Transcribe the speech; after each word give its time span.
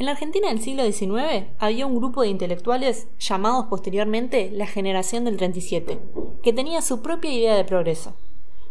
En 0.00 0.06
la 0.06 0.12
Argentina 0.12 0.48
del 0.48 0.62
siglo 0.62 0.82
XIX 0.90 1.48
había 1.58 1.84
un 1.84 1.94
grupo 1.94 2.22
de 2.22 2.28
intelectuales 2.28 3.06
llamados 3.18 3.66
posteriormente 3.66 4.50
la 4.50 4.66
generación 4.66 5.26
del 5.26 5.36
37, 5.36 5.98
que 6.42 6.54
tenía 6.54 6.80
su 6.80 7.02
propia 7.02 7.30
idea 7.30 7.54
de 7.54 7.66
progreso. 7.66 8.16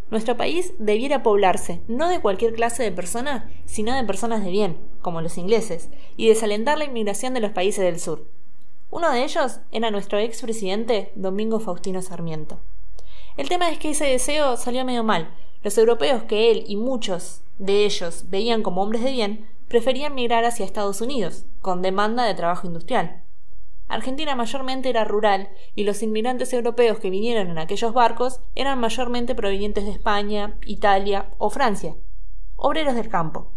Nuestro 0.09 0.37
país 0.37 0.73
debiera 0.79 1.21
poblarse 1.21 1.81
no 1.87 2.09
de 2.09 2.19
cualquier 2.19 2.53
clase 2.53 2.81
de 2.81 2.91
persona, 2.91 3.51
sino 3.65 3.95
de 3.95 4.03
personas 4.05 4.43
de 4.43 4.49
bien, 4.49 4.79
como 5.03 5.21
los 5.21 5.37
ingleses, 5.37 5.91
y 6.17 6.27
desalentar 6.27 6.79
la 6.79 6.85
inmigración 6.85 7.35
de 7.35 7.41
los 7.41 7.51
países 7.51 7.83
del 7.83 7.99
sur. 7.99 8.25
Uno 8.89 9.11
de 9.11 9.23
ellos 9.23 9.59
era 9.71 9.91
nuestro 9.91 10.17
expresidente 10.17 11.11
Domingo 11.13 11.59
Faustino 11.59 12.01
Sarmiento. 12.01 12.59
El 13.37 13.49
tema 13.49 13.69
es 13.69 13.77
que 13.77 13.91
ese 13.91 14.05
deseo 14.05 14.57
salió 14.57 14.83
medio 14.83 15.03
mal. 15.03 15.29
Los 15.61 15.77
europeos 15.77 16.23
que 16.23 16.49
él 16.49 16.63
y 16.67 16.75
muchos 16.75 17.43
de 17.59 17.85
ellos 17.85 18.31
veían 18.31 18.63
como 18.63 18.81
hombres 18.81 19.03
de 19.03 19.11
bien 19.11 19.58
preferían 19.69 20.15
migrar 20.15 20.43
hacia 20.45 20.65
Estados 20.65 20.99
Unidos, 20.99 21.45
con 21.61 21.81
demanda 21.81 22.25
de 22.25 22.33
trabajo 22.33 22.67
industrial. 22.67 23.23
Argentina 23.87 24.35
mayormente 24.35 24.89
era 24.89 25.05
rural 25.05 25.49
y 25.75 25.83
los 25.83 26.03
inmigrantes 26.03 26.51
europeos 26.53 26.99
que 26.99 27.09
vinieron 27.09 27.49
en 27.49 27.59
aquellos 27.59 27.93
barcos 27.93 28.41
eran 28.55 28.79
mayormente 28.79 29.35
provenientes 29.35 29.85
de 29.85 29.91
España, 29.91 30.57
Italia 30.65 31.29
o 31.37 31.49
Francia, 31.49 31.95
obreros 32.55 32.95
del 32.95 33.09
campo. 33.09 33.51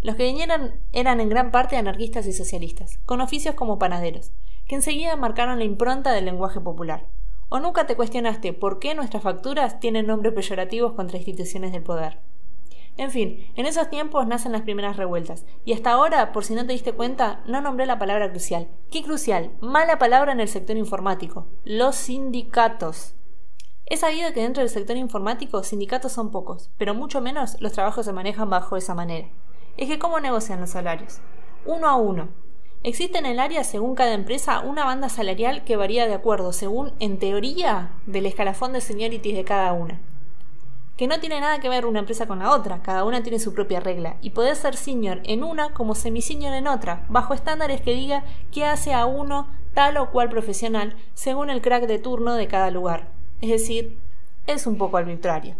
Los 0.00 0.16
que 0.16 0.24
vinieron 0.24 0.80
eran 0.92 1.20
en 1.20 1.28
gran 1.28 1.50
parte 1.50 1.76
anarquistas 1.76 2.26
y 2.26 2.32
socialistas, 2.32 2.98
con 3.04 3.20
oficios 3.20 3.54
como 3.54 3.78
panaderos, 3.78 4.32
que 4.66 4.76
enseguida 4.76 5.16
marcaron 5.16 5.58
la 5.58 5.64
impronta 5.64 6.12
del 6.12 6.24
lenguaje 6.24 6.60
popular. 6.60 7.06
¿O 7.48 7.60
nunca 7.60 7.86
te 7.86 7.96
cuestionaste 7.96 8.52
por 8.54 8.78
qué 8.78 8.94
nuestras 8.94 9.22
facturas 9.22 9.78
tienen 9.78 10.06
nombres 10.06 10.32
peyorativos 10.32 10.92
contra 10.94 11.18
instituciones 11.18 11.72
del 11.72 11.82
poder? 11.82 12.18
En 12.98 13.10
fin, 13.10 13.46
en 13.56 13.66
esos 13.66 13.90
tiempos 13.90 14.26
nacen 14.26 14.52
las 14.52 14.62
primeras 14.62 14.96
revueltas, 14.96 15.44
y 15.66 15.74
hasta 15.74 15.90
ahora, 15.90 16.32
por 16.32 16.44
si 16.44 16.54
no 16.54 16.64
te 16.66 16.72
diste 16.72 16.92
cuenta, 16.92 17.42
no 17.46 17.60
nombré 17.60 17.84
la 17.84 17.98
palabra 17.98 18.30
crucial. 18.30 18.68
¿Qué 18.90 19.02
crucial? 19.02 19.52
Mala 19.60 19.98
palabra 19.98 20.32
en 20.32 20.40
el 20.40 20.48
sector 20.48 20.78
informático. 20.78 21.46
Los 21.64 21.96
sindicatos. 21.96 23.14
He 23.84 23.98
sabido 23.98 24.32
que 24.32 24.40
dentro 24.40 24.62
del 24.62 24.70
sector 24.70 24.96
informático 24.96 25.62
sindicatos 25.62 26.12
son 26.12 26.30
pocos, 26.30 26.70
pero 26.78 26.94
mucho 26.94 27.20
menos 27.20 27.60
los 27.60 27.72
trabajos 27.72 28.06
se 28.06 28.14
manejan 28.14 28.48
bajo 28.48 28.78
esa 28.78 28.94
manera. 28.94 29.28
Es 29.76 29.88
que 29.88 29.98
¿cómo 29.98 30.18
negocian 30.18 30.60
los 30.60 30.70
salarios? 30.70 31.20
Uno 31.66 31.88
a 31.88 31.96
uno. 31.96 32.30
Existe 32.82 33.18
en 33.18 33.26
el 33.26 33.40
área, 33.40 33.62
según 33.62 33.94
cada 33.94 34.14
empresa, 34.14 34.60
una 34.60 34.84
banda 34.84 35.10
salarial 35.10 35.64
que 35.64 35.76
varía 35.76 36.06
de 36.06 36.14
acuerdo, 36.14 36.52
según, 36.54 36.94
en 36.98 37.18
teoría, 37.18 38.00
del 38.06 38.24
escalafón 38.24 38.72
de 38.72 38.80
seniority 38.80 39.32
de 39.32 39.44
cada 39.44 39.72
una 39.74 40.00
que 40.96 41.06
no 41.06 41.20
tiene 41.20 41.40
nada 41.40 41.60
que 41.60 41.68
ver 41.68 41.86
una 41.86 41.98
empresa 42.00 42.26
con 42.26 42.38
la 42.38 42.52
otra, 42.52 42.80
cada 42.82 43.04
una 43.04 43.22
tiene 43.22 43.38
su 43.38 43.52
propia 43.52 43.80
regla, 43.80 44.16
y 44.22 44.30
puede 44.30 44.54
ser 44.54 44.76
senior 44.76 45.20
en 45.24 45.44
una 45.44 45.72
como 45.72 45.94
semi-senior 45.94 46.54
en 46.54 46.66
otra, 46.66 47.04
bajo 47.08 47.34
estándares 47.34 47.80
que 47.80 47.94
diga 47.94 48.24
qué 48.50 48.64
hace 48.64 48.94
a 48.94 49.06
uno 49.06 49.48
tal 49.74 49.98
o 49.98 50.10
cual 50.10 50.30
profesional 50.30 50.96
según 51.14 51.50
el 51.50 51.60
crack 51.60 51.86
de 51.86 51.98
turno 51.98 52.34
de 52.34 52.48
cada 52.48 52.70
lugar. 52.70 53.08
Es 53.42 53.50
decir, 53.50 53.98
es 54.46 54.66
un 54.66 54.78
poco 54.78 54.96
arbitrario. 54.96 55.56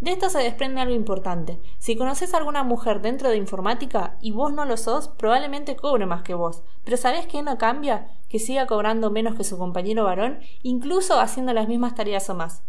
De 0.00 0.10
esto 0.12 0.28
se 0.28 0.40
desprende 0.40 0.82
algo 0.82 0.94
importante. 0.94 1.58
Si 1.78 1.96
conoces 1.96 2.34
a 2.34 2.36
alguna 2.36 2.64
mujer 2.64 3.00
dentro 3.00 3.30
de 3.30 3.38
informática 3.38 4.16
y 4.20 4.30
vos 4.30 4.52
no 4.52 4.66
lo 4.66 4.76
sos, 4.76 5.08
probablemente 5.08 5.76
cobre 5.76 6.04
más 6.04 6.22
que 6.22 6.34
vos. 6.34 6.62
Pero 6.84 6.98
¿sabés 6.98 7.26
qué 7.26 7.42
no 7.42 7.56
cambia? 7.56 8.08
Que 8.28 8.38
siga 8.38 8.66
cobrando 8.66 9.10
menos 9.10 9.36
que 9.36 9.44
su 9.44 9.56
compañero 9.56 10.04
varón, 10.04 10.40
incluso 10.62 11.18
haciendo 11.18 11.54
las 11.54 11.68
mismas 11.68 11.94
tareas 11.94 12.28
o 12.28 12.34
más. 12.34 12.62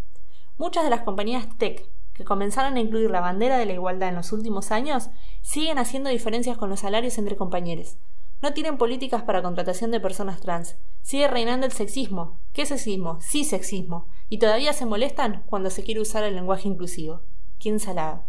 Muchas 0.58 0.84
de 0.84 0.90
las 0.90 1.02
compañías 1.02 1.48
tech 1.58 1.88
que 2.14 2.24
comenzaron 2.26 2.76
a 2.76 2.80
incluir 2.80 3.12
la 3.12 3.22
bandera 3.22 3.60
de 3.60 3.66
la 3.68 3.74
igualdad 3.74 4.10
en 4.10 4.16
los 4.16 4.32
últimos 4.32 4.72
años 4.72 5.10
siguen 5.42 5.78
haciendo 5.78 6.10
diferencias 6.10 6.58
con 6.58 6.70
los 6.70 6.80
salarios 6.80 7.20
entre 7.20 7.36
compañeros. 7.36 7.98
No 8.42 8.54
tienen 8.54 8.78
políticas 8.78 9.24
para 9.24 9.42
contratación 9.42 9.92
de 9.92 10.00
personas 10.00 10.42
trans. 10.42 10.78
Sigue 11.02 11.28
reinando 11.28 11.66
el 11.66 11.72
sexismo. 11.72 12.40
¿Qué 12.54 12.66
sexismo? 12.66 13.20
Sí 13.22 13.44
sexismo. 13.44 14.08
Y 14.30 14.40
todavía 14.40 14.74
se 14.74 14.86
molestan 14.86 15.44
cuando 15.46 15.70
se 15.70 15.84
quiere 15.84 16.02
usar 16.02 16.24
el 16.24 16.36
lenguaje 16.36 16.68
inclusivo. 16.68 17.22
¿Quién 17.60 17.80
salada? 17.80 18.26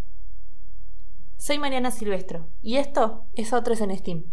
Soy 1.38 1.58
Mariana 1.58 1.90
Silvestro 1.90 2.48
y 2.62 2.76
esto 2.76 3.24
es 3.34 3.52
Otros 3.52 3.80
en 3.80 3.96
Steam. 3.96 4.24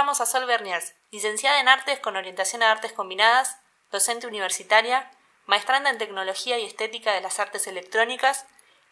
Entrevistamos 0.00 0.20
a 0.22 0.26
Sol 0.26 0.46
Berniers, 0.46 0.94
licenciada 1.10 1.60
en 1.60 1.68
Artes 1.68 2.00
con 2.00 2.16
orientación 2.16 2.62
a 2.62 2.70
Artes 2.70 2.94
Combinadas, 2.94 3.58
docente 3.92 4.26
universitaria, 4.26 5.10
maestranda 5.44 5.90
en 5.90 5.98
Tecnología 5.98 6.58
y 6.58 6.64
Estética 6.64 7.12
de 7.12 7.20
las 7.20 7.38
Artes 7.38 7.66
Electrónicas, 7.66 8.46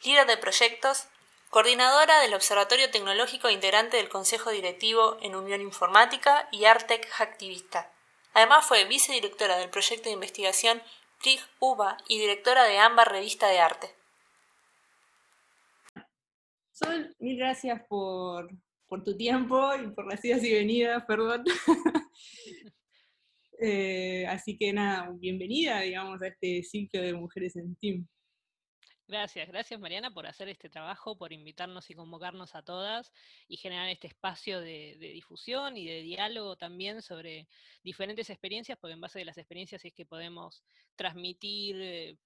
líder 0.05 0.27
de 0.27 0.37
proyectos, 0.37 1.07
coordinadora 1.49 2.21
del 2.21 2.35
Observatorio 2.35 2.91
Tecnológico 2.91 3.49
e 3.49 3.53
integrante 3.53 3.97
del 3.97 4.11
Consejo 4.11 4.51
Directivo 4.51 5.17
en 5.23 5.35
Unión 5.35 5.63
Informática 5.63 6.47
y 6.53 6.67
Artec 6.67 7.09
Activista. 7.19 7.91
Además 8.35 8.67
fue 8.67 8.85
vicedirectora 8.85 9.57
del 9.57 9.71
proyecto 9.71 10.11
de 10.11 10.15
investigación 10.15 10.83
PRIG 11.23 11.41
UBA 11.59 11.97
y 12.07 12.19
directora 12.19 12.65
de 12.65 12.79
AMBA 12.79 13.07
Revista 13.07 13.49
de 13.49 13.61
Arte. 13.61 13.95
Sol, 16.73 17.17
mil 17.19 17.39
gracias 17.39 17.81
por, 17.89 18.51
por 18.88 19.04
tu 19.04 19.16
tiempo 19.16 19.71
y 19.76 19.88
por 19.88 20.06
las 20.06 20.25
idas 20.25 20.43
y 20.44 20.53
venidas, 20.53 21.04
perdón. 21.06 21.44
Eh, 23.60 24.25
así 24.28 24.56
que 24.56 24.72
nada, 24.72 25.10
bienvenida, 25.19 25.81
digamos, 25.81 26.22
a 26.22 26.28
este 26.28 26.62
ciclo 26.62 27.03
de 27.03 27.12
Mujeres 27.12 27.56
en 27.56 27.75
Team. 27.75 28.06
Gracias, 29.09 29.49
gracias 29.49 29.81
Mariana 29.81 30.11
por 30.11 30.27
hacer 30.27 30.50
este 30.50 30.69
trabajo, 30.69 31.17
por 31.17 31.32
invitarnos 31.32 31.88
y 31.88 31.94
convocarnos 31.94 32.55
a 32.55 32.62
todas 32.62 33.11
y 33.49 33.56
generar 33.56 33.88
este 33.88 34.06
espacio 34.06 34.61
de, 34.61 34.99
difusión 35.00 35.79
y 35.79 35.87
de 35.87 36.03
diálogo 36.03 36.56
también 36.56 37.00
sobre 37.00 37.49
diferentes 37.82 38.29
experiencias, 38.29 38.77
porque 38.79 38.93
en 38.93 39.00
base 39.00 39.19
de 39.19 39.25
las 39.25 39.38
experiencias 39.38 39.82
es 39.82 39.94
que 39.94 40.05
podemos 40.05 40.62
transmitir 40.94 41.77
eh, 41.81 42.19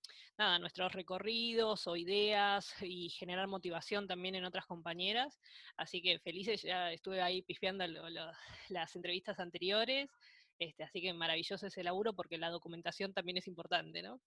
nuestros 0.59 0.93
recorridos 0.93 1.87
o 1.87 1.95
ideas 1.95 2.75
y 2.81 3.11
generar 3.11 3.47
motivación 3.47 4.09
también 4.09 4.35
en 4.35 4.45
otras 4.45 4.67
compañeras. 4.67 5.39
Así 5.77 6.03
que 6.03 6.19
felices, 6.19 6.63
ya 6.63 6.91
estuve 6.91 7.23
ahí 7.23 7.43
pifiando 7.43 7.87
las 8.71 8.97
entrevistas 8.97 9.39
anteriores, 9.39 10.11
este, 10.59 10.83
así 10.83 11.01
que 11.01 11.13
maravilloso 11.13 11.65
ese 11.65 11.85
laburo 11.85 12.13
porque 12.13 12.39
la 12.39 12.51
documentación 12.51 13.13
también 13.13 13.37
es 13.39 13.47
importante, 13.47 14.03
¿no? 14.03 14.21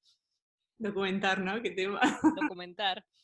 Documentar, 0.78 1.40
¿no? 1.40 1.62
¿Qué 1.62 1.72
tema? 1.72 2.00
Documentar. 2.42 3.06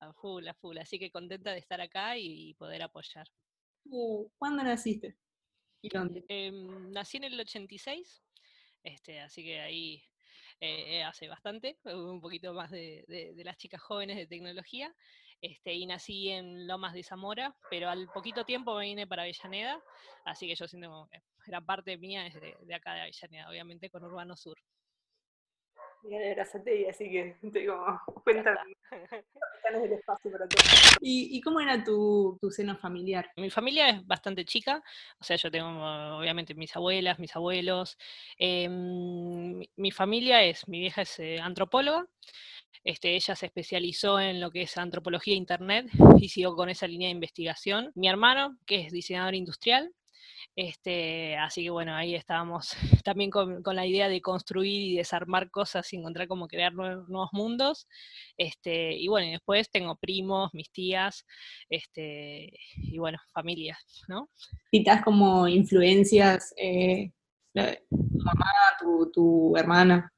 A 0.00 0.12
full, 0.12 0.46
a 0.46 0.54
full. 0.54 0.78
Así 0.78 0.96
que 0.96 1.10
contenta 1.10 1.50
de 1.50 1.58
estar 1.58 1.80
acá 1.80 2.16
y, 2.16 2.54
poder 2.54 2.82
apoyar. 2.82 3.26
Uh, 3.84 4.28
¿Cuándo 4.38 4.62
naciste? 4.62 5.16
¿Y 5.82 5.88
dónde? 5.88 6.24
Em, 6.28 6.92
nací 6.92 7.16
en 7.16 7.24
el 7.24 7.40
86, 7.40 8.22
este, 8.84 9.18
así 9.18 9.42
que 9.42 9.58
ahí 9.58 10.04
eh, 10.60 11.04
hace 11.04 11.28
bastante, 11.28 11.78
un 11.84 12.20
poquito 12.20 12.52
más 12.52 12.70
de, 12.70 13.04
las 13.44 13.56
chicas 13.56 13.80
jóvenes 13.80 14.16
de 14.16 14.26
tecnología, 14.26 14.94
este, 15.40 15.72
y 15.72 15.86
nací 15.86 16.30
en 16.30 16.66
Lomas 16.66 16.94
de 16.94 17.04
Zamora, 17.04 17.56
pero 17.70 17.88
al 17.88 18.08
poquito 18.08 18.44
tiempo 18.44 18.76
me 18.76 18.86
vine 18.86 19.06
para 19.06 19.22
Avellaneda, 19.22 19.80
así 20.24 20.48
que 20.48 20.56
yo 20.56 20.66
siento 20.66 21.08
que 21.12 21.22
gran 21.46 21.64
parte 21.64 21.96
mía 21.96 22.26
es 22.26 22.34
de, 22.34 22.74
acá 22.74 22.94
de 22.94 23.00
Avellaneda, 23.02 23.48
obviamente 23.48 23.90
con 23.90 24.02
Urbano 24.04 24.36
Sur. 24.36 24.58
Mira 26.02 26.34
de 26.34 26.88
así 26.88 27.10
que 27.10 27.36
te 27.52 27.58
digo, 27.60 27.84
cuenta 28.24 28.54
del 29.72 29.92
espacio 29.92 30.30
para 30.30 30.48
todos. 30.48 30.96
¿Y, 31.00 31.40
cómo 31.40 31.60
era 31.60 31.82
tu, 31.82 32.38
seno 32.50 32.76
familiar? 32.76 33.30
Mi 33.36 33.50
familia 33.50 33.90
es 33.90 34.06
bastante 34.06 34.44
chica, 34.44 34.82
o 35.20 35.24
sea, 35.24 35.36
yo 35.36 35.50
tengo 35.50 35.68
obviamente 36.18 36.54
mis 36.54 36.74
abuelas, 36.76 37.18
mis 37.18 37.34
abuelos. 37.34 37.98
Em, 38.38 39.58
mi, 39.76 39.90
familia 39.90 40.42
es, 40.42 40.66
mi 40.68 40.80
vieja 40.80 41.02
es 41.02 41.18
eh, 41.18 41.38
antropóloga, 41.40 42.06
este, 42.84 43.14
ella 43.14 43.34
se 43.36 43.46
especializó 43.46 44.20
en 44.20 44.40
lo 44.40 44.50
que 44.50 44.62
es 44.62 44.76
antropología 44.78 45.34
e 45.34 45.36
internet 45.36 45.90
y 46.18 46.28
siguió 46.28 46.54
con 46.54 46.68
esa 46.68 46.86
línea 46.86 47.08
de 47.08 47.12
investigación. 47.12 47.92
Mi 47.94 48.08
hermano, 48.08 48.56
que 48.66 48.86
es 48.86 48.92
diseñador 48.92 49.34
industrial, 49.34 49.92
este, 50.60 51.36
así 51.36 51.62
que 51.62 51.70
bueno, 51.70 51.94
ahí 51.94 52.16
estábamos 52.16 52.70
también 53.04 53.30
con, 53.30 53.62
la 53.64 53.86
idea 53.86 54.08
de 54.08 54.20
construir 54.20 54.90
y 54.90 54.96
desarmar 54.96 55.52
cosas 55.52 55.92
y 55.92 55.98
encontrar 55.98 56.26
cómo 56.26 56.48
crear 56.48 56.74
nuevos, 56.74 57.28
mundos. 57.30 57.86
Este, 58.36 58.92
y 58.92 59.06
bueno, 59.06 59.30
después 59.30 59.70
tengo 59.70 59.94
primos, 59.94 60.52
mis 60.54 60.68
tías, 60.72 61.24
este, 61.70 62.50
y 62.74 62.98
bueno, 62.98 63.18
familias, 63.32 64.02
¿no? 64.08 64.30
¿Citas 64.72 65.04
como 65.04 65.46
influencias, 65.46 66.52
eh, 66.56 67.12
tu 67.54 68.18
mamá, 68.24 68.50
tu, 69.14 69.56
hermana? 69.56 70.12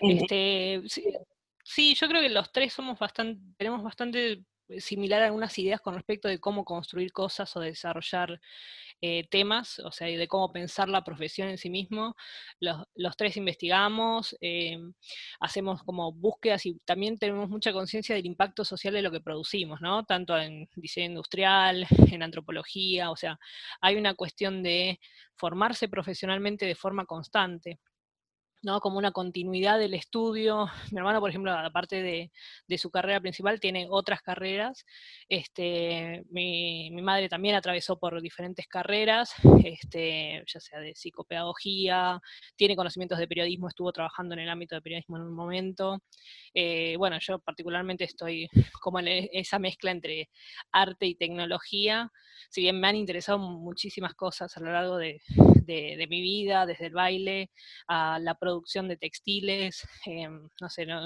Este, 0.00 0.82
sí, 1.62 1.94
yo 1.94 2.08
creo 2.08 2.20
que 2.20 2.30
los 2.30 2.50
tres 2.50 2.72
somos 2.72 2.98
bastante, 2.98 3.40
tenemos 3.56 3.84
bastante 3.84 4.42
similar 4.78 5.22
algunas 5.22 5.58
ideas 5.58 5.80
con 5.80 5.94
respecto 5.94 6.28
de 6.28 6.38
cómo 6.38 6.64
construir 6.64 7.12
cosas 7.12 7.54
o 7.56 7.60
desarrollar 7.60 8.40
eh, 9.02 9.26
temas, 9.30 9.78
o 9.80 9.90
sea, 9.92 10.06
de 10.06 10.28
cómo 10.28 10.52
pensar 10.52 10.88
la 10.88 11.02
profesión 11.02 11.48
en 11.48 11.58
sí 11.58 11.70
mismo. 11.70 12.16
Los, 12.60 13.16
tres 13.16 13.36
investigamos, 13.36 14.36
eh, 14.40 14.78
hacemos 15.40 15.82
como 15.84 16.12
búsquedas 16.12 16.66
y 16.66 16.78
también 16.84 17.18
tenemos 17.18 17.48
mucha 17.48 17.72
conciencia 17.72 18.14
del 18.14 18.26
impacto 18.26 18.64
social 18.64 18.92
de 18.94 19.02
lo 19.02 19.10
que 19.10 19.20
producimos, 19.20 19.80
¿no? 19.80 20.04
Tanto 20.04 20.36
en 20.38 20.68
diseño 20.76 21.06
industrial, 21.06 21.86
en 22.14 22.22
antropología, 22.22 23.10
o 23.10 23.16
sea, 23.16 23.38
hay 23.80 23.96
una 23.96 24.14
cuestión 24.14 24.62
de 24.62 25.00
formarse 25.34 25.88
profesionalmente 25.88 26.66
de 26.66 26.74
forma 26.74 27.06
constante. 27.06 27.80
¿No? 28.62 28.80
como 28.80 28.98
una 28.98 29.12
continuidad 29.12 29.78
del 29.78 29.94
estudio. 29.94 30.66
Mi 30.92 30.98
hermano, 30.98 31.20
por 31.20 31.30
ejemplo, 31.30 31.52
aparte 31.52 32.02
de, 32.02 32.78
su 32.78 32.90
carrera 32.90 33.20
principal, 33.20 33.60
tiene 33.60 33.86
otras 33.90 34.22
carreras. 34.22 34.84
Este, 35.28 36.24
mi, 36.30 36.90
madre 37.02 37.28
también 37.28 37.54
atravesó 37.54 37.98
por 37.98 38.20
diferentes 38.20 38.66
carreras, 38.66 39.32
este, 39.64 40.42
ya 40.46 40.60
sea 40.60 40.80
de 40.80 40.94
psicopedagogía, 40.94 42.20
tiene 42.56 42.76
conocimientos 42.76 43.18
de 43.18 43.28
periodismo, 43.28 43.68
estuvo 43.68 43.92
trabajando 43.92 44.34
en 44.34 44.40
el 44.40 44.50
ámbito 44.50 44.74
de 44.74 44.82
periodismo 44.82 45.16
en 45.16 45.22
un 45.22 45.34
momento. 45.34 46.02
Eh, 46.54 46.96
bueno, 46.96 47.18
yo 47.20 47.38
particularmente 47.38 48.04
estoy 48.04 48.48
como 48.80 49.00
en 49.00 49.08
e, 49.08 49.30
esa 49.32 49.58
mezcla 49.58 49.90
entre 49.90 50.30
arte 50.72 51.06
y 51.06 51.14
tecnología, 51.14 52.10
si 52.48 52.62
bien 52.62 52.80
me 52.80 52.88
han 52.88 52.96
interesado 52.96 53.38
muchísimas 53.38 54.14
cosas 54.14 54.56
a 54.56 54.60
lo 54.60 54.72
largo 54.72 54.96
de, 54.96 55.20
de, 55.70 56.06
mi 56.08 56.20
vida, 56.20 56.66
desde 56.66 56.86
el 56.86 56.94
baile 56.94 57.50
a 57.86 58.18
la 58.18 58.34
producción 58.34 58.49
de 58.88 58.96
textiles, 58.96 59.86
em, 60.06 60.48
no 60.60 60.68
sé, 60.68 60.86
no, 60.86 61.02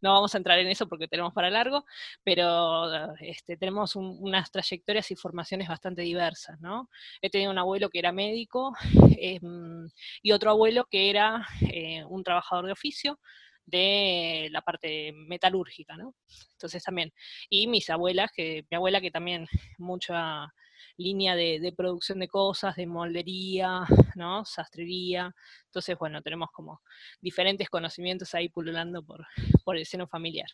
no, 0.00 0.12
vamos 0.12 0.34
a 0.34 0.38
entrar 0.38 0.58
en 0.58 0.68
eso 0.68 0.88
porque 0.88 1.08
tenemos 1.08 1.32
para 1.32 1.50
largo, 1.50 1.84
pero 2.24 3.14
este, 3.20 3.56
tenemos 3.56 3.96
unas 3.96 4.50
trayectorias 4.50 5.10
y 5.10 5.16
formaciones 5.16 5.68
bastante 5.68 6.02
diversas, 6.02 6.60
¿no? 6.60 6.88
He 7.20 7.30
tenido 7.30 7.50
un 7.50 7.58
abuelo 7.58 7.90
que 7.90 7.98
era 7.98 8.12
médico 8.12 8.74
em, 9.18 9.88
y 10.22 10.32
otro 10.32 10.50
abuelo 10.50 10.86
que 10.90 11.10
era 11.10 11.46
eh, 11.72 12.04
un 12.04 12.22
trabajador 12.24 12.66
de 12.66 12.72
oficio, 12.72 13.18
de 13.64 14.48
la 14.50 14.60
parte 14.62 15.12
metalúrgica, 15.12 15.96
¿no? 15.96 16.14
Entonces 16.52 16.82
también, 16.82 17.12
y 17.48 17.66
mis 17.68 17.90
abuelas, 17.90 18.30
que 18.34 18.66
mi 18.70 18.76
abuela 18.76 19.00
que 19.00 19.10
también 19.10 19.46
mucha 19.78 20.52
línea 20.96 21.34
de, 21.34 21.72
producción 21.76 22.18
de 22.18 22.28
cosas, 22.28 22.76
de 22.76 22.86
moldería, 22.86 23.80
¿no? 24.14 24.44
Sastrería. 24.44 25.34
Entonces, 25.66 25.96
bueno, 25.98 26.22
tenemos 26.22 26.50
como 26.52 26.80
diferentes 27.20 27.68
conocimientos 27.68 28.34
ahí 28.34 28.48
pululando 28.48 29.04
por, 29.04 29.26
por 29.64 29.76
el 29.76 29.86
seno 29.86 30.06
familiar. 30.06 30.48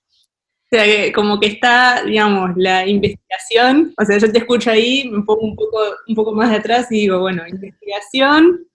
O 0.70 0.76
sea, 0.76 0.84
que 0.84 1.12
como 1.12 1.40
que 1.40 1.46
está, 1.46 2.02
digamos, 2.04 2.50
la 2.56 2.86
investigación, 2.86 3.94
o 3.96 4.04
sea, 4.04 4.18
yo 4.18 4.30
te 4.30 4.38
escucho 4.38 4.70
ahí, 4.70 5.08
me 5.08 5.22
pongo 5.22 5.40
un 5.40 5.56
poco, 5.56 5.78
un 6.06 6.14
poco 6.14 6.32
más 6.34 6.50
de 6.50 6.56
atrás 6.56 6.92
y 6.92 7.00
digo, 7.00 7.20
bueno, 7.20 7.42
investigación, 7.48 8.66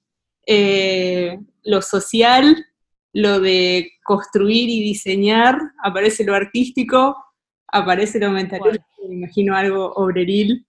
eh, 0.48 1.38
lo 1.63 1.83
social, 1.83 2.66
lo 3.13 3.39
de 3.39 3.92
construir 4.04 4.69
y 4.69 4.81
diseñar, 4.81 5.56
aparece 5.83 6.24
lo 6.24 6.33
artístico, 6.33 7.16
aparece 7.68 8.19
lo 8.19 8.31
mental, 8.31 8.62
me 9.07 9.16
imagino 9.16 9.56
algo 9.56 9.94
obreril, 9.94 10.66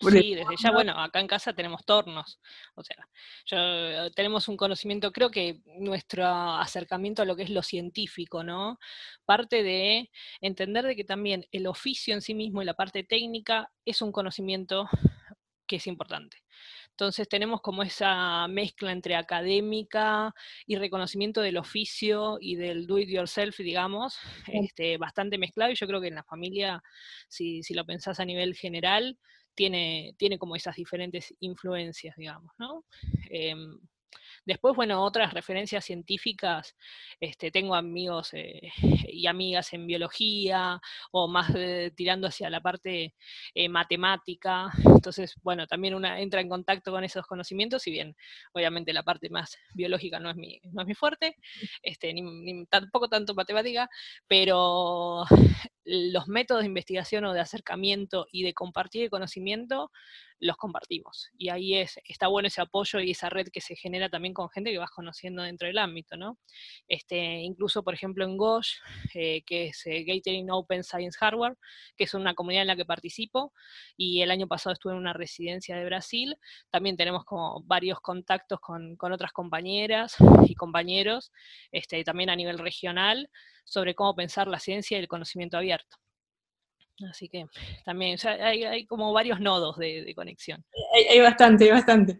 Sí, 0.00 0.34
desde 0.34 0.56
ya, 0.56 0.70
bueno, 0.70 0.92
acá 0.92 1.18
en 1.20 1.26
casa 1.26 1.52
tenemos 1.52 1.84
tornos, 1.84 2.40
o 2.76 2.84
sea, 2.84 3.08
yo, 3.46 4.10
tenemos 4.12 4.46
un 4.46 4.56
conocimiento, 4.56 5.10
creo 5.10 5.30
que 5.30 5.60
nuestro 5.78 6.24
acercamiento 6.24 7.22
a 7.22 7.24
lo 7.24 7.34
que 7.34 7.42
es 7.42 7.50
lo 7.50 7.62
científico, 7.62 8.44
¿no? 8.44 8.78
Parte 9.24 9.62
de 9.62 10.10
entender 10.40 10.84
de 10.84 10.94
que 10.94 11.04
también 11.04 11.46
el 11.50 11.66
oficio 11.66 12.14
en 12.14 12.22
sí 12.22 12.34
mismo 12.34 12.62
y 12.62 12.64
la 12.64 12.74
parte 12.74 13.02
técnica 13.02 13.72
es 13.84 14.00
un 14.00 14.12
conocimiento 14.12 14.88
que 15.66 15.76
es 15.76 15.86
importante. 15.86 16.42
Entonces 16.90 17.28
tenemos 17.28 17.60
como 17.60 17.84
esa 17.84 18.48
mezcla 18.48 18.90
entre 18.90 19.14
académica 19.14 20.34
y 20.66 20.76
reconocimiento 20.76 21.40
del 21.40 21.56
oficio 21.56 22.38
y 22.40 22.56
del 22.56 22.88
do 22.88 22.98
it 22.98 23.08
yourself, 23.08 23.56
digamos, 23.58 24.18
este, 24.48 24.96
bastante 24.96 25.38
mezclado 25.38 25.70
y 25.70 25.76
yo 25.76 25.86
creo 25.86 26.00
que 26.00 26.08
en 26.08 26.16
la 26.16 26.24
familia, 26.24 26.82
si, 27.28 27.62
si 27.62 27.74
lo 27.74 27.84
pensás 27.84 28.18
a 28.18 28.24
nivel 28.24 28.56
general, 28.56 29.16
tiene, 29.58 30.14
tiene 30.16 30.38
como 30.38 30.54
esas 30.54 30.76
diferentes 30.76 31.34
influencias, 31.40 32.14
digamos, 32.16 32.52
¿no? 32.58 32.84
Em, 33.28 33.76
Después, 34.44 34.74
bueno, 34.74 35.04
otras 35.04 35.34
referencias 35.34 35.84
científicas, 35.84 36.74
este, 37.20 37.50
tengo 37.50 37.74
amigos 37.74 38.30
eh, 38.32 38.72
y 39.06 39.26
amigas 39.26 39.74
en 39.74 39.86
biología 39.86 40.80
o 41.10 41.28
más 41.28 41.52
tirando 41.94 42.28
hacia 42.28 42.48
la 42.48 42.62
parte 42.62 43.14
eh, 43.54 43.68
matemática. 43.68 44.70
Entonces, 44.86 45.34
bueno, 45.42 45.66
también 45.66 45.94
una 45.94 46.20
entra 46.20 46.40
en 46.40 46.48
contacto 46.48 46.92
con 46.92 47.04
esos 47.04 47.26
conocimientos, 47.26 47.82
si 47.82 47.90
bien 47.90 48.16
obviamente 48.54 48.94
la 48.94 49.02
parte 49.02 49.28
más 49.28 49.58
biológica 49.74 50.18
no 50.18 50.30
es 50.30 50.36
mi, 50.36 50.60
no 50.72 50.80
es 50.82 50.88
mi 50.88 50.94
fuerte, 50.94 51.36
este, 51.82 52.14
ni, 52.14 52.64
tampoco 52.66 53.08
tanto 53.08 53.34
matemática, 53.34 53.90
pero 54.26 55.24
los 55.90 56.28
métodos 56.28 56.62
de 56.62 56.68
investigación 56.68 57.24
o 57.24 57.32
de 57.32 57.40
acercamiento 57.40 58.26
y 58.30 58.42
de 58.42 58.52
compartir 58.52 59.04
el 59.04 59.10
conocimiento 59.10 59.90
los 60.40 60.56
compartimos. 60.56 61.30
Y 61.36 61.48
ahí 61.48 61.74
es, 61.74 61.98
está 62.04 62.28
bueno 62.28 62.48
ese 62.48 62.60
apoyo 62.60 63.00
y 63.00 63.10
esa 63.10 63.28
red 63.28 63.48
que 63.48 63.60
se 63.60 63.74
genera 63.74 64.08
también 64.08 64.34
con 64.34 64.50
gente 64.50 64.70
que 64.70 64.78
vas 64.78 64.90
conociendo 64.90 65.42
dentro 65.42 65.66
del 65.66 65.78
ámbito, 65.78 66.16
¿no? 66.16 66.38
Este, 66.86 67.40
incluso, 67.40 67.82
por 67.82 67.94
ejemplo, 67.94 68.24
en 68.24 68.36
GOSH, 68.36 68.76
eh, 69.14 69.42
que 69.44 69.68
es 69.68 69.82
eh, 69.86 70.04
Open 70.50 70.84
Science 70.84 71.18
Hardware, 71.18 71.56
que 71.96 72.04
es 72.04 72.14
una 72.14 72.34
comunidad 72.34 72.62
en 72.62 72.68
la 72.68 72.76
que 72.76 72.84
participo, 72.84 73.52
y 73.96 74.22
el 74.22 74.30
año 74.30 74.46
pasado 74.46 74.74
estuve 74.74 74.92
en 74.92 74.98
una 74.98 75.12
residencia 75.12 75.76
de 75.76 75.84
Brasil, 75.84 76.36
también 76.70 76.96
tenemos 76.96 77.24
varios 77.64 78.00
contactos 78.00 78.60
con, 78.60 78.96
otras 79.00 79.32
compañeras 79.32 80.16
y 80.46 80.54
compañeros, 80.54 81.32
este, 81.72 82.04
también 82.04 82.30
a 82.30 82.36
nivel 82.36 82.58
regional, 82.58 83.28
sobre 83.68 83.94
cómo 83.94 84.14
pensar 84.14 84.48
la 84.48 84.58
ciencia 84.58 84.96
y 84.96 85.02
el 85.02 85.08
conocimiento 85.08 85.56
abierto. 85.56 85.96
Así 87.08 87.28
que 87.28 87.46
también 87.84 88.18
hay, 88.26 88.86
como 88.86 89.12
varios 89.12 89.40
nodos 89.40 89.76
de, 89.76 90.12
conexión. 90.16 90.64
Hay, 91.10 91.20
bastante, 91.20 91.64
hay 91.64 91.70
bastante. 91.70 92.18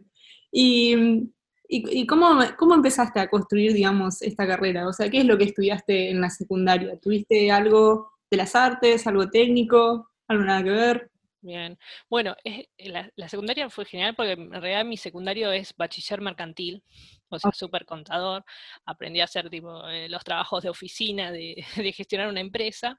¿Y, 0.52 1.30
y, 1.68 2.06
cómo, 2.06 2.38
cómo, 2.56 2.74
empezaste 2.74 3.18
a 3.18 3.28
construir, 3.28 3.72
digamos, 3.72 4.22
esta 4.22 4.46
carrera? 4.46 4.86
O 4.86 4.92
sea, 4.92 5.10
¿qué 5.10 5.18
es 5.18 5.24
lo 5.24 5.36
que 5.36 5.44
estudiaste 5.44 6.10
en 6.10 6.20
la 6.20 6.30
secundaria? 6.30 6.96
¿Tuviste 7.00 7.50
algo 7.50 8.12
de 8.30 8.36
las 8.36 8.54
artes, 8.54 9.06
algo 9.06 9.28
técnico, 9.28 10.10
algo 10.28 10.44
nada 10.44 10.62
que 10.62 10.70
ver? 10.70 11.10
Bien. 11.40 11.78
Bueno, 12.10 12.34
la, 12.78 13.12
la, 13.14 13.28
secundaria 13.28 13.70
fue 13.70 13.84
genial 13.84 14.14
porque 14.16 14.32
en 14.32 14.50
realidad 14.50 14.84
mi 14.84 14.96
secundario 14.96 15.52
es 15.52 15.72
bachiller 15.76 16.20
mercantil, 16.20 16.82
o 17.28 17.38
sea, 17.38 17.52
súper 17.52 17.84
contador. 17.86 18.44
Aprendí 18.84 19.20
a 19.20 19.24
hacer 19.24 19.48
tipo, 19.48 19.86
eh, 19.88 20.08
los 20.08 20.24
trabajos 20.24 20.64
de 20.64 20.70
oficina, 20.70 21.30
de, 21.32 21.64
gestionar 21.94 22.28
una 22.28 22.40
empresa. 22.40 22.98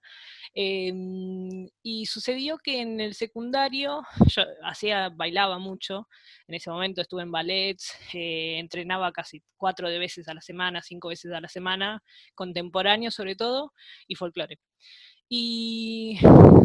Em, 0.53 1.67
y 1.83 2.05
sucedió 2.05 2.57
que 2.59 2.79
en 2.81 3.01
el 3.01 3.13
secundario, 3.13 4.03
yo 4.27 4.43
hacía, 4.63 5.09
bailaba 5.09 5.59
mucho. 5.59 6.07
En 6.47 6.55
ese 6.55 6.69
momento 6.69 7.01
estuve 7.01 7.23
en 7.23 7.31
ballets, 7.31 7.93
eh, 8.13 8.57
entrenaba 8.59 9.11
casi 9.11 9.43
cuatro 9.57 9.89
de 9.89 9.99
veces 9.99 10.27
a 10.29 10.33
la 10.33 10.41
semana, 10.41 10.81
cinco 10.81 11.09
veces 11.09 11.31
a 11.33 11.41
la 11.41 11.49
semana, 11.49 12.01
contemporáneo 12.35 13.11
sobre 13.11 13.35
todo, 13.35 13.73
y 14.07 14.15
folclore. 14.15 14.59
Y 15.31 16.17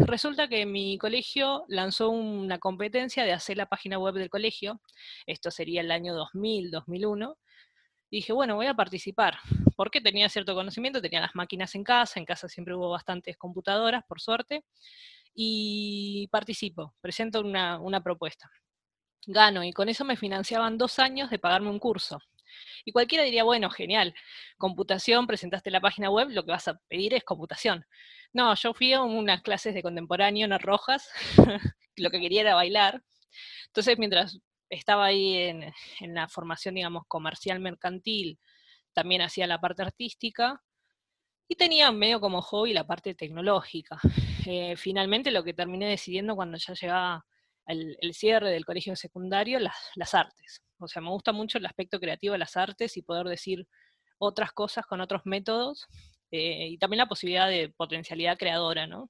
resulta 0.07 0.47
que 0.47 0.65
mi 0.65 0.97
colegio 0.97 1.65
lanzó 1.67 2.09
una 2.09 2.57
competencia 2.57 3.23
de 3.23 3.31
hacer 3.31 3.57
la 3.57 3.67
página 3.67 3.99
web 3.99 4.15
del 4.15 4.31
colegio. 4.31 4.81
Esto 5.27 5.51
sería 5.51 5.81
el 5.81 5.91
año 5.91 6.15
2000, 6.15 6.71
2001. 6.71 7.37
Y 8.09 8.17
dije, 8.17 8.33
bueno, 8.33 8.55
voy 8.55 8.65
a 8.65 8.73
participar. 8.73 9.37
Porque 9.75 10.01
tenía 10.01 10.29
cierto 10.29 10.55
conocimiento, 10.55 10.99
tenía 10.99 11.21
las 11.21 11.35
máquinas 11.35 11.75
en 11.75 11.83
casa, 11.83 12.19
en 12.19 12.25
casa 12.25 12.49
siempre 12.49 12.75
hubo 12.75 12.89
bastantes 12.89 13.37
computadoras, 13.37 14.03
por 14.07 14.19
suerte. 14.19 14.65
Y 15.35 16.27
participo, 16.31 16.95
presento 17.01 17.41
una, 17.41 17.79
una 17.79 18.01
propuesta. 18.01 18.49
Gano 19.27 19.63
y 19.63 19.73
con 19.73 19.89
eso 19.89 20.05
me 20.05 20.17
financiaban 20.17 20.77
dos 20.77 20.97
años 20.97 21.29
de 21.29 21.39
pagarme 21.39 21.69
un 21.69 21.79
curso. 21.79 22.19
Y 22.83 22.91
cualquiera 22.91 23.23
diría, 23.23 23.43
bueno, 23.43 23.69
genial, 23.69 24.13
computación, 24.57 25.27
presentaste 25.27 25.71
la 25.71 25.81
página 25.81 26.09
web, 26.09 26.29
lo 26.29 26.43
que 26.45 26.51
vas 26.51 26.67
a 26.67 26.79
pedir 26.87 27.13
es 27.13 27.23
computación. 27.23 27.85
No, 28.33 28.53
yo 28.55 28.73
fui 28.73 28.93
a 28.93 29.01
unas 29.01 29.41
clases 29.41 29.73
de 29.73 29.81
contemporáneo, 29.81 30.47
no 30.47 30.57
rojas, 30.57 31.09
lo 31.95 32.09
que 32.09 32.19
quería 32.19 32.41
era 32.41 32.55
bailar. 32.55 33.01
Entonces, 33.67 33.97
mientras 33.97 34.39
estaba 34.69 35.05
ahí 35.05 35.37
en, 35.37 36.13
la 36.13 36.27
formación, 36.27 36.75
digamos, 36.75 37.03
comercial 37.07 37.59
mercantil, 37.59 38.39
también 38.93 39.21
hacía 39.21 39.47
la 39.47 39.59
parte 39.59 39.83
artística 39.83 40.61
y 41.47 41.55
tenía 41.55 41.91
medio 41.91 42.19
como 42.19 42.41
hobby 42.41 42.73
la 42.73 42.87
parte 42.87 43.13
tecnológica. 43.15 43.99
Eh, 44.45 44.75
finalmente 44.77 45.31
lo 45.31 45.43
que 45.43 45.53
terminé 45.53 45.87
decidiendo 45.87 46.35
cuando 46.35 46.57
ya 46.57 46.73
llegaba 46.73 47.25
el, 47.67 48.13
cierre 48.13 48.51
del 48.51 48.65
colegio 48.65 48.95
secundario, 48.95 49.59
las, 49.59 49.75
las, 49.95 50.13
artes. 50.13 50.61
O 50.79 50.87
sea, 50.87 51.01
me 51.01 51.09
gusta 51.09 51.31
mucho 51.31 51.57
el 51.57 51.65
aspecto 51.65 51.99
creativo 51.99 52.33
de 52.33 52.39
las 52.39 52.57
artes 52.57 52.97
y 52.97 53.01
poder 53.01 53.27
decir 53.27 53.67
otras 54.17 54.51
cosas 54.51 54.85
con 54.85 55.01
otros 55.01 55.21
métodos 55.25 55.87
eh, 56.31 56.67
y 56.69 56.77
también 56.77 56.99
la 56.99 57.07
posibilidad 57.07 57.47
de 57.47 57.69
potencialidad 57.69 58.37
creadora, 58.37 58.87
¿no? 58.87 59.09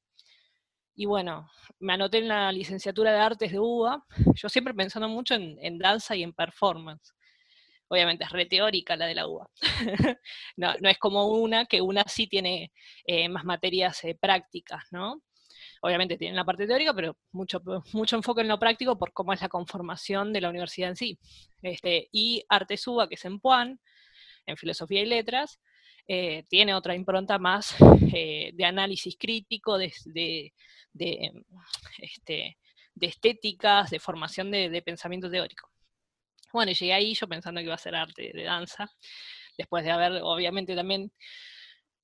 Y 0.96 1.06
bueno, 1.06 1.50
me 1.80 1.94
anoté 1.94 2.20
en 2.20 2.30
la 2.30 2.52
licenciatura 2.52 3.12
de 3.12 3.20
artes 3.20 3.52
de 3.52 3.60
UBA, 3.60 4.06
yo 4.36 4.48
siempre 4.48 4.74
pensando 4.74 5.10
mucho 5.10 5.36
en, 5.36 5.78
danza 5.78 6.16
y 6.16 6.24
en 6.24 6.34
performance. 6.34 7.14
Obviamente 7.90 8.24
es 8.24 8.32
re 8.32 8.46
teórica 8.46 8.96
la 8.96 9.06
de 9.06 9.16
la 9.16 9.28
UBA. 9.28 9.50
no, 10.58 10.74
no, 10.80 10.90
es 10.90 10.98
como 10.98 11.28
una, 11.28 11.66
que 11.66 11.82
una 11.82 12.04
sí 12.08 12.28
tiene 12.28 12.72
eh, 13.06 13.28
más 13.28 13.44
materias 13.44 14.04
eh, 14.06 14.18
prácticas, 14.20 14.86
¿no? 14.92 15.22
Obviamente 15.82 16.18
tiene 16.18 16.36
la 16.36 16.46
parte 16.46 16.68
teórica, 16.68 16.94
pero 16.94 17.18
mucho, 17.32 17.62
mucho 17.94 18.16
enfoque 18.16 18.42
en 18.42 18.48
lo 18.48 18.60
práctico 18.60 18.98
por 18.98 19.14
cómo 19.14 19.34
es 19.34 19.42
la 19.42 19.50
conformación 19.50 20.34
de 20.34 20.42
la 20.42 20.50
universidad 20.50 20.90
en 20.90 20.96
sí. 20.96 21.20
Este, 21.62 22.10
y 22.12 22.44
Artes 22.50 22.88
UBA, 22.88 23.08
que 23.08 23.16
es 23.16 23.26
en 23.26 23.40
Puan, 23.40 23.80
en 24.46 24.58
Filosofía 24.58 25.02
y 25.02 25.06
Letras, 25.06 25.60
eh, 26.08 26.44
tiene 26.50 26.76
otra 26.76 26.96
impronta 26.96 27.40
más 27.40 27.76
eh, 28.14 28.52
de 28.54 28.66
análisis 28.66 29.16
crítico, 29.18 29.78
de, 29.78 29.88
este, 29.88 30.54
de, 30.94 31.32
estéticas, 33.02 33.90
de 33.90 34.00
formación 34.00 34.52
de, 34.52 34.82
pensamiento 34.84 35.32
teórico. 35.32 35.70
Bueno, 36.54 36.72
llegué 36.72 36.94
ahí 36.94 37.14
yo 37.16 37.28
pensando 37.28 37.60
que 37.60 37.66
iba 37.66 37.74
a 37.74 37.80
ser 37.80 37.96
arte 37.96 38.32
de 38.34 38.44
danza, 38.44 38.88
después 39.58 39.84
de 39.84 39.92
haber, 39.92 40.22
obviamente 40.24 40.76
también, 40.76 41.12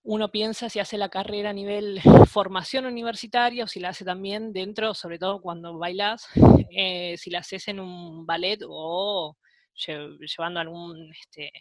uno 0.03 0.31
piensa 0.31 0.69
si 0.69 0.79
hace 0.79 0.97
la 0.97 1.09
carrera 1.09 1.51
a 1.51 1.53
nivel 1.53 2.01
formación 2.29 2.85
universitaria 2.85 3.63
o 3.63 3.67
si 3.67 3.79
la 3.79 3.89
hace 3.89 4.05
también 4.05 4.53
dentro, 4.53 4.93
sobre 4.93 5.19
todo 5.19 5.41
cuando 5.41 5.77
bailas, 5.77 6.27
eh, 6.75 7.15
si 7.17 7.29
la 7.29 7.39
haces 7.39 7.67
en 7.67 7.79
un 7.79 8.25
ballet 8.25 8.59
o 8.67 9.37
llevando 9.85 10.59
algún 10.59 11.11
este, 11.11 11.51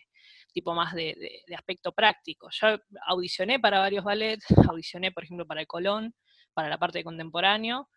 tipo 0.53 0.75
más 0.75 0.95
de, 0.95 1.43
aspecto 1.57 1.93
práctico. 1.93 2.49
Yo 2.51 2.79
audicioné 3.07 3.61
para 3.61 3.79
varios 3.79 4.05
ballets, 4.05 4.45
audicioné, 4.69 5.13
por 5.13 5.25
ejemplo, 5.25 5.47
para 5.47 5.61
el 5.61 5.67
Colón, 5.67 6.15
para 6.53 6.69
la 6.69 6.79
parte 6.79 6.99
de 6.99 7.05
contemporáneo, 7.05 7.89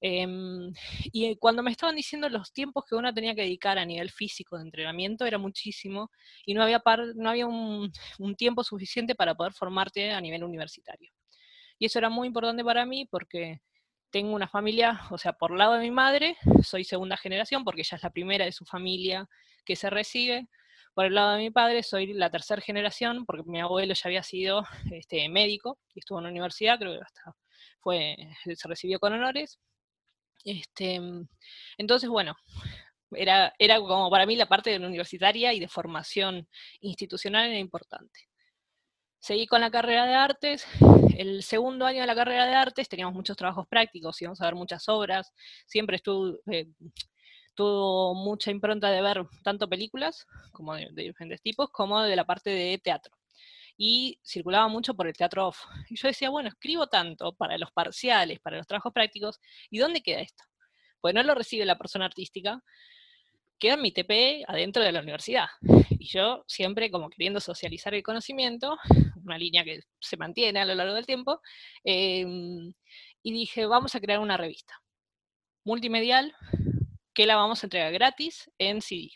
em, 0.00 0.72
y 1.12 1.36
cuando 1.36 1.62
me 1.62 1.70
estaban 1.70 1.96
diciendo 1.96 2.28
los 2.28 2.52
tiempos 2.52 2.84
que 2.88 2.94
uno 2.94 3.12
tenía 3.14 3.34
que 3.34 3.42
dedicar 3.42 3.78
a 3.78 3.84
nivel 3.84 4.10
físico 4.10 4.56
de 4.56 4.64
entrenamiento, 4.64 5.24
era 5.26 5.38
muchísimo, 5.38 6.10
y 6.46 6.54
no 6.54 6.62
había, 6.62 6.82
no 7.16 7.30
había 7.30 7.46
un, 7.46 7.90
un 8.18 8.34
tiempo 8.36 8.64
suficiente 8.64 9.14
para 9.14 9.34
poder 9.34 9.52
formarte 9.52 10.12
a 10.12 10.20
nivel 10.20 10.44
universitario. 10.44 11.10
Y 11.78 11.86
eso 11.86 11.98
era 11.98 12.10
muy 12.10 12.28
importante 12.28 12.64
para 12.64 12.86
mí 12.86 13.06
porque 13.10 13.60
tengo 14.10 14.34
una 14.34 14.48
familia, 14.48 15.02
o 15.10 15.18
sea, 15.18 15.32
por 15.32 15.56
lado 15.56 15.74
de 15.74 15.80
mi 15.80 15.90
madre, 15.90 16.36
soy 16.62 16.84
segunda 16.84 17.16
generación 17.16 17.64
porque 17.64 17.80
ella 17.82 17.96
es 17.96 18.02
la 18.02 18.10
primera 18.10 18.44
de 18.44 18.52
su 18.52 18.64
familia 18.64 19.28
que 19.64 19.76
se 19.76 19.90
recibe, 19.90 20.48
por 20.94 21.06
el 21.06 21.14
lado 21.14 21.32
de 21.32 21.38
mi 21.42 21.50
padre 21.50 21.82
soy 21.82 22.12
la 22.12 22.30
tercera 22.30 22.62
generación, 22.62 23.26
porque 23.26 23.42
mi 23.44 23.60
abuelo 23.60 23.94
ya 23.94 24.02
había 24.04 24.22
sido 24.22 24.62
este, 24.92 25.28
médico 25.28 25.78
y 25.92 25.98
estuvo 25.98 26.18
en 26.18 26.24
la 26.24 26.30
universidad, 26.30 26.78
creo 26.78 26.92
que 26.92 27.04
hasta 27.04 27.36
fue, 27.80 28.16
se 28.54 28.68
recibió 28.68 29.00
con 29.00 29.12
honores. 29.12 29.58
Este, 30.44 31.00
entonces, 31.78 32.08
bueno, 32.08 32.36
era, 33.12 33.52
era 33.58 33.78
como 33.78 34.10
para 34.10 34.26
mí 34.26 34.36
la 34.36 34.46
parte 34.46 34.70
de 34.70 34.78
la 34.78 34.86
universitaria 34.86 35.52
y 35.52 35.60
de 35.60 35.68
formación 35.68 36.48
institucional 36.80 37.48
era 37.48 37.58
importante. 37.58 38.28
Seguí 39.24 39.46
con 39.46 39.62
la 39.62 39.70
carrera 39.70 40.04
de 40.04 40.14
artes. 40.14 40.66
El 41.16 41.42
segundo 41.42 41.86
año 41.86 42.02
de 42.02 42.06
la 42.06 42.14
carrera 42.14 42.46
de 42.46 42.54
artes 42.54 42.90
teníamos 42.90 43.14
muchos 43.14 43.36
trabajos 43.36 43.66
prácticos, 43.66 44.20
íbamos 44.20 44.40
a 44.42 44.44
ver 44.44 44.54
muchas 44.54 44.86
obras. 44.88 45.32
Siempre 45.66 45.96
estuve, 45.96 46.38
eh, 46.52 46.66
tuvo 47.54 48.14
mucha 48.14 48.50
impronta 48.50 48.90
de 48.90 49.00
ver 49.00 49.24
tanto 49.42 49.66
películas, 49.66 50.26
como 50.52 50.74
de, 50.74 50.90
diferentes 50.94 51.40
tipos, 51.40 51.70
como 51.70 52.02
de 52.02 52.16
la 52.16 52.26
parte 52.26 52.50
de 52.50 52.78
teatro. 52.78 53.14
Y 53.76 54.18
circulaba 54.24 54.68
mucho 54.68 54.94
por 54.94 55.06
el 55.06 55.14
teatro 55.14 55.48
off. 55.48 55.58
Y 55.90 55.96
yo 55.96 56.08
decía, 56.08 56.30
bueno, 56.30 56.48
escribo 56.48 56.86
tanto 56.86 57.34
para 57.34 57.58
los 57.58 57.70
parciales, 57.72 58.40
para 58.40 58.56
los 58.56 58.66
trabajos 58.66 58.92
prácticos, 58.92 59.40
¿y 59.70 59.78
dónde 59.78 60.02
queda 60.02 60.20
esto? 60.20 60.44
Pues 61.00 61.14
no 61.14 61.22
lo 61.22 61.34
recibe 61.34 61.64
la 61.64 61.76
persona 61.76 62.06
artística, 62.06 62.62
queda 63.58 63.74
en 63.74 63.82
mi 63.82 63.92
TP 63.92 64.44
adentro 64.46 64.82
de 64.82 64.92
la 64.92 65.00
universidad. 65.00 65.46
Y 65.90 66.06
yo 66.06 66.44
siempre 66.46 66.90
como 66.90 67.10
queriendo 67.10 67.40
socializar 67.40 67.94
el 67.94 68.02
conocimiento, 68.02 68.76
una 69.24 69.38
línea 69.38 69.64
que 69.64 69.80
se 70.00 70.16
mantiene 70.16 70.60
a 70.60 70.66
lo 70.66 70.74
largo 70.74 70.94
del 70.94 71.06
tiempo, 71.06 71.40
em, 71.82 72.72
y 73.22 73.32
dije, 73.32 73.66
vamos 73.66 73.94
a 73.94 74.00
crear 74.00 74.20
una 74.20 74.36
revista 74.36 74.74
multimedial 75.64 76.34
que 77.14 77.26
la 77.26 77.36
vamos 77.36 77.62
a 77.62 77.66
entregar 77.66 77.92
gratis 77.92 78.50
en 78.58 78.82
CD. 78.82 79.10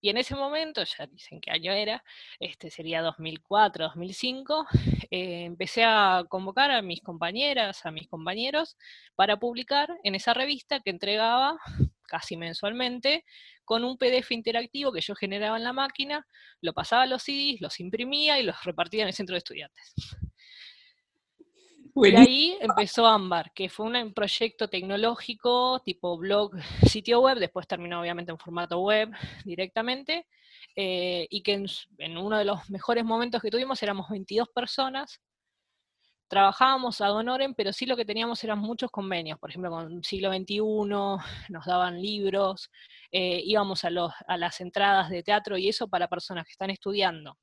Y 0.00 0.10
en 0.10 0.16
ese 0.16 0.34
momento, 0.36 0.82
ya 0.84 1.06
dicen 1.06 1.40
qué 1.40 1.50
año 1.50 1.72
era, 1.72 2.04
este 2.38 2.70
sería 2.70 3.02
2004, 3.02 3.86
2005, 3.86 4.66
eh, 5.10 5.44
empecé 5.44 5.84
a 5.84 6.24
convocar 6.28 6.70
a 6.70 6.82
mis 6.82 7.00
compañeras, 7.02 7.84
a 7.84 7.90
mis 7.90 8.06
compañeros, 8.08 8.76
para 9.16 9.38
publicar 9.38 9.88
en 10.04 10.14
esa 10.14 10.34
revista 10.34 10.80
que 10.80 10.90
entregaba 10.90 11.58
casi 12.02 12.36
mensualmente 12.36 13.24
con 13.64 13.84
un 13.84 13.98
PDF 13.98 14.32
interactivo 14.32 14.92
que 14.92 15.00
yo 15.00 15.14
generaba 15.14 15.58
en 15.58 15.64
la 15.64 15.72
máquina, 15.72 16.26
lo 16.60 16.72
pasaba 16.72 17.02
a 17.02 17.06
los 17.06 17.22
CDs, 17.22 17.60
los 17.60 17.80
imprimía 17.80 18.38
y 18.40 18.44
los 18.44 18.62
repartía 18.64 19.02
en 19.02 19.08
el 19.08 19.14
centro 19.14 19.34
de 19.34 19.38
estudiantes. 19.38 19.94
Y 22.04 22.16
ahí 22.16 22.58
empezó 22.60 23.06
Ámbar, 23.06 23.52
que 23.52 23.68
fue 23.68 23.86
un 23.86 24.12
proyecto 24.12 24.68
tecnológico 24.68 25.80
tipo 25.84 26.16
blog, 26.16 26.52
sitio 27.02 27.20
web, 27.20 27.38
después 27.38 27.66
terminó 27.66 28.00
obviamente 28.00 28.30
en 28.30 28.38
formato 28.38 28.80
web 28.80 29.10
directamente, 29.44 30.26
eh, 30.76 31.26
y 31.30 31.42
que 31.42 31.64
en, 31.98 32.16
uno 32.18 32.38
de 32.38 32.44
los 32.44 32.68
mejores 32.70 33.04
momentos 33.04 33.42
que 33.42 33.50
tuvimos 33.50 33.82
éramos 33.82 34.08
22 34.08 34.48
personas, 34.48 35.20
trabajábamos 36.28 37.00
a 37.00 37.12
honorem, 37.12 37.54
pero 37.54 37.72
sí 37.72 37.86
lo 37.86 37.96
que 37.96 38.04
teníamos 38.04 38.44
eran 38.44 38.58
muchos 38.58 38.90
convenios, 38.90 39.38
por 39.38 39.50
ejemplo 39.50 39.70
con 39.70 40.04
siglo 40.04 40.30
XXI, 40.32 40.60
nos 40.60 41.64
daban 41.66 42.00
libros, 42.00 42.70
eh, 43.10 43.40
íbamos 43.44 43.84
a, 43.84 43.90
los, 43.90 44.12
a 44.26 44.36
las 44.36 44.60
entradas 44.60 45.08
de 45.08 45.22
teatro 45.22 45.56
y 45.56 45.68
eso 45.68 45.88
para 45.88 46.06
personas 46.06 46.44
que 46.44 46.52
están 46.52 46.70
estudiando 46.70 47.38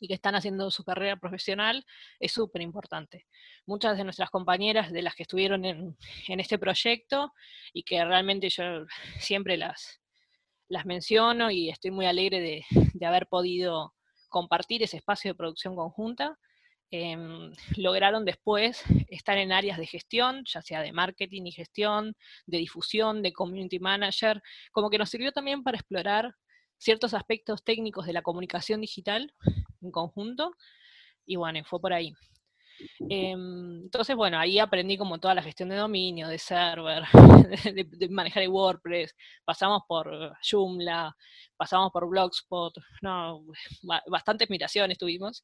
y 0.00 0.08
que 0.08 0.14
están 0.14 0.34
haciendo 0.34 0.70
su 0.70 0.84
carrera 0.84 1.16
profesional 1.16 1.84
es 2.20 2.32
súper 2.32 2.62
importante. 2.62 3.26
Muchas 3.66 3.96
de 3.96 4.04
nuestras 4.04 4.30
compañeras 4.30 4.92
de 4.92 5.02
las 5.02 5.14
que 5.14 5.22
estuvieron 5.22 5.64
en, 5.64 5.96
este 6.28 6.58
proyecto 6.58 7.32
y 7.72 7.82
que 7.82 8.04
realmente 8.04 8.48
yo 8.50 8.64
siempre 9.20 9.56
las, 9.56 10.00
las 10.68 10.86
menciono 10.86 11.50
y 11.50 11.70
estoy 11.70 11.90
muy 11.90 12.06
alegre 12.06 12.40
de, 12.40 13.06
haber 13.06 13.26
podido 13.26 13.94
compartir 14.28 14.82
ese 14.82 14.96
espacio 14.96 15.30
de 15.30 15.36
producción 15.36 15.76
conjunta, 15.76 16.36
em, 16.90 17.52
lograron 17.76 18.24
después 18.24 18.82
estar 19.08 19.38
en 19.38 19.52
áreas 19.52 19.78
de 19.78 19.86
gestión, 19.86 20.44
ya 20.46 20.62
sea 20.62 20.82
de 20.82 20.92
marketing 20.92 21.42
y 21.46 21.52
gestión, 21.52 22.14
de 22.46 22.58
difusión, 22.58 23.22
de 23.22 23.32
community 23.32 23.78
manager, 23.78 24.42
como 24.72 24.90
que 24.90 24.98
nos 24.98 25.08
sirvió 25.08 25.32
también 25.32 25.62
para 25.62 25.78
explorar 25.78 26.34
ciertos 26.78 27.14
aspectos 27.14 27.64
técnicos 27.64 28.06
de 28.06 28.12
la 28.12 28.22
comunicación 28.22 28.80
digital 28.80 29.32
en 29.86 29.92
conjunto, 29.92 30.52
y 31.24 31.36
bueno, 31.36 31.60
fue 31.64 31.80
por 31.80 31.92
ahí. 31.92 32.12
Em, 33.08 33.82
entonces, 33.84 34.14
bueno, 34.16 34.38
ahí 34.38 34.58
aprendí 34.58 34.96
como 34.98 35.18
toda 35.18 35.34
la 35.34 35.42
gestión 35.42 35.68
de 35.68 35.76
dominio, 35.76 36.28
de 36.28 36.38
server, 36.38 37.04
de, 37.74 38.08
manejar 38.10 38.42
el 38.42 38.50
WordPress, 38.50 39.14
pasamos 39.44 39.82
por 39.88 40.36
Joomla, 40.42 41.16
pasamos 41.56 41.90
por 41.92 42.08
Blogspot, 42.08 42.74
no, 43.02 43.44
bastantes 44.08 44.50
migraciones 44.50 44.98
tuvimos. 44.98 45.42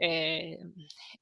Eh, 0.00 0.58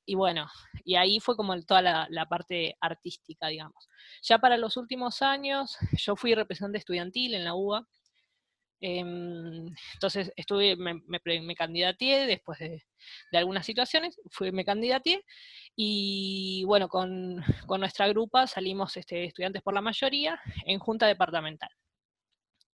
y 0.07 0.15
bueno, 0.15 0.49
y 0.85 0.95
ahí 0.95 1.21
fue 1.21 1.37
como 1.37 1.61
toda 1.63 1.83
la, 1.83 2.07
la, 2.09 2.27
parte 2.27 2.75
artística, 2.81 3.49
digamos. 3.49 3.89
Ya 4.23 4.39
para 4.39 4.57
los 4.57 4.79
últimos 4.79 5.21
años, 5.21 5.77
yo 5.99 6.17
fui 6.17 6.35
representante 6.35 6.79
estudiantil 6.79 7.35
en 7.35 7.45
la 7.45 7.55
UBA, 7.55 7.87
entonces 8.83 10.33
estuve, 10.35 10.75
me, 10.75 11.01
me, 11.07 11.55
candidaté 11.55 12.27
después 12.27 12.59
de, 12.59 12.83
algunas 13.33 13.65
situaciones, 13.65 14.21
fui, 14.31 14.51
me 14.51 14.65
candidaté 14.65 15.25
y 15.77 16.65
bueno, 16.67 16.89
con, 16.89 17.37
nuestra 17.79 18.09
grupa 18.09 18.47
salimos 18.49 18.97
este, 18.97 19.25
estudiantes 19.25 19.63
por 19.63 19.73
la 19.73 19.81
mayoría 19.81 20.41
en 20.67 20.81
junta 20.81 21.07
departamental. 21.07 21.71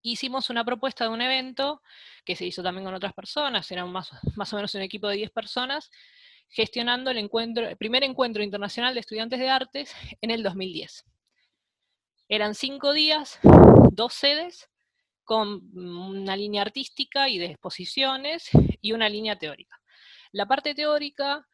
Hicimos 0.01 0.49
una 0.49 0.65
propuesta 0.65 1.05
de 1.05 1.11
un 1.11 1.21
evento 1.21 1.83
que 2.25 2.37
se 2.37 2.47
hizo 2.47 2.63
también 2.63 2.87
con 2.87 2.95
otras 2.95 3.13
personas, 3.13 3.71
eran 3.71 3.93
más, 3.93 4.11
más 4.35 4.51
o 4.53 4.57
menos 4.57 4.75
un 4.75 4.83
equipo 4.83 5.09
de 5.09 5.17
10 5.17 5.31
personas, 5.31 5.91
gestionando 6.49 7.11
el, 7.11 7.19
encuentro, 7.19 7.69
el 7.69 7.77
primer 7.77 8.03
encuentro 8.03 8.43
internacional 8.43 8.95
de 8.95 9.01
estudiantes 9.01 9.39
de 9.39 9.51
artes 9.51 9.95
en 10.23 10.31
el 10.31 10.43
2010. 10.43 11.05
Eran 12.31 12.55
cinco 12.55 12.95
días, 12.95 13.39
dos 13.93 14.15
sedes, 14.15 14.71
con 15.29 15.61
una 15.77 16.35
línea 16.35 16.63
artística 16.63 17.29
y 17.29 17.37
de 17.37 17.45
exposiciones 17.45 18.49
y 18.81 18.93
una 18.93 19.11
línea 19.11 19.37
teórica. 19.37 19.79
La 20.33 20.47
parte 20.47 20.75
teórica, 20.75 21.47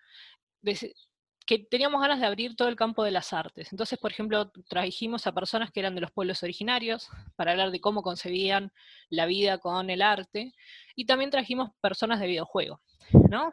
que 1.45 1.59
teníamos 1.59 2.01
ganas 2.01 2.21
de 2.21 2.27
abrir 2.27 2.55
todo 2.55 2.69
el 2.69 2.77
campo 2.77 3.03
de 3.03 3.11
las 3.11 3.33
artes. 3.33 3.73
Entonces, 3.73 3.99
por 3.99 4.13
ejemplo, 4.13 4.53
trajimos 4.69 5.27
a 5.27 5.33
personas 5.33 5.73
que 5.73 5.81
eran 5.81 5.97
de 5.97 6.03
los 6.03 6.13
pueblos 6.13 6.45
originarios 6.45 7.09
para 7.35 7.51
hablar 7.51 7.73
de 7.73 7.81
cómo 7.81 8.03
concebían 8.03 8.71
la 9.11 9.27
vida 9.27 9.59
con 9.59 9.91
el 9.91 10.03
arte, 10.03 10.53
y 10.95 11.07
también 11.07 11.33
trajimos 11.33 11.71
personas 11.81 12.21
de 12.21 12.29
videojuego, 12.29 12.81
¿no? 13.29 13.53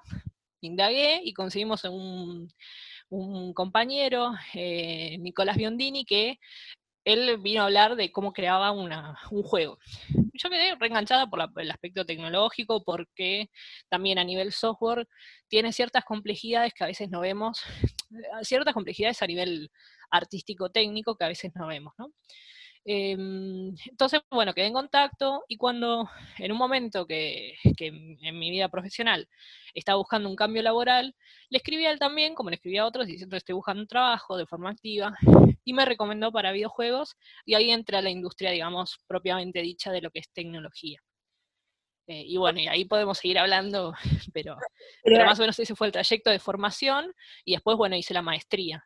Indagué 0.61 1.21
y 1.23 1.33
conseguimos 1.33 1.83
un, 1.85 2.47
compañero, 3.55 4.33
eh, 4.53 5.17
Nicolás 5.17 5.57
Biondini, 5.57 6.05
que 6.05 6.37
él 7.03 7.37
vino 7.39 7.61
a 7.61 7.65
hablar 7.65 7.95
de 7.95 8.11
cómo 8.11 8.33
creaba 8.33 8.71
un 8.71 9.43
juego. 9.43 9.77
Yo 10.33 10.49
quedé 10.49 10.75
reenganchada 10.75 11.27
por 11.27 11.47
el 11.57 11.71
aspecto 11.71 12.05
tecnológico, 12.05 12.83
porque 12.83 13.49
también 13.89 14.19
a 14.19 14.23
nivel 14.23 14.51
software 14.51 15.07
tiene 15.47 15.73
ciertas 15.73 16.03
complejidades 16.03 16.73
que 16.73 16.83
a 16.83 16.87
veces 16.87 17.09
no 17.09 17.21
vemos, 17.21 17.61
ciertas 18.43 18.73
complejidades 18.73 19.21
a 19.21 19.27
nivel 19.27 19.71
artístico-técnico 20.09 21.15
que 21.15 21.25
a 21.25 21.29
veces 21.29 21.51
no 21.55 21.67
vemos, 21.67 21.93
¿no? 21.97 22.11
Em, 22.83 23.75
entonces, 23.85 24.21
bueno, 24.31 24.53
quedé 24.55 24.65
en 24.65 24.73
contacto 24.73 25.43
y 25.47 25.57
cuando 25.57 26.09
en 26.39 26.51
un 26.51 26.57
momento 26.57 27.05
que, 27.05 27.53
en 27.63 28.39
mi 28.39 28.49
vida 28.49 28.69
profesional 28.69 29.29
estaba 29.75 29.97
buscando 29.97 30.27
un 30.27 30.35
cambio 30.35 30.63
laboral, 30.63 31.15
le 31.49 31.57
escribí 31.57 31.85
a 31.85 31.91
él 31.91 31.99
también, 31.99 32.33
como 32.33 32.49
le 32.49 32.55
escribí 32.55 32.77
a 32.77 32.85
otros, 32.85 33.05
diciendo 33.05 33.35
que 33.35 33.37
estoy 33.37 33.53
buscando 33.53 33.81
un 33.83 33.87
trabajo 33.87 34.35
de 34.35 34.47
forma 34.47 34.71
activa, 34.71 35.15
y 35.63 35.73
me 35.73 35.85
recomendó 35.85 36.31
para 36.31 36.51
videojuegos, 36.51 37.15
y 37.45 37.53
ahí 37.53 37.71
entra 37.71 37.99
a 37.99 38.01
la 38.01 38.09
industria, 38.09 38.49
digamos, 38.51 38.99
propiamente 39.07 39.61
dicha 39.61 39.91
de 39.91 40.01
lo 40.01 40.09
que 40.09 40.19
es 40.19 40.29
tecnología. 40.31 40.99
Eh, 42.07 42.23
y 42.25 42.37
bueno, 42.37 42.59
y 42.59 42.67
ahí 42.67 42.85
podemos 42.85 43.19
seguir 43.19 43.37
hablando, 43.37 43.93
pero, 44.33 44.57
pero, 45.03 45.25
más 45.25 45.37
o 45.39 45.43
menos 45.43 45.59
ese 45.59 45.75
fue 45.75 45.87
el 45.87 45.93
trayecto 45.93 46.31
de 46.31 46.39
formación, 46.39 47.13
y 47.45 47.53
después, 47.53 47.77
bueno, 47.77 47.95
hice 47.95 48.15
la 48.15 48.23
maestría. 48.23 48.83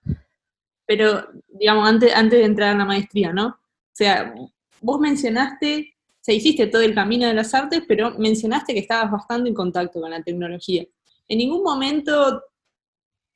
Pero, 0.86 1.28
digamos, 1.48 1.88
antes, 1.88 2.14
antes 2.14 2.40
de 2.40 2.46
entrar 2.46 2.76
a 2.76 2.78
la 2.78 2.86
maestría, 2.86 3.32
¿no? 3.32 3.58
O 3.96 3.98
sea, 3.98 4.36
vos 4.82 5.00
mencionaste, 5.00 5.96
se 6.20 6.34
hiciste 6.34 6.68
todo 6.68 6.82
el 6.82 6.94
camino 6.94 7.28
de 7.28 7.34
las 7.34 7.54
artes, 7.54 7.82
pero 7.88 8.12
mencionaste 8.20 8.74
que 8.74 8.82
estabas 8.82 9.10
bastante 9.10 9.48
en 9.48 9.56
contacto 9.56 10.02
con 10.02 10.12
la 10.12 10.22
tecnología. 10.22 10.84
En 11.30 11.38
ningún 11.38 11.64
momento, 11.64 12.44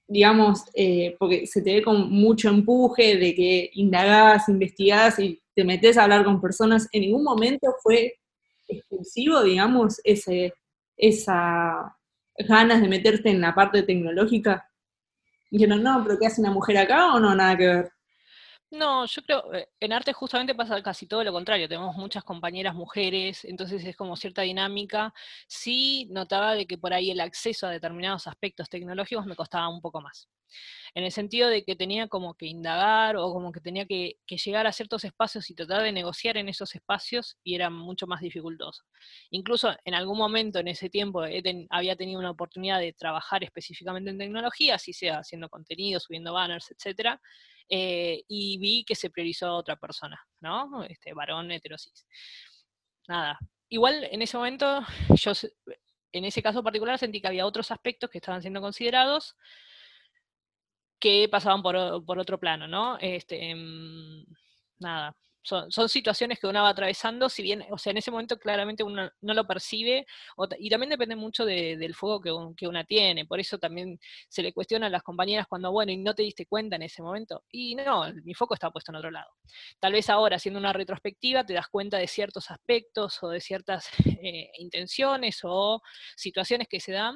digamos, 0.05 0.65
eh, 0.73 1.15
porque 1.17 1.47
se 1.47 1.61
te 1.61 1.75
ve 1.75 1.81
con 1.81 2.11
mucho 2.11 2.49
empuje 2.49 3.15
de 3.15 3.33
que 3.33 3.69
indagás, 3.75 4.49
investigás 4.49 5.17
y 5.19 5.41
te 5.55 5.63
metes 5.63 5.97
a 5.97 6.03
hablar 6.03 6.25
con 6.25 6.41
personas, 6.41 6.89
¿en 6.91 7.03
ningún 7.03 7.23
momento 7.23 7.73
fue 7.81 8.15
exclusivo, 8.67 9.41
digamos, 9.41 10.01
ese, 10.03 10.53
esa 10.97 11.95
ganas 12.37 12.81
de 12.81 12.89
meterte 12.89 13.29
en 13.29 13.39
la 13.39 13.55
parte 13.55 13.83
tecnológica? 13.83 14.69
Dijeron, 15.49 15.81
no, 15.81 16.03
pero 16.03 16.19
¿qué 16.19 16.27
hace 16.27 16.41
una 16.41 16.51
mujer 16.51 16.79
acá 16.79 17.13
o 17.13 17.19
no? 17.21 17.33
Nada 17.33 17.57
que 17.57 17.65
ver. 17.65 17.91
No, 18.71 19.05
yo 19.07 19.23
creo, 19.23 19.51
eh, 19.53 19.67
en 19.79 19.93
arte 19.93 20.13
justamente 20.13 20.53
pasa 20.53 20.81
casi 20.83 21.07
todo 21.07 21.23
lo 21.23 21.31
contrario, 21.31 21.67
tenemos 21.67 21.95
muchas 21.95 22.23
compañeras 22.23 22.75
mujeres, 22.75 23.43
entonces 23.45 23.83
es 23.83 23.95
como 23.95 24.15
cierta 24.15 24.43
dinámica. 24.43 25.11
Sí 25.47 26.07
notaba 26.11 26.53
de 26.53 26.67
que 26.67 26.77
por 26.77 26.93
ahí 26.93 27.09
el 27.09 27.19
acceso 27.19 27.65
a 27.65 27.71
determinados 27.71 28.27
aspectos 28.27 28.69
tecnológicos 28.69 29.25
me 29.25 29.35
costaba 29.35 29.67
un 29.69 29.81
poco 29.81 30.01
más 30.01 30.29
en 30.95 31.03
el 31.05 31.11
sentido 31.11 31.49
de 31.49 31.63
que 31.65 31.75
tenía 31.75 32.07
como 32.07 32.35
que 32.35 32.47
indagar 32.47 33.17
o 33.17 33.31
como 33.33 33.51
que 33.51 33.61
tenía 33.61 33.85
que, 33.87 34.17
llegar 34.27 34.67
a 34.67 34.73
ciertos 34.73 35.03
espacios 35.05 35.49
y 35.49 35.55
tratar 35.55 35.83
de 35.83 35.91
negociar 35.93 36.37
en 36.37 36.49
esos 36.49 36.75
espacios 36.75 37.37
y 37.43 37.55
era 37.55 37.69
mucho 37.69 38.07
más 38.07 38.21
dificultoso. 38.21 38.83
Incluso 39.31 39.71
en 39.85 39.95
algún 39.95 40.17
momento 40.17 40.59
en 40.59 40.67
ese 40.69 40.89
tiempo 40.89 41.23
había 41.71 41.95
tenido 41.95 42.19
una 42.19 42.31
oportunidad 42.31 42.79
de 42.79 42.93
trabajar 42.93 43.43
específicamente 43.43 44.11
en 44.11 44.17
tecnología, 44.19 44.75
así 44.75 44.93
sea 44.93 45.19
haciendo 45.19 45.49
contenido, 45.49 45.99
subiendo 45.99 46.33
banners, 46.33 46.71
etcétera, 46.71 47.21
eh, 47.69 48.23
y 48.27 48.57
vi 48.57 48.83
que 48.83 48.95
se 48.95 49.09
priorizó 49.09 49.47
a 49.47 49.55
otra 49.55 49.75
persona, 49.75 50.19
¿no? 50.39 50.83
Este, 50.83 51.13
varón 51.13 51.51
heterosis. 51.51 52.05
Nada. 53.07 53.37
Igual 53.69 54.07
en 54.11 54.21
ese 54.21 54.37
momento, 54.37 54.81
yo 55.15 55.31
en 56.11 56.25
ese 56.25 56.41
caso 56.41 56.63
particular 56.63 56.97
sentí 56.97 57.21
que 57.21 57.27
había 57.27 57.45
otros 57.45 57.71
aspectos 57.71 58.09
que 58.09 58.17
estaban 58.17 58.41
siendo 58.41 58.61
considerados, 58.61 59.35
que 60.99 61.29
pasaban 61.29 61.61
por, 61.61 61.75
otro 61.75 62.39
plano, 62.39 62.67
¿no? 62.67 62.97
Este, 62.99 63.53
mm, 63.55 64.25
nada, 64.79 65.15
son, 65.41 65.89
situaciones 65.89 66.39
que 66.39 66.47
uno 66.47 66.63
va 66.63 66.69
atravesando, 66.69 67.29
si 67.29 67.41
bien, 67.41 67.65
o 67.71 67.77
sea, 67.77 67.91
en 67.91 67.97
ese 67.97 68.11
momento 68.11 68.37
claramente 68.37 68.83
uno 68.83 69.09
no 69.21 69.33
lo 69.33 69.47
percibe, 69.47 70.05
y 70.59 70.69
también 70.69 70.89
depende 70.89 71.15
mucho 71.15 71.45
del 71.45 71.95
fuego 71.95 72.21
que, 72.21 72.31
que, 72.57 72.67
una 72.67 72.83
tiene, 72.83 73.25
por 73.25 73.39
eso 73.39 73.57
también 73.57 73.99
se 74.27 74.43
le 74.43 74.53
cuestiona 74.53 74.87
a 74.87 74.89
las 74.89 75.03
compañeras 75.03 75.47
cuando, 75.47 75.71
bueno, 75.71 75.91
y 75.91 75.97
no 75.97 76.13
te 76.13 76.23
diste 76.23 76.45
cuenta 76.45 76.75
en 76.75 76.83
ese 76.83 77.01
momento, 77.01 77.43
y 77.51 77.75
no, 77.75 78.05
mi 78.23 78.33
foco 78.33 78.53
está 78.53 78.71
puesto 78.71 78.91
en 78.91 78.97
otro 78.97 79.11
lado. 79.11 79.31
Tal 79.79 79.93
vez 79.93 80.09
ahora, 80.09 80.35
haciendo 80.35 80.59
una 80.59 80.73
retrospectiva, 80.73 81.45
te 81.45 81.53
das 81.53 81.67
cuenta 81.69 81.97
de 81.97 82.07
ciertos 82.07 82.51
aspectos 82.51 83.21
o 83.23 83.29
de 83.29 83.41
ciertas 83.41 83.87
eh, 84.23 84.51
intenciones 84.57 85.39
o 85.43 85.81
situaciones 86.15 86.67
que 86.67 86.79
se 86.79 86.91
dan, 86.91 87.15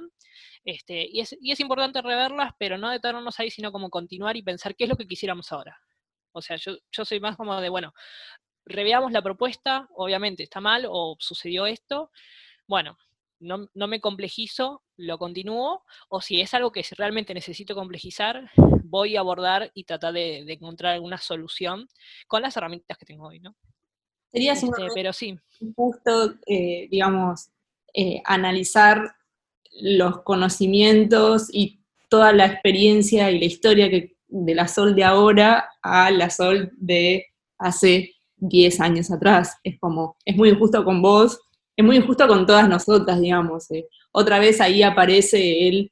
este, 0.64 1.06
y, 1.10 1.20
es, 1.20 1.36
y 1.40 1.52
es 1.52 1.60
importante 1.60 2.02
reverlas, 2.02 2.54
pero 2.58 2.78
no 2.78 2.90
detenernos 2.90 3.40
ahí, 3.40 3.52
sino 3.52 3.72
como 3.72 3.90
continuar 3.90 4.38
y 4.38 4.44
pensar 4.44 4.76
qué 4.76 4.86
es 4.86 4.90
lo 4.90 4.96
que 4.96 5.08
quisiéramos 5.08 5.52
ahora. 5.52 5.78
O 6.34 6.42
sea, 6.42 6.58
yo, 6.58 6.76
yo 6.92 7.06
soy 7.06 7.20
más 7.20 7.38
como 7.38 7.60
de, 7.62 7.70
bueno, 7.70 7.94
reveamos 8.66 9.12
la 9.12 9.22
propuesta, 9.22 9.88
obviamente 9.96 10.44
está 10.44 10.62
mal 10.62 10.86
o 10.90 11.16
sucedió 11.20 11.66
esto, 11.66 12.12
bueno, 12.68 12.98
no, 13.40 13.88
me 13.88 14.00
complejizo, 14.00 14.84
lo 14.96 15.18
continúo, 15.18 15.84
o 16.10 16.22
si 16.22 16.40
es 16.40 16.54
algo 16.54 16.72
que 16.72 16.86
realmente 16.98 17.34
necesito 17.34 17.76
complejizar, 17.76 18.50
voy 18.84 19.18
a 19.18 19.20
abordar 19.20 19.70
y 19.74 19.84
tratar 19.84 20.14
de, 20.14 20.40
encontrar 20.48 20.94
alguna 20.94 21.18
solución 21.18 21.90
con 22.28 22.42
las 22.42 22.56
herramientas 22.56 22.98
que 22.98 23.06
tengo 23.06 23.28
hoy, 23.28 23.40
¿no? 23.40 23.56
Sería 24.32 24.54
este, 24.54 24.68
pero 24.96 25.14
sí. 25.14 25.38
justo, 25.76 26.36
eh, 26.48 26.88
digamos, 26.90 27.50
eh, 27.94 28.22
analizar 28.26 29.16
los 29.82 30.22
conocimientos 30.24 31.50
y 31.52 31.82
toda 32.10 32.32
la 32.32 32.46
experiencia 32.46 33.30
y 33.30 33.40
la 33.40 33.46
historia 33.46 33.90
que 33.90 34.13
de 34.34 34.56
la 34.56 34.68
Sol 34.68 34.96
de 34.96 35.04
ahora 35.04 35.70
a 35.82 36.10
la 36.10 36.30
Sol 36.30 36.72
de 36.78 37.28
hace 37.60 38.16
10 38.38 38.80
años 38.82 39.12
atrás. 39.12 39.56
Es 39.64 39.80
como, 39.80 40.18
es 40.26 40.36
muy 40.36 40.50
injusto 40.50 40.84
con 40.84 41.02
vos, 41.02 41.40
es 41.78 41.86
muy 41.86 41.98
injusto 41.98 42.28
con 42.28 42.46
todas 42.46 42.68
nosotras, 42.68 43.22
digamos. 43.22 43.70
Eh. 43.72 43.88
Otra 44.12 44.40
vez 44.40 44.60
ahí 44.60 44.82
aparece 44.82 45.68
el, 45.68 45.92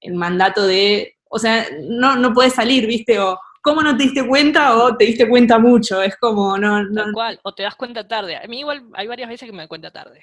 el 0.00 0.14
mandato 0.14 0.66
de, 0.66 1.16
o 1.28 1.38
sea, 1.38 1.66
no, 1.82 2.16
no 2.16 2.32
puedes 2.32 2.54
salir, 2.54 2.86
¿viste? 2.86 3.18
O, 3.18 3.38
¿cómo 3.60 3.82
no 3.82 3.96
te 3.96 4.04
diste 4.04 4.26
cuenta 4.26 4.76
o 4.76 4.96
te 4.96 5.04
diste 5.04 5.28
cuenta 5.28 5.58
mucho? 5.58 6.02
Es 6.02 6.16
como, 6.16 6.56
no, 6.56 6.82
no. 6.84 7.04
Tal 7.04 7.12
cual, 7.12 7.40
o 7.42 7.54
te 7.54 7.62
das 7.62 7.74
cuenta 7.74 8.06
tarde. 8.06 8.36
A 8.36 8.46
mí 8.46 8.60
igual 8.60 8.84
hay 8.94 9.06
varias 9.06 9.28
veces 9.28 9.46
que 9.46 9.52
me 9.52 9.62
doy 9.62 9.68
cuenta 9.68 9.90
tarde. 9.90 10.22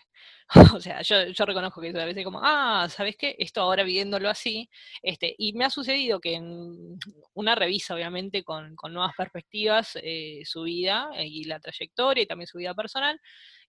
o 0.78 0.80
sea, 0.80 1.02
yo, 1.02 1.26
yo, 1.28 1.45
reconozco 1.45 1.82
que 1.82 1.89
a 1.89 2.06
veces 2.06 2.23
como, 2.23 2.39
ah, 2.41 2.88
¿sabes 2.89 3.15
qué? 3.17 3.36
Esto 3.38 3.62
ahora 3.62 3.84
viéndolo 3.84 4.30
así, 4.30 4.69
este, 5.02 5.36
y 5.38 5.54
me 5.54 5.65
ha 5.65 5.69
sucedido 5.69 6.19
que 6.19 6.36
en 6.36 6.97
una 7.34 7.56
revisa, 7.56 7.95
obviamente, 7.95 8.43
con, 8.43 8.76
con 8.76 8.93
nuevas 8.93 9.13
perspectivas, 9.15 9.97
eh, 10.02 10.41
su 10.45 10.63
vida 10.63 11.10
eh, 11.15 11.28
y 11.28 11.43
la 11.43 11.60
trayectoria 11.60 12.23
y 12.23 12.28
también 12.28 12.47
su 12.47 12.58
vida 12.58 12.73
personal, 12.73 13.19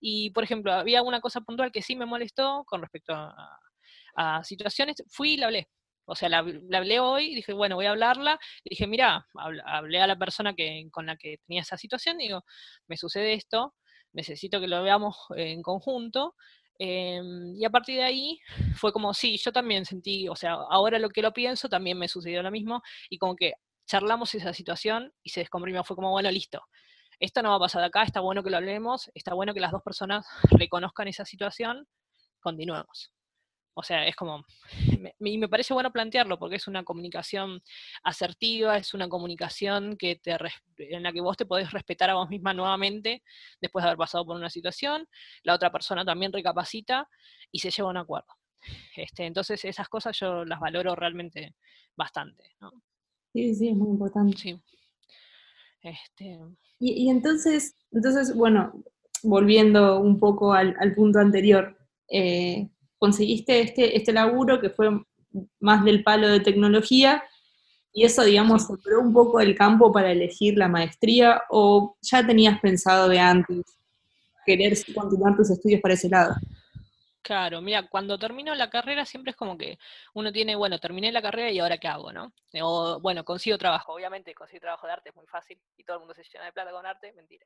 y, 0.00 0.30
por 0.30 0.44
ejemplo, 0.44 0.72
había 0.72 1.02
una 1.02 1.20
cosa 1.20 1.40
puntual 1.40 1.72
que 1.72 1.82
sí 1.82 1.96
me 1.96 2.06
molestó 2.06 2.64
con 2.64 2.80
respecto 2.80 3.12
a, 3.12 3.34
a 4.14 4.44
situaciones, 4.44 5.02
fui 5.08 5.32
y 5.32 5.36
la 5.36 5.46
hablé. 5.46 5.68
O 6.10 6.14
sea, 6.14 6.30
la, 6.30 6.38
hablé 6.38 7.00
hoy, 7.00 7.34
dije, 7.34 7.52
bueno, 7.52 7.76
voy 7.76 7.84
a 7.86 7.90
hablarla. 7.90 8.38
Y 8.64 8.70
dije, 8.70 8.86
mira, 8.86 9.26
hablé 9.66 10.00
a 10.00 10.06
la 10.06 10.18
persona 10.18 10.54
con 10.90 11.06
la 11.06 11.16
que 11.16 11.36
tenía 11.46 11.62
esa 11.62 11.76
situación, 11.76 12.16
digo, 12.18 12.44
me 12.86 12.96
sucede 12.96 13.34
esto, 13.34 13.74
necesito 14.12 14.58
que 14.60 14.68
lo 14.68 14.82
veamos 14.82 15.16
en 15.36 15.62
conjunto. 15.62 16.34
Em, 16.78 17.54
y 17.56 17.64
a 17.64 17.70
partir 17.70 17.96
de 17.96 18.04
ahí 18.04 18.38
fue 18.76 18.92
como, 18.92 19.12
sí, 19.12 19.36
yo 19.36 19.52
también 19.52 19.84
sentí, 19.84 20.28
o 20.28 20.36
sea, 20.36 20.52
ahora 20.54 20.98
lo 20.98 21.10
que 21.10 21.22
lo 21.22 21.32
pienso, 21.32 21.68
también 21.68 21.98
me 21.98 22.08
sucedió 22.08 22.42
lo 22.42 22.50
mismo, 22.50 22.82
y 23.10 23.18
como 23.18 23.36
que 23.36 23.54
charlamos 23.86 24.34
esa 24.34 24.52
situación 24.52 25.12
y 25.22 25.30
se 25.30 25.40
descomprimió, 25.40 25.82
fue 25.84 25.96
como, 25.96 26.10
bueno, 26.10 26.30
listo, 26.30 26.62
esto 27.20 27.42
no 27.42 27.50
va 27.50 27.56
a 27.56 27.60
pasar 27.60 27.82
acá, 27.84 28.04
está 28.04 28.20
bueno 28.20 28.42
que 28.44 28.50
lo 28.50 28.58
hablemos, 28.58 29.10
está 29.14 29.34
bueno 29.34 29.54
que 29.54 29.60
las 29.60 29.72
dos 29.72 29.82
personas 29.82 30.26
reconozcan 30.52 31.08
esa 31.08 31.24
situación, 31.24 31.86
continuemos. 32.40 33.12
O 33.78 33.82
sea, 33.84 34.04
es 34.08 34.16
como, 34.16 34.44
y 35.20 35.38
me 35.38 35.48
parece 35.48 35.72
bueno 35.72 35.92
plantearlo 35.92 36.36
porque 36.36 36.56
es 36.56 36.66
una 36.66 36.82
comunicación 36.82 37.62
asertiva, 38.02 38.76
es 38.76 38.92
una 38.92 39.08
comunicación 39.08 39.96
que 39.96 40.16
te, 40.16 40.36
en 40.78 41.04
la 41.04 41.12
que 41.12 41.20
vos 41.20 41.36
te 41.36 41.46
podés 41.46 41.70
respetar 41.70 42.10
a 42.10 42.14
vos 42.14 42.28
misma 42.28 42.52
nuevamente 42.52 43.22
después 43.60 43.84
de 43.84 43.90
haber 43.90 43.98
pasado 43.98 44.26
por 44.26 44.34
una 44.34 44.50
situación, 44.50 45.06
la 45.44 45.54
otra 45.54 45.70
persona 45.70 46.04
también 46.04 46.32
recapacita 46.32 47.08
y 47.52 47.60
se 47.60 47.70
lleva 47.70 47.90
a 47.90 47.92
un 47.92 47.98
acuerdo. 47.98 48.26
Este, 48.96 49.26
entonces 49.26 49.64
esas 49.64 49.88
cosas 49.88 50.18
yo 50.18 50.44
las 50.44 50.58
valoro 50.58 50.96
realmente 50.96 51.54
bastante. 51.96 52.50
Sí, 53.32 53.54
sí, 53.54 53.68
es 53.68 53.76
muy 53.76 53.90
importante. 53.90 54.36
Sí. 54.36 54.60
Este... 55.82 56.36
Y, 56.80 57.08
entonces, 57.08 57.76
entonces, 57.92 58.34
bueno, 58.34 58.72
volviendo 59.22 60.00
un 60.00 60.18
poco 60.18 60.52
al, 60.52 60.74
punto 60.96 61.20
anterior, 61.20 61.78
eh, 62.10 62.68
conseguiste 62.98 63.60
este, 63.60 63.96
este 63.96 64.12
laburo 64.12 64.60
que 64.60 64.70
fue 64.70 64.88
más 65.60 65.84
del 65.84 66.02
palo 66.02 66.28
de 66.28 66.40
tecnología 66.40 67.22
y 67.92 68.04
eso, 68.04 68.22
digamos, 68.22 68.66
se 68.66 68.96
un 68.96 69.12
poco 69.12 69.40
el 69.40 69.56
campo 69.56 69.90
para 69.90 70.12
elegir 70.12 70.56
la 70.56 70.68
maestría 70.68 71.42
o 71.50 71.96
ya 72.02 72.26
tenías 72.26 72.60
pensado 72.60 73.08
de 73.08 73.18
antes 73.18 73.64
querer 74.46 74.76
continuar 74.94 75.36
tus 75.36 75.50
estudios 75.50 75.80
para 75.80 75.94
ese 75.94 76.08
lado? 76.08 76.34
Claro, 77.22 77.60
mira, 77.60 77.86
cuando 77.88 78.18
termino 78.18 78.54
la 78.54 78.70
carrera 78.70 79.04
siempre 79.04 79.32
es 79.32 79.36
como 79.36 79.58
que 79.58 79.78
uno 80.14 80.32
tiene, 80.32 80.56
bueno, 80.56 80.78
terminé 80.78 81.12
la 81.12 81.20
carrera 81.20 81.50
y 81.50 81.58
ahora 81.58 81.76
qué 81.76 81.86
hago, 81.88 82.10
¿no? 82.12 82.32
O, 82.62 83.00
bueno, 83.00 83.22
consigo 83.24 83.58
trabajo, 83.58 83.92
obviamente 83.92 84.34
conseguir 84.34 84.62
trabajo 84.62 84.86
de 84.86 84.94
arte 84.94 85.08
es 85.10 85.14
muy 85.16 85.26
fácil 85.26 85.60
y 85.76 85.84
todo 85.84 85.96
el 85.96 86.00
mundo 86.00 86.14
se 86.14 86.22
llena 86.22 86.46
de 86.46 86.52
plata 86.52 86.70
con 86.70 86.86
arte, 86.86 87.12
mentira. 87.12 87.44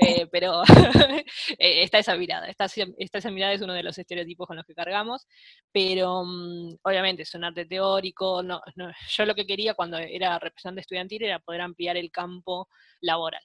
Eh, 0.00 0.26
pero 0.32 0.62
eh, 1.58 1.82
está 1.82 1.98
esa 1.98 2.16
mirada, 2.16 2.46
está, 2.48 2.66
esa 2.66 3.30
mirada 3.30 3.52
es 3.52 3.60
uno 3.60 3.74
de 3.74 3.82
los 3.82 3.98
estereotipos 3.98 4.46
con 4.46 4.56
los 4.56 4.64
que 4.64 4.74
cargamos, 4.74 5.26
pero 5.70 6.24
mm, 6.24 6.76
obviamente 6.82 7.22
es 7.22 7.34
un 7.34 7.44
arte 7.44 7.66
teórico, 7.66 8.42
no, 8.42 8.62
yo 9.10 9.26
lo 9.26 9.34
que 9.34 9.46
quería 9.46 9.74
cuando 9.74 9.98
era 9.98 10.38
representante 10.38 10.80
estudiantil 10.82 11.24
era 11.24 11.40
poder 11.40 11.60
ampliar 11.60 11.96
el 11.98 12.10
campo 12.10 12.68
laboral 13.00 13.42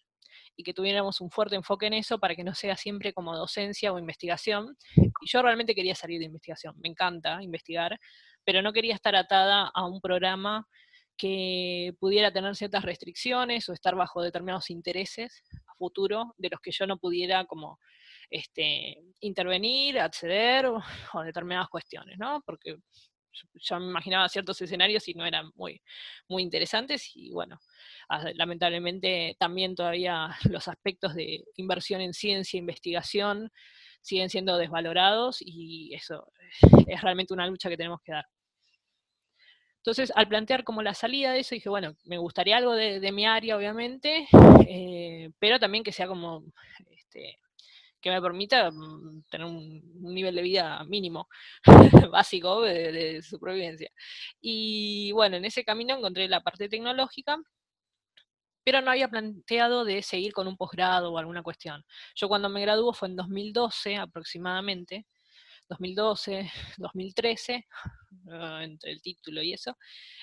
y 0.55 0.63
que 0.63 0.73
tuviéramos 0.73 1.21
un 1.21 1.29
fuerte 1.29 1.55
enfoque 1.55 1.87
en 1.87 1.93
eso 1.93 2.19
para 2.19 2.35
que 2.35 2.43
no 2.43 2.53
sea 2.53 2.75
siempre 2.77 3.13
como 3.13 3.35
docencia 3.35 3.91
o 3.91 3.99
investigación. 3.99 4.77
Y 4.95 5.27
yo 5.27 5.41
realmente 5.41 5.75
quería 5.75 5.95
salir 5.95 6.19
de 6.19 6.25
investigación, 6.25 6.75
me 6.81 6.89
encanta 6.89 7.41
investigar, 7.41 7.99
pero 8.43 8.61
no 8.61 8.73
quería 8.73 8.95
estar 8.95 9.15
atada 9.15 9.71
a 9.73 9.85
un 9.85 9.99
programa 10.01 10.67
que 11.17 11.93
pudiera 11.99 12.31
tener 12.31 12.55
ciertas 12.55 12.83
restricciones 12.83 13.67
o 13.69 13.73
estar 13.73 13.95
bajo 13.95 14.21
determinados 14.21 14.69
intereses 14.69 15.43
a 15.67 15.73
futuro 15.75 16.33
de 16.37 16.49
los 16.49 16.59
que 16.59 16.71
yo 16.71 16.85
no 16.85 16.97
pudiera 16.97 17.45
como 17.45 17.79
este, 18.29 18.97
intervenir, 19.21 19.99
acceder 19.99 20.65
o, 20.65 20.81
o 21.13 21.21
determinadas 21.21 21.69
cuestiones, 21.69 22.17
¿no? 22.17 22.41
Porque 22.45 22.75
yo 23.53 23.79
me 23.79 23.87
imaginaba 23.87 24.29
ciertos 24.29 24.61
escenarios 24.61 25.07
y 25.07 25.13
no 25.13 25.25
eran 25.25 25.51
muy, 25.55 25.81
muy 26.27 26.43
interesantes 26.43 27.11
y 27.15 27.31
bueno, 27.31 27.59
ah, 28.09 28.31
lamentablemente 28.35 29.35
también 29.39 29.75
todavía 29.75 30.35
los 30.49 30.67
aspectos 30.67 31.15
de 31.15 31.43
inversión 31.57 32.01
en 32.01 32.13
ciencia 32.13 32.57
e 32.57 32.59
investigación 32.59 33.51
siguen 34.01 34.29
siendo 34.29 34.57
desvalorados 34.57 35.37
y 35.41 35.93
eso 35.93 36.31
es 36.87 37.01
realmente 37.01 37.33
una 37.33 37.47
lucha 37.47 37.69
que 37.69 37.77
tenemos 37.77 38.01
que 38.01 38.11
dar. 38.11 38.25
Entonces, 39.77 40.11
al 40.15 40.27
plantear 40.27 40.63
como 40.63 40.81
la 40.81 40.95
salida 40.95 41.31
de 41.31 41.41
eso, 41.41 41.53
dije, 41.53 41.69
bueno, 41.69 41.95
me 42.05 42.17
gustaría 42.17 42.57
algo 42.57 42.73
de, 42.73 43.11
mi 43.11 43.27
área, 43.27 43.55
obviamente, 43.55 44.27
eh, 44.67 45.29
pero 45.37 45.59
también 45.59 45.83
que 45.83 45.91
sea 45.91 46.07
como 46.07 46.43
este, 46.89 47.37
que 48.05 48.11
me 48.11 48.21
permita 48.21 48.69
mm, 48.69 49.23
tener 49.31 49.47
un, 49.47 49.81
nivel 50.13 50.35
de 50.35 50.43
vida 50.43 50.83
mínimo, 50.83 51.27
básico 52.11 52.61
de, 52.61 53.23
supervivencia. 53.23 53.89
Y 54.39 55.11
bueno, 55.13 55.37
en 55.37 55.45
ese 55.45 55.63
camino 55.63 55.97
encontré 55.97 56.27
la 56.27 56.41
parte 56.41 56.69
tecnológica, 56.69 57.39
pero 58.63 58.81
no 58.81 58.91
había 58.91 59.07
planteado 59.07 59.83
de 59.85 60.03
seguir 60.03 60.33
con 60.33 60.47
un 60.47 60.55
posgrado 60.55 61.13
o 61.13 61.17
alguna 61.17 61.41
cuestión. 61.41 61.83
Yo 62.15 62.27
cuando 62.27 62.47
me 62.47 62.61
graduó 62.61 62.93
fue 62.93 63.07
en 63.07 63.15
2012 63.15 63.95
aproximadamente, 63.97 65.07
2012, 65.69 66.51
2013, 66.77 67.65
ah, 68.31 68.61
entre 68.63 68.91
el 68.91 69.01
título 69.01 69.41
y 69.41 69.53
eso. 69.53 69.77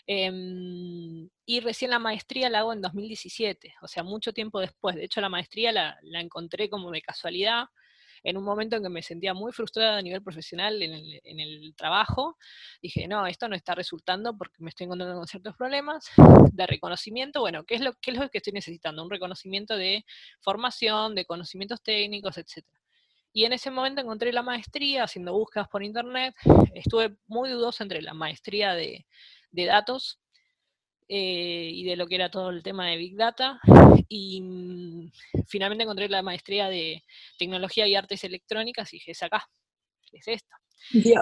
Em, 0.06 1.28
y 1.46 1.60
recién 1.60 1.90
la 1.90 1.98
maestría 1.98 2.50
la 2.50 2.60
hago 2.60 2.72
en 2.72 2.80
2017, 2.82 3.74
o 3.82 3.88
sea, 3.88 4.02
mucho 4.02 4.32
tiempo 4.32 4.60
después. 4.60 4.96
De 4.96 5.04
hecho, 5.04 5.20
la 5.20 5.28
maestría 5.28 5.72
la, 5.72 5.98
encontré 6.20 6.68
como 6.68 6.90
de 6.90 7.02
casualidad, 7.02 7.66
en 8.24 8.36
un 8.36 8.44
momento 8.44 8.76
en 8.76 8.84
que 8.84 8.88
me 8.88 9.02
sentía 9.02 9.34
muy 9.34 9.50
frustrada 9.52 9.98
a 9.98 10.02
nivel 10.02 10.22
profesional 10.22 10.80
en 10.80 11.40
el, 11.40 11.74
trabajo, 11.76 12.38
dije, 12.80 13.08
no, 13.08 13.26
esto 13.26 13.48
no 13.48 13.56
está 13.56 13.74
resultando 13.74 14.36
porque 14.38 14.56
me 14.60 14.68
estoy 14.68 14.84
encontrando 14.84 15.16
con 15.16 15.26
ciertos 15.26 15.56
problemas 15.56 16.06
de 16.52 16.66
reconocimiento. 16.66 17.40
Bueno, 17.40 17.64
¿qué 17.64 17.74
es 17.74 17.80
lo, 17.80 17.94
qué 17.94 18.12
es 18.12 18.18
lo 18.18 18.28
que 18.28 18.38
estoy 18.38 18.52
necesitando? 18.52 19.02
Un 19.02 19.10
reconocimiento 19.10 19.76
de 19.76 20.04
formación, 20.40 21.16
de 21.16 21.24
conocimientos 21.24 21.82
técnicos, 21.82 22.38
etcétera. 22.38 22.81
Y 23.32 23.44
en 23.46 23.52
ese 23.54 23.70
momento 23.70 24.02
encontré 24.02 24.32
la 24.32 24.42
maestría 24.42 25.04
haciendo 25.04 25.32
búsquedas 25.32 25.68
por 25.68 25.82
internet. 25.82 26.34
Estuve 26.74 27.16
muy 27.26 27.48
dudosa 27.50 27.82
entre 27.82 28.02
la 28.02 28.12
maestría 28.12 28.74
de, 28.74 29.06
datos 29.50 30.20
eh, 31.08 31.70
y 31.72 31.84
de 31.84 31.96
lo 31.96 32.06
que 32.06 32.16
era 32.16 32.30
todo 32.30 32.50
el 32.50 32.62
tema 32.62 32.88
de 32.88 32.96
Big 32.96 33.16
Data. 33.16 33.58
Y 34.08 34.42
mm, 34.42 35.10
finalmente 35.46 35.84
encontré 35.84 36.08
la 36.10 36.22
maestría 36.22 36.68
de 36.68 37.02
tecnología 37.38 37.86
y 37.86 37.94
artes 37.94 38.22
electrónicas 38.24 38.92
y 38.92 38.96
dije, 38.96 39.12
es 39.12 39.22
acá, 39.22 39.48
es 40.12 40.28
esto. 40.28 40.54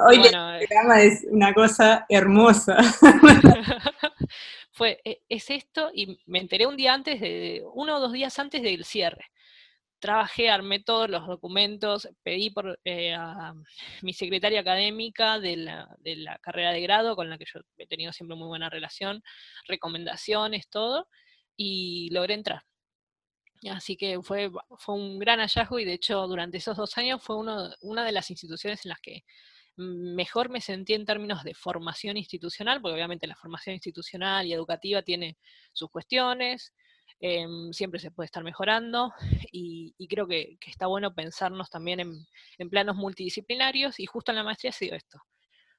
hoy 0.09 0.17
el 0.17 0.35
eh, 0.35 0.67
programa 0.69 1.03
es 1.03 1.25
una 1.31 1.55
cosa 1.55 2.07
hermosa. 2.09 2.77
Fue, 4.73 5.01
e, 5.05 5.21
es 5.29 5.51
esto, 5.51 5.91
y 5.95 6.19
me 6.27 6.41
enteré 6.41 6.67
un 6.67 6.77
día 6.77 6.95
antes, 6.95 7.21
de, 7.21 7.63
uno 7.75 7.97
o 7.97 8.01
dos 8.01 8.13
días 8.13 8.37
antes 8.39 8.63
del 8.63 8.85
cierre 8.85 9.27
trabajé, 10.01 10.51
armé 10.51 10.81
todos 10.81 11.09
los 11.09 11.27
documentos, 11.27 12.09
pedí 12.23 12.51
por 12.51 12.81
eh, 12.85 13.15
a 13.15 13.55
mi 14.03 14.13
secretaria 14.13 14.61
académica 14.61 15.39
de 15.39 15.57
la, 15.57 16.39
carrera 16.43 16.73
de 16.73 16.81
grado, 16.81 17.15
con 17.15 17.31
la 17.31 17.39
que 17.39 17.45
yo 17.53 17.61
he 17.79 17.87
tenido 17.87 18.13
siempre 18.13 18.37
muy 18.37 18.49
buena 18.49 18.71
relación, 18.71 19.23
recomendaciones, 19.69 20.69
todo, 20.69 21.09
y 21.57 22.11
logré 22.11 22.35
entrar. 22.35 22.63
Así 23.71 23.97
que 23.97 24.21
fue, 24.23 24.51
fue 24.79 24.95
un 24.95 25.19
gran 25.19 25.39
hallazgo 25.39 25.79
y 25.79 25.85
de 25.85 25.93
hecho 25.93 26.27
durante 26.27 26.57
esos 26.57 26.77
dos 26.77 26.97
años 26.97 27.23
fue 27.23 27.37
uno, 27.37 27.71
una 27.83 28.05
de 28.05 28.13
las 28.13 28.31
instituciones 28.31 28.85
en 28.87 28.89
las 28.89 29.01
que 29.01 29.23
mejor 29.77 30.49
me 30.49 30.61
sentí 30.61 30.95
en 30.95 31.05
términos 31.05 31.45
de 31.45 31.55
formación 31.55 32.17
institucional, 32.17 32.81
porque 32.81 32.95
obviamente 32.95 33.27
la 33.27 33.37
formación 33.37 33.75
institucional 33.75 34.47
y 34.47 34.53
educativa 34.53 35.03
tiene 35.03 35.39
sus 35.73 35.91
cuestiones, 35.91 36.75
Em, 37.23 37.71
siempre 37.75 38.01
se 38.01 38.11
puede 38.11 38.27
estar 38.27 38.43
mejorando 38.43 39.13
y, 39.53 39.95
creo 40.09 40.27
que, 40.27 40.57
está 40.67 40.87
bueno 40.87 41.15
pensarnos 41.15 41.69
también 41.69 42.01
en, 42.01 42.71
planos 42.71 42.97
multidisciplinarios 42.97 44.01
y 44.01 44.07
justo 44.07 44.33
en 44.33 44.37
la 44.37 44.45
maestría 44.45 44.71
ha 44.71 44.73
sido 44.73 44.97
esto. 44.97 45.21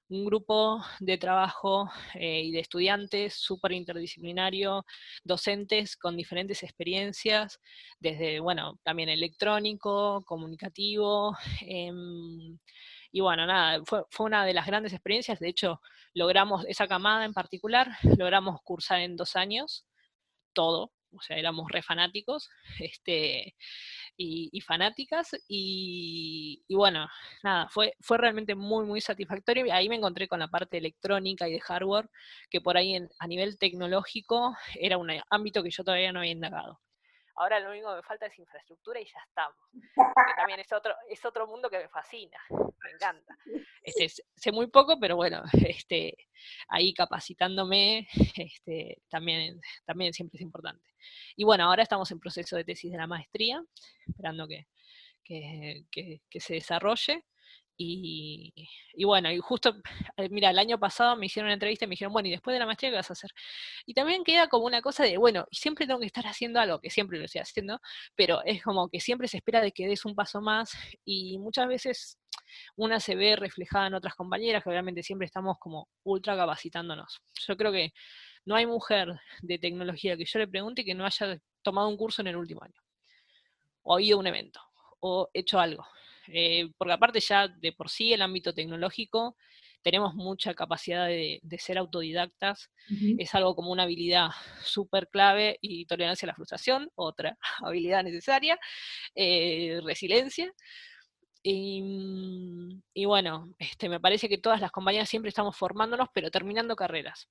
Un 0.10 0.26
grupo 0.26 0.84
de 1.00 1.18
trabajo 1.18 1.90
eh, 2.16 2.42
y 2.44 2.52
de 2.52 2.60
estudiantes 2.60 3.34
súper 3.36 3.72
interdisciplinario, 3.72 4.86
docentes 5.24 5.98
con 5.98 6.18
diferentes 6.18 6.64
experiencias, 6.64 7.60
desde, 8.00 8.40
bueno, 8.40 8.80
también 8.84 9.10
electrónico, 9.10 10.24
comunicativo, 10.26 11.36
em, 11.62 12.60
y 13.12 13.22
bueno, 13.22 13.46
nada, 13.48 13.84
fue, 13.86 14.04
fue, 14.10 14.28
una 14.28 14.46
de 14.46 14.54
las 14.54 14.68
grandes 14.68 14.94
experiencias. 14.94 15.40
De 15.40 15.50
hecho, 15.50 15.82
logramos, 16.14 16.66
esa 16.68 16.88
camada 16.88 17.26
en 17.26 17.34
particular, 17.34 17.90
logramos 18.18 18.62
cursar 18.64 19.00
en 19.02 19.16
dos 19.16 19.36
años 19.36 19.86
todo, 20.54 20.92
o 21.14 21.22
sea, 21.22 21.38
éramos 21.38 21.70
re 21.72 21.82
fanáticos, 21.82 22.50
este, 22.80 23.56
y, 24.18 24.62
fanáticas, 24.62 25.32
y, 25.48 26.64
bueno, 26.70 27.08
nada, 27.44 27.68
fue, 27.70 27.96
fue 28.02 28.18
realmente 28.18 28.56
muy, 28.56 28.86
muy 28.86 29.02
satisfactorio, 29.02 29.66
ahí 29.74 29.90
me 29.90 29.96
encontré 29.96 30.28
con 30.28 30.40
la 30.40 30.48
parte 30.48 30.78
electrónica 30.78 31.48
y 31.48 31.54
de 31.54 31.62
hardware, 31.62 32.10
que 32.50 32.62
por 32.62 32.78
ahí 32.78 32.96
a 33.20 33.28
nivel 33.28 33.58
tecnológico 33.58 34.56
era 34.80 34.98
un 34.98 35.12
ámbito 35.30 35.64
que 35.64 35.72
yo 35.72 35.84
todavía 35.84 36.12
no 36.12 36.20
había 36.20 36.32
indagado. 36.34 36.80
Ahora 37.42 37.60
lo 37.60 37.72
único 37.72 37.90
que 37.90 37.96
me 37.96 38.04
falta 38.04 38.28
es 38.28 38.38
infraestructura 38.38 39.00
y 39.00 39.06
ya 39.06 39.20
estamos. 39.28 39.58
Que 39.74 40.36
también 40.38 40.60
es 40.60 40.72
otro, 40.72 40.94
es 41.10 41.26
otro 41.26 41.48
mundo 41.48 41.72
que 41.72 41.80
me 41.80 41.90
fascina, 41.90 42.38
me 42.52 42.92
encanta. 42.92 43.36
Este, 43.82 44.24
sé 44.36 44.52
muy 44.52 44.68
poco, 44.68 45.00
pero 45.00 45.16
bueno, 45.16 45.42
este, 45.68 46.16
ahí 46.68 46.94
capacitándome 46.94 48.08
este, 48.38 49.02
también, 49.10 49.60
también 49.86 50.14
siempre 50.14 50.38
es 50.38 50.42
importante. 50.44 50.86
Y 51.36 51.44
bueno, 51.44 51.64
ahora 51.64 51.82
estamos 51.82 52.12
en 52.12 52.20
proceso 52.20 52.56
de 52.56 52.64
tesis 52.64 52.92
de 52.92 53.00
la 53.00 53.08
maestría, 53.08 53.60
esperando 54.08 54.48
que, 54.48 54.68
que 55.24 56.40
se 56.40 56.54
desarrolle. 56.54 57.26
Y, 57.78 58.54
bueno, 59.06 59.32
y 59.32 59.40
justo, 59.40 59.76
eh, 60.18 60.30
mira, 60.30 60.52
el 60.52 60.60
año 60.60 60.80
pasado 60.80 61.16
me 61.16 61.26
hicieron 61.26 61.48
una 61.48 61.56
entrevista 61.56 61.86
y 61.86 61.88
me 61.88 61.94
dijeron, 61.94 62.14
bueno, 62.14 62.28
¿y 62.28 62.32
después 62.32 62.54
de 62.54 62.60
la 62.60 62.66
maestría 62.66 62.92
qué 62.92 62.98
vas 62.98 63.10
a 63.10 63.14
hacer? 63.14 63.32
Y 63.86 63.94
también 63.94 64.24
queda 64.24 64.48
como 64.48 64.66
una 64.66 64.82
cosa 64.82 65.04
de, 65.04 65.18
bueno, 65.18 65.48
siempre 65.52 65.88
tengo 65.88 66.00
que 66.00 66.06
estar 66.06 66.28
haciendo 66.28 66.60
algo, 66.60 66.80
que 66.80 66.90
siempre 66.90 67.18
lo 67.18 67.26
estoy 67.26 67.42
haciendo, 67.42 67.80
pero 68.16 68.44
es 68.44 68.62
como 68.64 68.90
que 68.90 69.00
siempre 69.00 69.28
se 69.28 69.38
espera 69.38 69.62
de 69.62 69.72
que 69.72 69.88
des 69.88 70.06
un 70.06 70.16
paso 70.16 70.42
más 70.42 70.72
y 71.06 71.38
muchas 71.40 71.68
veces 71.68 72.20
una 72.76 73.00
se 73.00 73.16
ve 73.16 73.36
reflejada 73.36 73.88
en 73.88 73.94
otras 73.96 74.16
compañeras, 74.16 74.64
que 74.64 74.70
obviamente 74.70 75.04
siempre 75.04 75.26
estamos 75.26 75.58
como 75.60 75.90
ultra 76.04 76.36
capacitándonos. 76.36 77.22
Yo 77.48 77.58
creo 77.58 77.72
que 77.72 77.94
no 78.46 78.56
hay 78.56 78.66
mujer 78.66 79.20
de 79.42 79.60
tecnología 79.60 80.18
que 80.18 80.26
yo 80.26 80.40
le 80.40 80.48
pregunte 80.48 80.84
que 80.86 80.96
no 80.96 81.06
haya 81.06 81.40
tomado 81.62 81.88
un 81.88 81.98
curso 81.98 82.22
en 82.22 82.28
el 82.28 82.36
último 82.36 82.64
año, 82.64 82.80
o 83.84 84.00
ido 84.00 84.18
a 84.18 84.20
un 84.20 84.28
evento, 84.28 84.60
o 85.00 85.30
hecho 85.34 85.60
algo. 85.60 85.86
Eh, 86.34 86.70
porque 86.78 86.94
aparte 86.94 87.20
ya 87.20 87.48
de 87.48 87.74
por 87.74 87.90
sí 87.90 88.14
el 88.14 88.22
ámbito 88.22 88.54
tecnológico 88.54 89.36
tenemos 89.82 90.14
mucha 90.14 90.54
capacidad 90.54 91.08
de, 91.08 91.42
ser 91.58 91.78
autodidactas, 91.78 92.70
es 93.18 93.34
algo 93.36 93.56
como 93.56 93.72
una 93.72 93.84
habilidad 93.84 94.30
súper 94.64 95.10
clave 95.10 95.58
y 95.62 95.86
tolerancia 95.86 96.26
a 96.26 96.32
la 96.32 96.36
frustración, 96.36 96.90
otra 96.96 97.38
habilidad 97.66 98.04
necesaria, 98.04 98.60
eh, 99.16 99.80
resiliencia. 99.84 100.52
Y, 101.44 103.04
bueno, 103.08 103.52
este, 103.58 103.90
me 103.90 104.00
parece 104.00 104.30
que 104.30 104.38
todas 104.38 104.62
las 104.62 104.72
compañías 104.72 105.10
siempre 105.10 105.30
estamos 105.30 105.58
formándonos, 105.58 106.10
pero 106.14 106.30
terminando 106.30 106.76
carreras. 106.76 107.28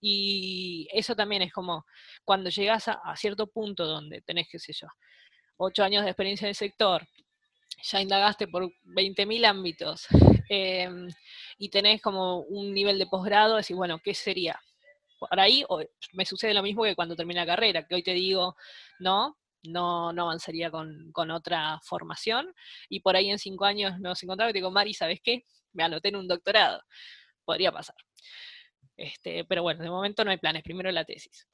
Y 0.00 0.88
eso 0.92 1.14
también 1.14 1.42
es 1.42 1.52
como 1.52 1.86
cuando 2.24 2.50
llegas 2.50 2.88
a, 2.88 2.94
a 2.94 3.16
cierto 3.16 3.46
punto 3.46 3.86
donde 3.86 4.22
tenés, 4.22 4.48
qué 4.50 4.58
sé 4.58 4.72
yo, 4.72 4.88
ocho 5.56 5.84
años 5.84 6.02
de 6.02 6.10
experiencia 6.10 6.46
en 6.46 6.50
el 6.50 6.54
sector, 6.56 7.06
ya 7.82 8.00
indagaste 8.00 8.48
por 8.48 8.70
20.000 8.84 9.44
ámbitos 9.44 10.06
em, 10.48 11.08
y 11.58 11.68
tenés 11.68 12.00
como 12.00 12.40
un 12.40 12.72
nivel 12.72 12.98
de 12.98 13.06
posgrado, 13.06 13.56
decís, 13.56 13.76
bueno, 13.76 13.98
¿qué 14.02 14.14
sería? 14.14 14.60
Por 15.18 15.40
ahí 15.40 15.64
me 16.12 16.26
sucede 16.26 16.54
lo 16.54 16.62
mismo 16.62 16.84
que 16.84 16.94
cuando 16.94 17.16
termina 17.16 17.42
la 17.42 17.52
carrera, 17.52 17.86
que 17.86 17.94
hoy 17.94 18.02
te 18.02 18.12
digo, 18.12 18.56
no, 18.98 19.38
no, 19.62 20.12
no 20.12 20.22
avanzaría 20.22 20.70
con, 20.70 21.30
otra 21.30 21.80
formación, 21.82 22.54
y 22.88 23.00
por 23.00 23.16
ahí 23.16 23.30
en 23.30 23.38
cinco 23.38 23.64
años 23.64 23.98
nos 24.00 24.22
encontramos 24.22 24.50
y 24.50 24.54
te 24.54 24.58
digo, 24.58 24.70
Mari, 24.70 24.94
¿sabes 24.94 25.20
qué? 25.22 25.44
Me 25.72 25.82
anoté 25.84 26.08
en 26.08 26.16
un 26.16 26.28
doctorado. 26.28 26.82
Podría 27.44 27.72
pasar. 27.72 27.96
Este, 28.96 29.44
pero 29.44 29.62
bueno, 29.62 29.82
de 29.82 29.90
momento 29.90 30.24
no 30.24 30.30
hay 30.30 30.38
planes, 30.38 30.62
primero 30.62 30.90
la 30.92 31.04
tesis. 31.04 31.48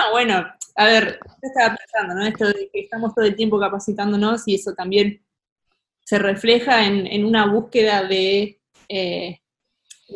No, 0.00 0.12
bueno, 0.12 0.46
a 0.76 0.84
ver, 0.86 1.20
yo 1.22 1.48
estaba 1.48 1.76
pensando, 1.76 2.14
¿no? 2.14 2.26
Esto 2.26 2.46
de 2.46 2.70
que 2.72 2.80
estamos 2.80 3.14
todo 3.14 3.26
el 3.26 3.36
tiempo 3.36 3.60
capacitándonos 3.60 4.48
y 4.48 4.54
eso 4.54 4.72
también 4.72 5.22
se 6.04 6.18
refleja 6.18 6.86
en, 6.86 7.24
una 7.24 7.46
búsqueda 7.46 8.04
de, 8.04 8.58
eh, 8.88 9.40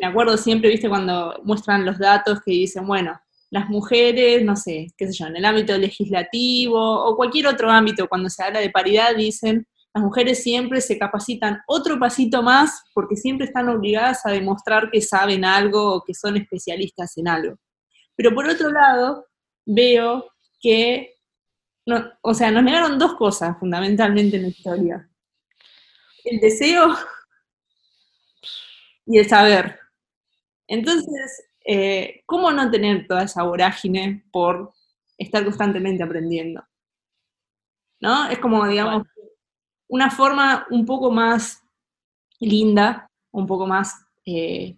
me 0.00 0.06
acuerdo 0.06 0.38
siempre, 0.38 0.70
viste, 0.70 0.88
cuando 0.88 1.38
muestran 1.44 1.84
los 1.84 1.98
datos 1.98 2.40
que 2.42 2.52
dicen, 2.52 2.86
bueno, 2.86 3.20
las 3.50 3.68
mujeres, 3.68 4.42
no 4.42 4.56
sé, 4.56 4.86
qué 4.96 5.06
sé 5.06 5.12
yo, 5.12 5.26
en 5.26 5.36
el 5.36 5.44
ámbito 5.44 5.76
legislativo 5.76 6.80
o 6.80 7.14
cualquier 7.14 7.48
otro 7.48 7.70
ámbito, 7.70 8.08
cuando 8.08 8.30
se 8.30 8.42
habla 8.42 8.60
de 8.60 8.70
paridad, 8.70 9.14
dicen, 9.14 9.66
las 9.92 10.02
mujeres 10.02 10.42
siempre 10.42 10.80
se 10.80 10.98
capacitan 10.98 11.60
otro 11.66 11.98
pasito 11.98 12.42
más 12.42 12.84
porque 12.94 13.16
siempre 13.16 13.46
están 13.46 13.68
obligadas 13.68 14.24
a 14.24 14.30
demostrar 14.30 14.90
que 14.90 15.02
saben 15.02 15.44
algo 15.44 15.96
o 15.96 16.04
que 16.04 16.14
son 16.14 16.38
especialistas 16.38 17.18
en 17.18 17.28
algo. 17.28 17.56
Pero 18.16 18.34
por 18.34 18.48
otro 18.48 18.70
lado, 18.70 19.26
veo 19.66 20.30
que, 20.60 21.16
o 22.22 22.34
sea, 22.34 22.50
nos 22.50 22.64
negaron 22.64 22.98
dos 22.98 23.14
cosas 23.14 23.58
fundamentalmente 23.58 24.36
en 24.36 24.42
la 24.42 24.48
historia. 24.48 25.08
El 26.24 26.40
deseo 26.40 26.94
y 29.06 29.18
el 29.18 29.28
saber. 29.28 29.78
Entonces, 30.66 31.44
eh, 31.66 32.22
¿cómo 32.26 32.50
no 32.52 32.70
tener 32.70 33.06
toda 33.06 33.24
esa 33.24 33.42
vorágine 33.42 34.24
por 34.32 34.72
estar 35.18 35.44
constantemente 35.44 36.02
aprendiendo? 36.02 36.64
¿No? 38.00 38.28
Es 38.28 38.38
como, 38.38 38.66
digamos, 38.66 39.06
una 39.88 40.10
forma 40.10 40.66
un 40.70 40.84
poco 40.84 41.10
más 41.10 41.62
linda, 42.40 43.10
un 43.30 43.46
poco 43.46 43.66
más 43.66 43.94
eh, 44.26 44.76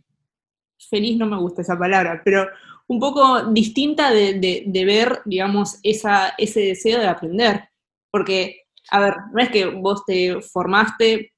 feliz, 0.79 1.17
no 1.17 1.27
me 1.27 1.39
gusta 1.39 1.63
esa 1.63 1.79
palabra, 1.79 2.21
pero 2.25 2.47
un 2.89 3.01
poco 3.01 3.45
distinta 3.47 4.11
de, 4.11 4.85
ver, 4.87 5.23
digamos, 5.25 5.79
esa, 5.83 6.35
ese 6.39 6.61
deseo 6.61 7.01
de 7.01 7.09
aprender. 7.09 7.69
Porque, 8.11 8.63
a 8.91 9.01
ver, 9.01 9.15
no 9.33 9.43
es 9.43 9.51
que 9.51 9.67
vos 9.67 10.05
te 10.05 10.41
formaste 10.41 11.33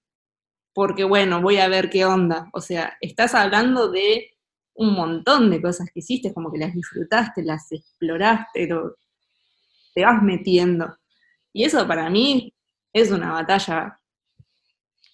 porque, 0.74 1.04
bueno, 1.04 1.40
voy 1.40 1.56
a 1.56 1.68
ver 1.68 1.90
qué 1.90 2.04
onda. 2.04 2.48
O 2.52 2.60
sea, 2.60 2.96
estás 3.00 3.34
hablando 3.34 3.90
de 3.90 4.30
un 4.74 4.94
montón 4.94 5.50
de 5.50 5.60
cosas 5.60 5.90
que 5.92 6.00
hiciste, 6.00 6.32
como 6.32 6.52
que 6.52 6.58
las 6.58 6.72
disfrutaste, 6.72 7.42
las 7.42 7.72
exploraste, 7.72 8.68
te 9.94 10.04
vas 10.04 10.22
metiendo. 10.22 10.96
Y 11.52 11.64
eso 11.64 11.86
para 11.88 12.08
mí 12.10 12.54
es 12.92 13.10
una 13.10 13.32
batalla. 13.32 14.00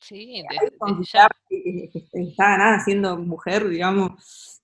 Sí, 0.02 0.42
que, 1.48 1.90
está 2.12 2.50
ganada 2.50 2.80
siendo 2.80 3.16
mujer, 3.16 3.66
digamos. 3.68 4.60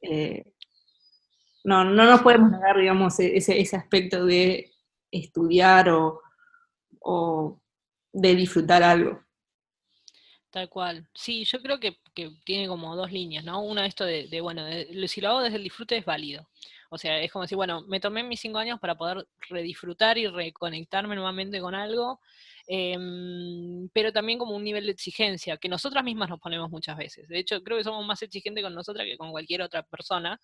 Eh, 0.00 0.52
no, 1.64 1.84
no 1.84 2.04
nos 2.04 2.22
podemos 2.22 2.50
negar, 2.50 2.78
digamos, 2.78 3.18
e-, 3.20 3.36
ese, 3.36 3.60
ese 3.60 3.76
aspecto 3.76 4.24
de 4.24 4.72
estudiar 5.10 5.88
o, 5.90 7.60
de 8.12 8.34
disfrutar 8.34 8.82
algo. 8.82 9.22
Tal 10.50 10.68
cual. 10.68 11.06
Sí, 11.14 11.44
yo 11.44 11.60
creo 11.60 11.78
que, 11.78 11.98
tiene 12.44 12.68
como 12.68 12.96
dos 12.96 13.12
líneas, 13.12 13.44
¿no? 13.44 13.62
Una, 13.62 13.86
esto 13.86 14.04
de, 14.04 14.40
bueno, 14.40 14.64
si 15.06 15.20
lo 15.20 15.28
hago 15.28 15.40
desde 15.42 15.56
el 15.56 15.64
disfrute 15.64 15.96
es 15.96 16.04
válido. 16.04 16.48
O 16.90 16.96
sea, 16.96 17.20
es 17.20 17.30
como 17.30 17.42
decir, 17.42 17.56
bueno, 17.56 17.82
me 17.82 18.00
tomé 18.00 18.22
mis 18.22 18.40
cinco 18.40 18.58
años 18.58 18.80
para 18.80 18.96
poder 18.96 19.26
redisfrutar 19.50 20.16
y 20.16 20.26
reconectarme 20.26 21.14
nuevamente 21.14 21.60
con 21.60 21.74
algo 21.74 22.20
Em, 22.70 23.88
pero 23.94 24.12
también 24.12 24.38
como 24.38 24.54
un 24.54 24.62
nivel 24.62 24.84
de 24.84 24.92
exigencia 24.92 25.56
que 25.56 25.70
nosotras 25.70 26.04
mismas 26.04 26.28
nos 26.28 26.38
ponemos 26.38 26.70
muchas 26.70 26.98
veces. 26.98 27.26
De 27.26 27.38
hecho, 27.38 27.62
creo 27.62 27.78
que 27.78 27.84
somos 27.84 28.06
más 28.06 28.20
exigentes 28.22 28.62
con 28.62 28.74
nosotras 28.74 29.06
que 29.06 29.16
con 29.16 29.30
cualquier 29.30 29.62
otra 29.62 29.82
persona. 29.84 30.38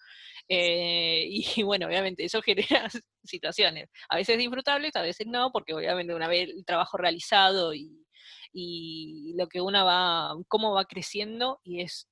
Eh, 0.48 1.26
y, 1.58 1.62
bueno, 1.62 1.87
obviamente 1.87 2.24
eso 2.24 2.40
genera 2.42 2.88
situaciones, 3.24 3.90
a 4.08 4.16
veces 4.16 4.38
disfrutables, 4.38 4.96
a 4.96 5.02
veces 5.02 5.26
no, 5.26 5.50
porque 5.52 5.74
obviamente 5.74 6.14
una 6.14 6.28
vez 6.28 6.48
el 6.48 6.64
trabajo 6.64 6.96
realizado 6.96 7.74
y, 7.74 8.04
y 8.52 9.34
lo 9.37 9.46
que 9.48 9.60
una 9.60 9.84
va, 9.84 10.34
cómo 10.48 10.72
va 10.72 10.87
creciendo 10.87 11.60
y 11.62 11.82
es 11.82 12.08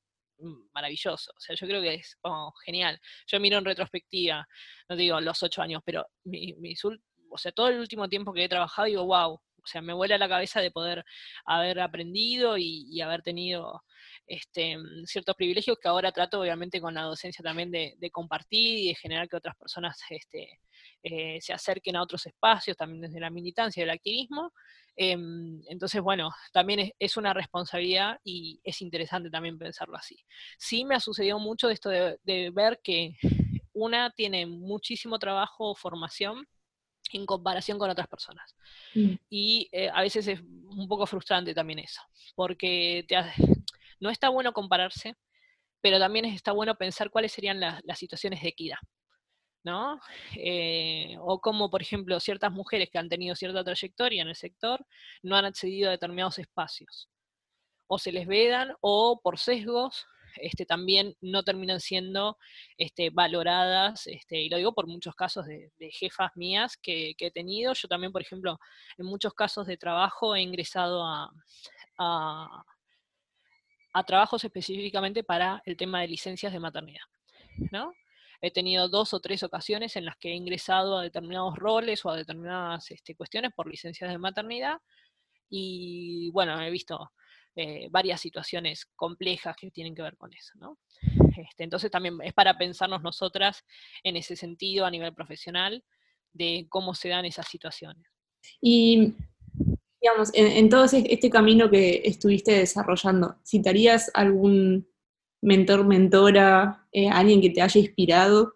maravilloso. 0.75 1.33
O 1.37 1.41
sea, 1.41 1.57
yo 1.57 1.67
creo 1.67 1.81
que 1.81 1.95
es 1.95 2.19
genial. 2.65 3.01
Yo 3.27 3.41
miro 3.41 3.59
en 3.59 3.65
retrospectiva, 3.65 4.47
no 4.89 4.97
digo 4.97 5.21
los 5.21 5.43
ocho 5.43 5.63
años, 5.63 5.83
pero 5.85 6.07
mi, 6.25 6.55
o 7.31 7.39
sea, 7.39 7.53
todo 7.53 7.69
el 7.69 7.79
último 7.79 8.09
tiempo 8.09 8.33
que 8.33 8.45
he 8.45 8.49
trabajado, 8.49 8.87
digo, 8.87 9.05
wow, 9.07 9.41
o 9.63 9.67
sea, 9.67 9.81
me 9.81 9.93
vuela 9.93 10.19
la 10.19 10.29
cabeza 10.29 10.61
de 10.61 10.71
poder 10.71 11.05
haber 11.45 11.81
aprendido 11.81 12.57
y, 12.59 13.01
haber 13.01 13.23
tenido 13.23 13.83
este, 14.27 14.77
ciertos 15.07 15.35
privilegios 15.37 15.79
que 15.81 15.89
ahora 15.89 16.13
trato 16.13 16.41
obviamente 16.41 16.81
con 16.81 16.95
la 16.95 17.03
docencia 17.03 17.43
también 17.43 17.71
de, 17.71 18.11
compartir 18.13 18.79
y 18.79 18.89
de 18.89 18.95
generar 18.95 19.29
que 19.29 19.37
otras 19.37 19.57
personas 19.57 19.99
este, 20.11 20.61
eh, 21.03 21.41
se 21.41 21.53
acerquen 21.53 21.97
a 21.97 22.03
otros 22.03 22.27
espacios, 22.27 22.77
también 22.77 23.03
desde 23.03 23.21
la 23.21 23.31
militancia 23.31 23.81
y 23.81 23.85
el 23.85 23.91
activismo. 23.91 24.53
Em, 24.97 25.63
entonces, 25.69 26.03
bueno, 26.03 26.31
también 26.53 26.93
es, 26.99 27.17
una 27.17 27.33
responsabilidad 27.33 28.19
y 28.25 28.61
es 28.63 28.83
interesante 28.83 29.31
también 29.31 29.59
pensarlo 29.59 29.97
así. 29.97 30.17
Sí 30.59 30.85
me 30.85 30.95
ha 30.95 31.01
sucedido 31.01 31.39
mucho 31.39 31.71
esto 31.71 31.89
de, 31.89 32.19
de 32.25 32.51
ver 32.51 32.81
que 32.83 33.15
una 33.73 34.11
tiene 34.11 34.47
muchísimo 34.47 35.19
trabajo, 35.19 35.75
formación, 35.75 36.47
en 37.19 37.27
comparación 37.27 37.79
con 37.79 37.91
otras 37.91 38.09
personas. 38.09 38.55
Mm. 38.95 39.15
Y 39.31 39.69
eh, 39.73 39.91
a 39.93 40.01
veces 40.03 40.27
es 40.29 40.41
un 40.41 40.87
poco 40.89 41.07
frustrante 41.07 41.55
también 41.55 41.79
eso, 41.79 42.01
porque 42.35 43.07
no 44.01 44.11
está 44.11 44.29
bueno 44.29 44.53
compararse, 44.53 45.15
pero 45.81 45.99
también 45.99 46.25
está 46.25 46.53
bueno 46.53 46.77
pensar 46.77 47.11
cuáles 47.11 47.33
serían 47.33 47.61
las 47.61 47.99
situaciones 47.99 48.43
de 48.43 48.49
equidad. 48.49 48.79
¿no? 49.65 50.01
Eh, 50.37 51.17
o 51.21 51.41
como, 51.41 51.71
por 51.71 51.83
ejemplo, 51.83 52.19
ciertas 52.21 52.53
mujeres 52.53 52.91
que 52.91 52.99
han 52.99 53.09
tenido 53.09 53.37
cierta 53.37 53.63
trayectoria 53.65 54.23
en 54.23 54.29
el 54.29 54.35
sector 54.35 54.85
no 55.23 55.37
han 55.37 55.45
accedido 55.45 55.89
a 55.89 55.93
determinados 55.93 56.39
espacios. 56.39 57.09
O 57.87 57.99
se 57.99 58.13
les 58.13 58.27
vedan, 58.27 58.75
o 58.81 59.21
por 59.23 59.39
sesgos, 59.39 60.07
este, 60.37 60.67
también 60.67 61.17
no 61.21 61.43
terminan 61.43 61.81
siendo 61.81 62.39
este, 62.77 63.11
valoradas, 63.11 64.07
este, 64.07 64.43
y 64.43 64.49
lo 64.49 64.57
digo 64.57 64.75
por 64.75 64.87
muchos 64.87 65.15
casos 65.15 65.47
de, 65.47 65.71
jefas 65.93 66.31
mías 66.35 66.77
que, 66.77 67.15
he 67.19 67.31
tenido. 67.31 67.73
Yo 67.75 67.89
también, 67.89 68.13
por 68.13 68.23
ejemplo, 68.23 68.59
en 68.99 69.07
muchos 69.07 69.35
casos 69.35 69.67
de 69.67 69.77
trabajo 69.77 70.35
he 70.35 70.41
ingresado 70.43 71.05
a, 71.05 71.31
trabajos 74.07 74.43
específicamente 74.45 75.23
para 75.23 75.63
el 75.65 75.77
tema 75.77 76.01
de 76.01 76.09
licencias 76.09 76.53
de 76.53 76.61
maternidad. 76.61 77.05
¿no? 77.71 77.93
he 78.41 78.51
tenido 78.51 78.89
dos 78.89 79.15
o 79.15 79.21
tres 79.21 79.45
ocasiones 79.45 79.95
en 79.95 80.05
las 80.05 80.17
que 80.17 80.31
he 80.31 80.35
ingresado 80.35 80.99
a 80.99 81.03
determinados 81.03 81.55
roles 81.57 82.05
o 82.05 82.11
a 82.11 82.17
determinadas 82.17 82.91
este, 82.91 83.15
cuestiones 83.15 83.53
por 83.55 83.69
licencias 83.71 84.11
de 84.11 84.19
maternidad. 84.19 84.79
Y 85.49 86.31
bueno, 86.33 86.61
he 86.61 86.71
visto 86.71 87.13
eh, 87.55 87.89
varias 87.91 88.21
situaciones 88.21 88.87
complejas 88.97 89.55
que 89.57 89.71
tienen 89.71 89.95
que 89.95 90.03
ver 90.03 90.17
con 90.17 90.33
eso, 90.33 90.53
¿no? 90.59 90.79
Este, 91.37 91.65
entonces 91.65 91.91
también 91.91 92.19
es 92.23 92.33
para 92.33 92.57
pensarnos 92.57 93.03
nosotras 93.03 93.65
en 94.03 94.17
ese 94.17 94.37
sentido 94.37 94.87
a 94.87 94.91
nivel 94.91 95.13
profesional 95.15 95.85
de 96.33 96.67
cómo 96.69 96.95
se 96.95 97.11
dan 97.11 97.25
esas 97.25 97.47
situaciones. 97.49 98.07
Y, 98.61 99.15
digamos, 100.01 100.31
en, 100.35 100.69
todo 100.69 100.85
este 100.85 101.31
camino 101.31 101.71
que 101.71 102.03
estuviste 102.05 102.53
desarrollando, 102.53 103.37
¿citarías 103.45 104.11
algún 104.15 104.89
mentor, 105.43 105.87
mentora, 105.87 106.89
eh, 106.93 107.09
alguien 107.09 107.41
que 107.41 107.51
te 107.51 107.61
haya 107.61 107.81
inspirado? 107.81 108.55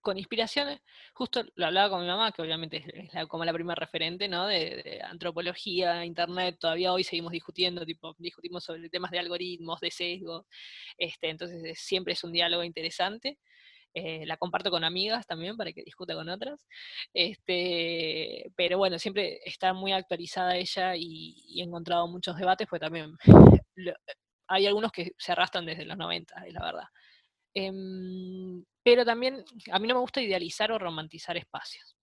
Con 0.00 0.18
inspiraciones, 0.18 0.80
justo 1.18 1.42
lo 1.56 1.66
hablaba 1.66 1.90
con 1.90 2.00
mi 2.00 2.06
mamá, 2.06 2.30
que 2.30 2.42
obviamente 2.42 2.84
es 3.12 3.26
como 3.26 3.44
la 3.44 3.52
primera 3.52 3.74
referente, 3.74 4.28
¿no? 4.28 4.46
De, 4.46 5.00
antropología, 5.04 6.04
internet, 6.04 6.58
todavía 6.60 6.92
hoy 6.92 7.02
seguimos 7.02 7.32
discutiendo, 7.32 7.84
tipo, 7.84 8.14
discutimos 8.18 8.62
sobre 8.62 8.88
temas 8.88 9.10
de 9.10 9.18
algoritmos, 9.18 9.80
de 9.80 9.90
sesgo, 9.90 10.46
este, 10.96 11.30
entonces 11.30 11.76
siempre 11.80 12.12
es 12.12 12.22
un 12.22 12.32
diálogo 12.32 12.62
interesante. 12.62 13.38
Eh, 13.94 14.26
la 14.26 14.36
comparto 14.36 14.70
con 14.70 14.84
amigas 14.84 15.26
también 15.26 15.56
para 15.56 15.72
que 15.72 15.82
discuta 15.82 16.14
con 16.14 16.28
otras. 16.28 16.64
Este, 17.12 18.52
pero 18.54 18.78
bueno, 18.78 18.98
siempre 19.00 19.40
está 19.44 19.72
muy 19.72 19.92
actualizada 19.92 20.56
ella 20.56 20.94
y, 20.96 21.60
he 21.60 21.64
encontrado 21.64 22.06
muchos 22.06 22.36
debates, 22.36 22.68
pues 22.70 22.80
también 22.80 23.16
hay 24.46 24.66
algunos 24.66 24.92
que 24.92 25.12
se 25.18 25.32
arrastran 25.32 25.66
desde 25.66 25.84
los 25.84 25.96
90, 25.96 26.46
es 26.46 26.54
la 26.54 26.62
verdad. 26.64 26.88
Em, 27.60 28.64
pero 28.84 29.04
también 29.04 29.44
a 29.72 29.78
mí 29.80 29.88
no 29.88 29.94
me 29.94 30.00
gusta 30.00 30.22
idealizar 30.22 30.70
o 30.70 30.78
romantizar 30.78 31.36
espacios. 31.36 31.96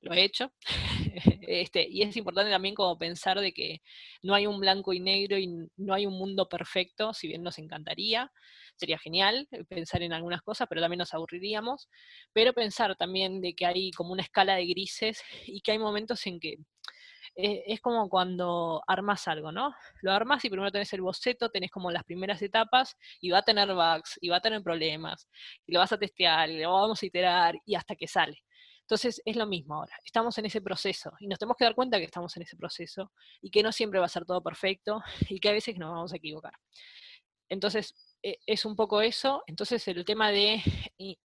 Lo 0.00 0.12
he 0.12 0.24
hecho. 0.24 0.52
este, 1.48 1.86
y 1.88 2.02
es 2.02 2.16
importante 2.16 2.50
también 2.50 2.74
como 2.74 2.98
pensar 2.98 3.40
de 3.40 3.52
que 3.52 3.80
no 4.22 4.34
hay 4.34 4.46
un 4.46 4.58
blanco 4.58 4.92
y 4.92 5.00
negro 5.00 5.38
y 5.38 5.48
no 5.76 5.94
hay 5.94 6.06
un 6.06 6.14
mundo 6.14 6.48
perfecto, 6.48 7.14
si 7.14 7.28
bien 7.28 7.42
nos 7.42 7.58
encantaría, 7.58 8.30
sería 8.76 8.98
genial 8.98 9.48
pensar 9.68 10.02
en 10.02 10.12
algunas 10.12 10.42
cosas, 10.42 10.66
pero 10.68 10.80
también 10.80 10.98
nos 10.98 11.14
aburriríamos. 11.14 11.88
Pero 12.32 12.52
pensar 12.52 12.96
también 12.96 13.40
de 13.40 13.54
que 13.54 13.64
hay 13.64 13.90
como 13.92 14.12
una 14.12 14.22
escala 14.22 14.56
de 14.56 14.66
grises 14.66 15.22
y 15.46 15.60
que 15.62 15.72
hay 15.72 15.78
momentos 15.78 16.26
en 16.26 16.40
que 16.40 16.56
es 17.34 17.80
como 17.80 18.08
cuando 18.08 18.82
armas 18.86 19.26
algo, 19.28 19.52
¿no? 19.52 19.74
Lo 20.02 20.12
armas 20.12 20.44
y 20.44 20.50
primero 20.50 20.70
tenés 20.70 20.92
el 20.92 21.02
boceto, 21.02 21.48
tenés 21.50 21.70
como 21.70 21.90
las 21.90 22.04
primeras 22.04 22.40
etapas 22.42 22.96
y 23.20 23.30
va 23.30 23.38
a 23.38 23.42
tener 23.42 23.72
bugs 23.74 24.18
y 24.20 24.28
va 24.28 24.36
a 24.36 24.40
tener 24.40 24.62
problemas 24.62 25.28
y 25.66 25.72
lo 25.72 25.80
vas 25.80 25.92
a 25.92 25.98
testear 25.98 26.50
y 26.50 26.60
lo 26.60 26.72
vamos 26.72 27.02
a 27.02 27.06
iterar 27.06 27.56
y 27.64 27.74
hasta 27.74 27.96
que 27.96 28.06
sale. 28.06 28.38
Entonces 28.82 29.22
es 29.24 29.36
lo 29.36 29.46
mismo 29.46 29.76
ahora, 29.76 29.96
estamos 30.04 30.36
en 30.36 30.46
ese 30.46 30.60
proceso 30.60 31.12
y 31.18 31.26
nos 31.26 31.38
tenemos 31.38 31.56
que 31.56 31.64
dar 31.64 31.74
cuenta 31.74 31.98
que 31.98 32.04
estamos 32.04 32.36
en 32.36 32.42
ese 32.42 32.56
proceso 32.56 33.12
y 33.40 33.50
que 33.50 33.62
no 33.62 33.72
siempre 33.72 33.98
va 33.98 34.06
a 34.06 34.10
ser 34.10 34.26
todo 34.26 34.42
perfecto 34.42 35.00
y 35.30 35.40
que 35.40 35.48
a 35.48 35.52
veces 35.52 35.78
nos 35.78 35.90
vamos 35.90 36.12
a 36.12 36.16
equivocar. 36.16 36.52
Entonces 37.48 37.94
e, 38.22 38.38
es 38.46 38.64
un 38.64 38.76
poco 38.76 39.00
eso, 39.00 39.42
entonces 39.46 39.86
el 39.88 40.04
tema 40.04 40.30
de 40.30 40.62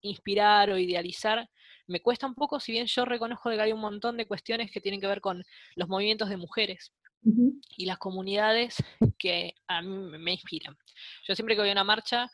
inspirar 0.02 0.70
o 0.70 0.78
idealizar 0.78 1.48
me 1.88 2.00
cuesta 2.00 2.26
un 2.26 2.34
poco, 2.34 2.60
si 2.60 2.72
bien 2.72 2.86
yo 2.86 3.04
reconozco 3.04 3.50
que 3.50 3.60
hay 3.60 3.72
un 3.72 3.80
montón 3.80 4.16
de 4.16 4.26
cuestiones 4.26 4.70
que 4.70 4.80
tienen 4.80 5.00
que 5.00 5.06
ver 5.06 5.20
con 5.20 5.44
los 5.74 5.88
movimientos 5.88 6.28
de 6.28 6.36
mujeres 6.36 6.92
y 7.76 7.86
las 7.86 7.98
comunidades 7.98 8.76
que 9.18 9.54
a 9.66 9.82
mí 9.82 10.18
me 10.18 10.32
inspiran. 10.32 10.76
Yo 11.26 11.34
siempre 11.34 11.56
que 11.56 11.62
voy 11.62 11.70
a 11.70 11.72
una 11.72 11.84
marcha 11.84 12.30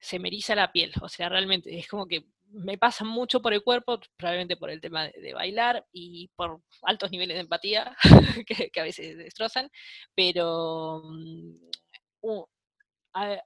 se 0.00 0.18
me 0.18 0.28
eriza 0.28 0.54
la 0.54 0.72
piel, 0.72 0.92
o 1.02 1.08
sea, 1.08 1.28
realmente 1.28 1.78
es 1.78 1.86
como 1.86 2.06
que 2.06 2.24
me 2.52 2.78
pasa 2.78 3.04
mucho 3.04 3.40
por 3.40 3.52
el 3.52 3.62
cuerpo, 3.62 4.00
probablemente 4.16 4.56
por 4.56 4.70
el 4.70 4.80
tema 4.80 5.08
de, 5.08 5.34
bailar 5.34 5.86
y 5.92 6.28
por 6.34 6.62
altos 6.82 7.10
niveles 7.10 7.36
de 7.36 7.42
empatía 7.42 7.96
que, 8.72 8.80
a 8.80 8.82
veces 8.82 9.16
destrozan, 9.18 9.70
pero 10.14 11.02
mm, 11.04 12.42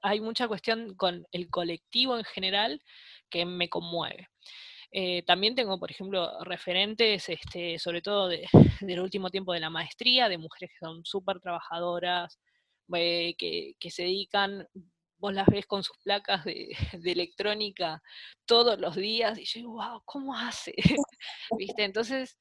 hay 0.01 0.21
mucha 0.21 0.47
cuestión 0.47 0.95
con 0.95 1.25
el 1.31 1.49
colectivo 1.49 2.17
en 2.17 2.23
general 2.23 2.81
que 3.29 3.45
me 3.45 3.69
conmueve. 3.69 4.29
Eh, 4.97 5.23
también 5.23 5.55
tengo, 5.55 5.77
por 5.77 5.91
ejemplo, 5.91 6.41
referentes, 6.45 7.27
este, 7.27 7.77
sobre 7.79 8.01
todo 8.01 8.29
del 8.79 9.01
último 9.01 9.29
tiempo 9.29 9.51
de 9.51 9.59
la 9.59 9.69
maestría, 9.69 10.29
de 10.29 10.37
mujeres 10.37 10.71
que 10.71 10.85
son 10.85 11.03
súper 11.03 11.41
trabajadoras, 11.41 12.39
eh, 12.95 13.35
que, 13.37 13.91
se 13.91 14.03
dedican, 14.03 14.65
vos 15.17 15.33
las 15.33 15.47
ves 15.47 15.65
con 15.65 15.83
sus 15.83 15.97
placas 15.97 16.45
de, 16.45 16.69
electrónica 17.03 18.01
todos 18.45 18.79
los 18.79 18.95
días, 18.95 19.37
y 19.37 19.43
yo 19.43 19.59
digo, 19.59 19.71
wow, 19.73 20.01
¿cómo 20.05 20.33
hace? 20.33 20.73
¿Viste? 21.59 21.83
Entonces, 21.83 22.37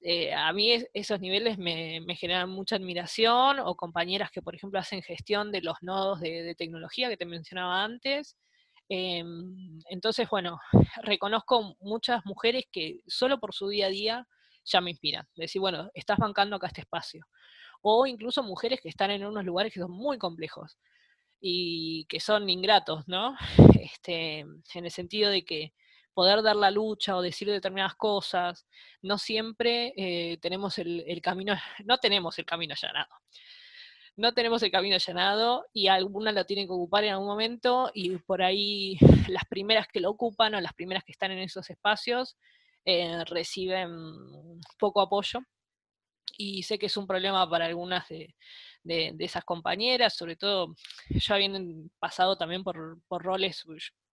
eh, 0.00 0.32
a 0.32 0.54
mí 0.54 0.72
esos 0.94 1.20
niveles 1.20 1.58
me, 1.58 2.00
generan 2.16 2.48
mucha 2.48 2.76
admiración, 2.76 3.58
o 3.60 3.76
compañeras 3.76 4.30
que, 4.30 4.40
por 4.40 4.54
ejemplo, 4.54 4.78
hacen 4.80 5.02
gestión 5.02 5.52
de 5.52 5.60
los 5.60 5.76
nodos 5.82 6.20
de 6.20 6.54
tecnología 6.56 7.10
que 7.10 7.18
te 7.18 7.26
mencionaba 7.26 7.84
antes, 7.84 8.38
Em, 8.88 9.80
entonces, 9.88 10.28
bueno, 10.28 10.60
reconozco 11.02 11.76
muchas 11.80 12.24
mujeres 12.24 12.64
que 12.70 13.00
solo 13.06 13.38
por 13.40 13.54
su 13.54 13.68
día 13.68 13.86
a 13.86 13.90
día 13.90 14.28
ya 14.64 14.80
me 14.80 14.90
inspiran. 14.90 15.26
Decir, 15.36 15.60
bueno, 15.60 15.90
estás 15.94 16.18
bancando 16.18 16.56
acá 16.56 16.68
este 16.68 16.82
espacio. 16.82 17.26
O 17.82 18.06
incluso 18.06 18.42
mujeres 18.42 18.80
que 18.80 18.88
están 18.88 19.10
en 19.10 19.24
unos 19.24 19.44
lugares 19.44 19.72
que 19.72 19.80
son 19.80 19.90
muy 19.92 20.18
complejos 20.18 20.78
y 21.40 22.06
que 22.06 22.20
son 22.20 22.48
ingratos, 22.48 23.06
¿no? 23.08 23.36
Este, 23.84 24.40
en 24.40 24.84
el 24.84 24.90
sentido 24.90 25.30
de 25.30 25.44
que 25.44 25.74
poder 26.14 26.42
dar 26.42 26.56
la 26.56 26.70
lucha 26.70 27.16
o 27.16 27.22
decir 27.22 27.50
determinadas 27.50 27.96
cosas, 27.96 28.66
no 29.02 29.18
siempre 29.18 29.92
eh, 29.96 30.38
tenemos 30.38 30.78
el, 30.78 31.04
el, 31.06 31.20
camino, 31.20 31.54
no 31.84 31.98
tenemos 31.98 32.38
el 32.38 32.46
camino 32.46 32.74
allanado 32.74 33.14
no 34.16 34.32
tenemos 34.32 34.62
el 34.62 34.70
camino 34.70 34.94
allanado 34.94 35.66
y 35.72 35.88
alguna 35.88 36.32
lo 36.32 36.46
tienen 36.46 36.66
que 36.66 36.72
ocupar 36.72 37.04
en 37.04 37.12
algún 37.12 37.26
momento 37.26 37.90
y 37.94 38.16
por 38.18 38.42
ahí 38.42 38.96
las 39.28 39.44
primeras 39.46 39.88
que 39.88 40.00
lo 40.00 40.10
ocupan 40.10 40.54
o 40.54 40.60
las 40.60 40.72
primeras 40.74 41.04
que 41.04 41.12
están 41.12 41.32
en 41.32 41.40
esos 41.40 41.68
espacios 41.70 42.36
eh, 42.84 43.24
reciben 43.26 44.60
poco 44.78 45.00
apoyo. 45.00 45.40
Y 46.36 46.64
sé 46.64 46.78
que 46.78 46.86
es 46.86 46.96
un 46.96 47.06
problema 47.06 47.48
para 47.48 47.66
algunas 47.66 48.08
de, 48.08 48.34
esas 48.84 49.44
compañeras, 49.44 50.16
sobre 50.16 50.36
todo 50.36 50.74
ya 51.10 51.36
vienen 51.36 51.90
pasado 51.98 52.36
también 52.36 52.64
por, 52.64 52.98
por 53.06 53.22
roles 53.22 53.64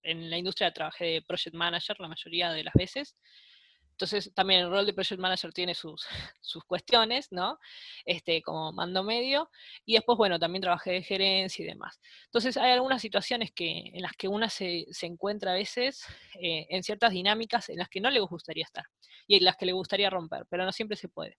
en 0.03 0.29
la 0.29 0.37
industria 0.37 0.71
trabajé 0.71 1.05
de 1.05 1.21
project 1.21 1.55
manager 1.55 1.99
la 1.99 2.07
mayoría 2.07 2.51
de 2.51 2.63
las 2.63 2.73
veces 2.73 3.17
entonces 3.91 4.31
también 4.33 4.61
el 4.61 4.69
rol 4.69 4.85
de 4.85 4.93
Project 4.93 5.19
Manager 5.19 5.53
tiene 5.53 5.75
sus, 5.75 6.05
sus 6.41 6.63
cuestiones, 6.63 7.31
¿no? 7.31 7.59
Este, 8.05 8.41
como 8.41 8.71
mando 8.71 9.03
medio. 9.03 9.49
Y 9.85 9.93
después, 9.93 10.17
bueno, 10.17 10.39
también 10.39 10.61
trabajé 10.61 10.91
de 10.91 11.03
gerencia 11.03 11.63
y 11.63 11.67
demás. 11.67 11.99
Entonces 12.25 12.57
hay 12.57 12.71
algunas 12.71 13.01
situaciones 13.01 13.51
que, 13.51 13.91
en 13.93 14.01
las 14.01 14.13
que 14.13 14.27
una 14.27 14.49
se, 14.49 14.85
encuentra 15.01 15.51
a 15.51 15.55
veces 15.55 16.03
eh, 16.41 16.67
en 16.69 16.83
ciertas 16.83 17.11
dinámicas 17.11 17.69
en 17.69 17.77
las 17.77 17.89
que 17.89 18.01
no 18.01 18.09
le 18.09 18.19
gustaría 18.19 18.63
estar 18.63 18.85
y 19.27 19.35
en 19.37 19.45
las 19.45 19.55
que 19.57 19.65
le 19.65 19.73
gustaría 19.73 20.09
romper, 20.09 20.45
pero 20.49 20.65
no 20.65 20.71
siempre 20.71 20.97
se 20.97 21.09
puede. 21.09 21.37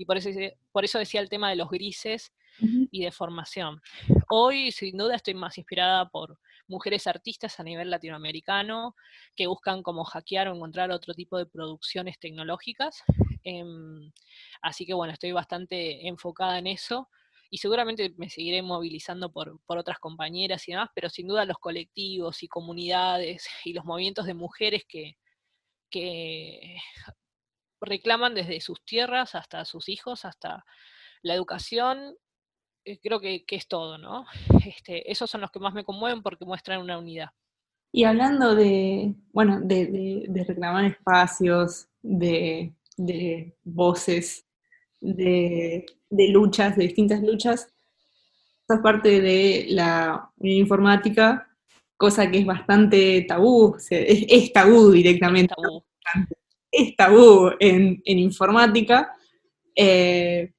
Y 0.00 0.06
por 0.06 0.16
eso, 0.16 0.30
por 0.72 0.82
eso 0.82 0.98
decía 0.98 1.20
el 1.20 1.28
tema 1.28 1.50
de 1.50 1.56
los 1.56 1.68
grises 1.68 2.32
y 2.90 3.04
de 3.04 3.12
formación. 3.12 3.82
Hoy, 4.30 4.72
sin 4.72 4.96
duda, 4.96 5.14
estoy 5.14 5.34
más 5.34 5.58
inspirada 5.58 6.08
por 6.08 6.38
mujeres 6.68 7.06
artistas 7.06 7.60
a 7.60 7.64
nivel 7.64 7.90
latinoamericano 7.90 8.96
que 9.36 9.46
buscan 9.46 9.82
como 9.82 10.04
hackear 10.04 10.48
o 10.48 10.54
encontrar 10.54 10.90
otro 10.90 11.12
tipo 11.12 11.36
de 11.36 11.44
producciones 11.44 12.18
tecnológicas. 12.18 13.02
Em, 13.44 14.10
así 14.62 14.86
que 14.86 14.94
bueno, 14.94 15.12
estoy 15.12 15.32
bastante 15.32 16.08
enfocada 16.08 16.58
en 16.58 16.68
eso 16.68 17.10
y 17.50 17.58
seguramente 17.58 18.14
me 18.16 18.30
seguiré 18.30 18.62
movilizando 18.62 19.30
por, 19.30 19.60
otras 19.66 19.98
compañeras 19.98 20.66
y 20.66 20.72
demás, 20.72 20.88
pero 20.94 21.10
sin 21.10 21.28
duda 21.28 21.44
los 21.44 21.58
colectivos 21.58 22.42
y 22.42 22.48
comunidades 22.48 23.46
y 23.66 23.74
los 23.74 23.84
movimientos 23.84 24.24
de 24.24 24.32
mujeres 24.32 24.84
que, 24.88 25.18
que 25.90 26.78
reclaman 27.80 28.34
desde 28.34 28.60
sus 28.60 28.84
tierras 28.84 29.34
hasta 29.34 29.64
sus 29.64 29.88
hijos, 29.88 30.24
hasta 30.24 30.64
la 31.22 31.34
educación, 31.34 32.16
eh, 32.84 32.98
creo 33.02 33.20
que, 33.20 33.44
es 33.48 33.68
todo, 33.68 33.98
¿no? 33.98 34.26
Este, 34.66 35.10
esos 35.10 35.30
son 35.30 35.40
los 35.40 35.50
que 35.50 35.60
más 35.60 35.74
me 35.74 35.84
conmueven 35.84 36.22
porque 36.22 36.44
muestran 36.44 36.80
una 36.80 36.98
unidad. 36.98 37.30
Y 37.92 38.04
hablando 38.04 38.54
de, 38.54 39.14
bueno, 39.32 39.60
de, 39.60 40.44
reclamar 40.46 40.84
espacios, 40.84 41.88
de, 42.02 42.72
voces, 43.64 44.46
de, 45.00 45.86
luchas, 46.10 46.76
de 46.76 46.84
distintas 46.84 47.20
luchas, 47.20 47.68
esa 48.68 48.80
parte 48.80 49.20
de 49.20 49.66
la 49.70 50.30
informática, 50.40 51.48
cosa 51.96 52.30
que 52.30 52.38
es 52.38 52.46
bastante 52.46 53.22
tabú, 53.26 53.76
es, 53.90 54.52
tabú 54.52 54.92
directamente. 54.92 55.52
Es 55.52 55.62
tabú, 55.62 55.84
en, 56.72 58.00
informática. 58.04 59.14
Eh, 59.74 60.52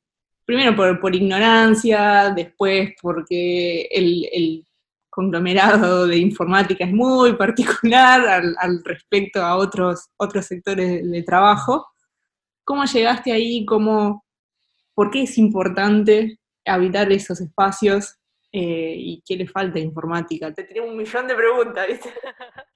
primero 0.45 0.99
por, 0.99 1.15
ignorancia, 1.15 2.33
después 2.35 2.93
porque 3.01 3.87
el, 3.91 4.65
conglomerado 5.09 6.07
de 6.07 6.17
informática 6.17 6.85
es 6.85 6.93
muy 6.93 7.33
particular 7.33 8.55
al, 8.57 8.81
respecto 8.85 9.41
a 9.41 9.57
otros, 9.57 10.09
otros 10.15 10.45
sectores 10.45 11.09
de, 11.09 11.23
trabajo. 11.23 11.85
¿Cómo 12.63 12.85
llegaste 12.85 13.33
ahí? 13.33 13.65
¿Cómo, 13.65 14.25
¿Por 14.93 15.11
qué 15.11 15.23
es 15.23 15.37
importante 15.37 16.39
habitar 16.65 17.11
esos 17.11 17.41
espacios 17.41 18.21
eh, 18.53 18.95
y 18.97 19.23
qué 19.25 19.37
le 19.37 19.47
falta 19.47 19.79
a 19.79 19.81
informática. 19.81 20.53
Te 20.53 20.65
tenía 20.65 20.83
un 20.83 20.97
millón 20.97 21.25
de 21.25 21.35
preguntas, 21.35 21.87
¿viste? 21.87 22.09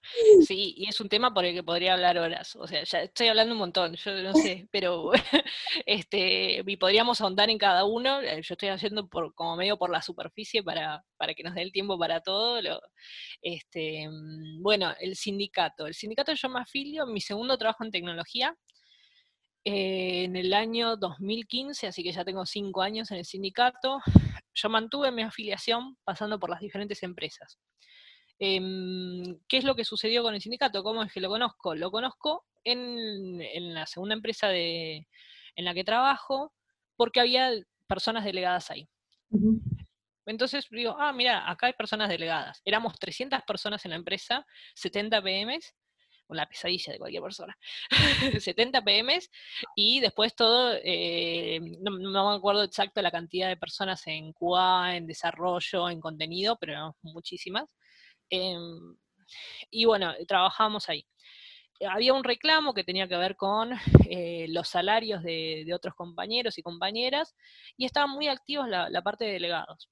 Sí, 0.45 0.73
y 0.77 0.87
es 0.87 0.99
un 1.01 1.09
tema 1.09 1.33
por 1.33 1.45
el 1.45 1.53
que 1.53 1.63
podría 1.63 1.93
hablar 1.93 2.17
horas. 2.17 2.55
O 2.55 2.67
sea, 2.67 2.83
ya 2.83 3.03
estoy 3.03 3.27
hablando 3.27 3.53
un 3.53 3.59
montón, 3.59 3.95
yo 3.95 4.11
no 4.23 4.33
sé, 4.33 4.67
pero 4.71 5.11
este, 5.85 6.63
y 6.65 6.77
podríamos 6.77 7.21
ahondar 7.21 7.49
en 7.49 7.57
cada 7.57 7.85
uno. 7.85 8.21
Eh, 8.21 8.41
yo 8.41 8.53
estoy 8.53 8.69
haciendo 8.69 9.07
por, 9.07 9.33
como 9.33 9.55
medio 9.55 9.77
por 9.77 9.89
la 9.89 10.01
superficie 10.01 10.63
para, 10.63 11.03
para 11.17 11.33
que 11.33 11.43
nos 11.43 11.55
dé 11.55 11.61
el 11.61 11.71
tiempo 11.71 11.97
para 11.97 12.21
todo. 12.21 12.61
Lo, 12.61 12.79
este, 13.41 14.07
mm, 14.09 14.61
bueno, 14.61 14.93
el 14.99 15.15
sindicato. 15.15 15.87
El 15.87 15.93
sindicato 15.93 16.33
yo 16.33 16.49
me 16.49 16.59
afilio, 16.59 17.05
mi 17.05 17.21
segundo 17.21 17.57
trabajo 17.57 17.83
en 17.83 17.91
tecnología, 17.91 18.55
eh, 19.63 20.25
en 20.25 20.35
el 20.35 20.53
año 20.53 20.95
2015, 20.97 21.87
así 21.87 22.03
que 22.03 22.11
ya 22.11 22.23
tengo 22.23 22.45
cinco 22.45 22.81
años 22.81 23.11
en 23.11 23.17
el 23.17 23.25
sindicato 23.25 23.99
yo 24.55 24.69
mantuve 24.69 25.11
mi 25.11 25.21
afiliación 25.21 25.97
pasando 26.03 26.39
por 26.39 26.49
las 26.49 26.61
diferentes 26.61 27.03
empresas. 27.03 27.59
Em, 28.39 29.39
¿Qué 29.47 29.57
es 29.57 29.63
lo 29.63 29.75
que 29.75 29.85
sucedió 29.85 30.23
con 30.23 30.33
el 30.35 30.41
sindicato? 30.41 30.83
¿Cómo 30.83 31.03
es 31.03 31.11
que 31.13 31.21
lo 31.21 31.29
conozco? 31.29 31.75
Lo 31.75 31.91
conozco 31.91 32.45
en, 32.63 33.73
la 33.73 33.85
segunda 33.85 34.15
empresa 34.15 34.53
en 34.53 35.05
la 35.57 35.73
que 35.73 35.83
trabajo 35.83 36.53
porque 36.97 37.19
había 37.19 37.51
personas 37.87 38.25
delegadas 38.25 38.71
ahí. 38.71 38.89
Entonces 40.25 40.67
digo, 40.71 40.95
ah, 40.99 41.13
mira, 41.13 41.49
acá 41.49 41.67
hay 41.67 41.73
personas 41.73 42.09
delegadas. 42.09 42.61
Éramos 42.65 42.97
300 42.99 43.41
personas 43.43 43.85
en 43.85 43.91
la 43.91 43.97
empresa, 43.97 44.45
70 44.73 45.21
PMs, 45.21 45.73
la 46.29 46.47
pesadilla 46.47 46.93
de 46.93 46.99
cualquier 46.99 47.21
persona. 47.21 47.57
70 48.39 48.83
PMs 48.83 49.29
y 49.75 49.99
después 49.99 50.35
todo, 50.35 50.73
eh, 50.83 51.59
no, 51.81 51.91
me 52.31 52.35
acuerdo 52.35 52.63
exacto 52.63 53.01
la 53.01 53.11
cantidad 53.11 53.47
de 53.47 53.57
personas 53.57 54.05
en 54.07 54.33
QA, 54.33 54.95
en 54.95 55.05
desarrollo, 55.05 55.89
en 55.89 55.99
contenido, 55.99 56.57
pero 56.59 56.95
muchísimas. 57.03 57.75
Em, 58.29 58.95
y 59.71 59.85
bueno, 59.85 60.13
trabajamos 60.27 60.89
ahí. 60.89 61.05
Había 61.89 62.13
un 62.13 62.23
reclamo 62.23 62.73
que 62.73 62.85
tenía 62.85 63.07
que 63.07 63.17
ver 63.17 63.35
con 63.35 63.73
eh, 64.09 64.45
los 64.49 64.69
salarios 64.69 65.23
de, 65.23 65.69
otros 65.73 65.93
compañeros 65.95 66.57
y 66.57 66.63
compañeras 66.63 67.35
y 67.75 67.85
estaban 67.85 68.11
muy 68.11 68.27
activos 68.29 68.69
la, 68.69 69.01
parte 69.01 69.25
de 69.25 69.33
delegados 69.33 69.89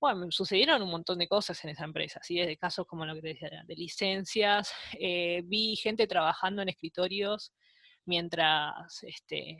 bueno, 0.00 0.30
sucedieron 0.30 0.82
un 0.82 0.90
montón 0.90 1.18
de 1.18 1.28
cosas 1.28 1.64
en 1.64 1.70
esa 1.70 1.84
empresa, 1.84 2.20
¿sí? 2.22 2.36
desde 2.36 2.58
casos 2.58 2.86
como 2.86 3.06
lo 3.06 3.14
que 3.14 3.22
te 3.22 3.28
decía, 3.28 3.62
de 3.64 3.74
licencias, 3.74 4.70
eh, 4.98 5.40
vi 5.44 5.76
gente 5.76 6.06
trabajando 6.06 6.60
en 6.60 6.68
escritorios 6.68 7.54
mientras 8.04 9.02
este, 9.02 9.58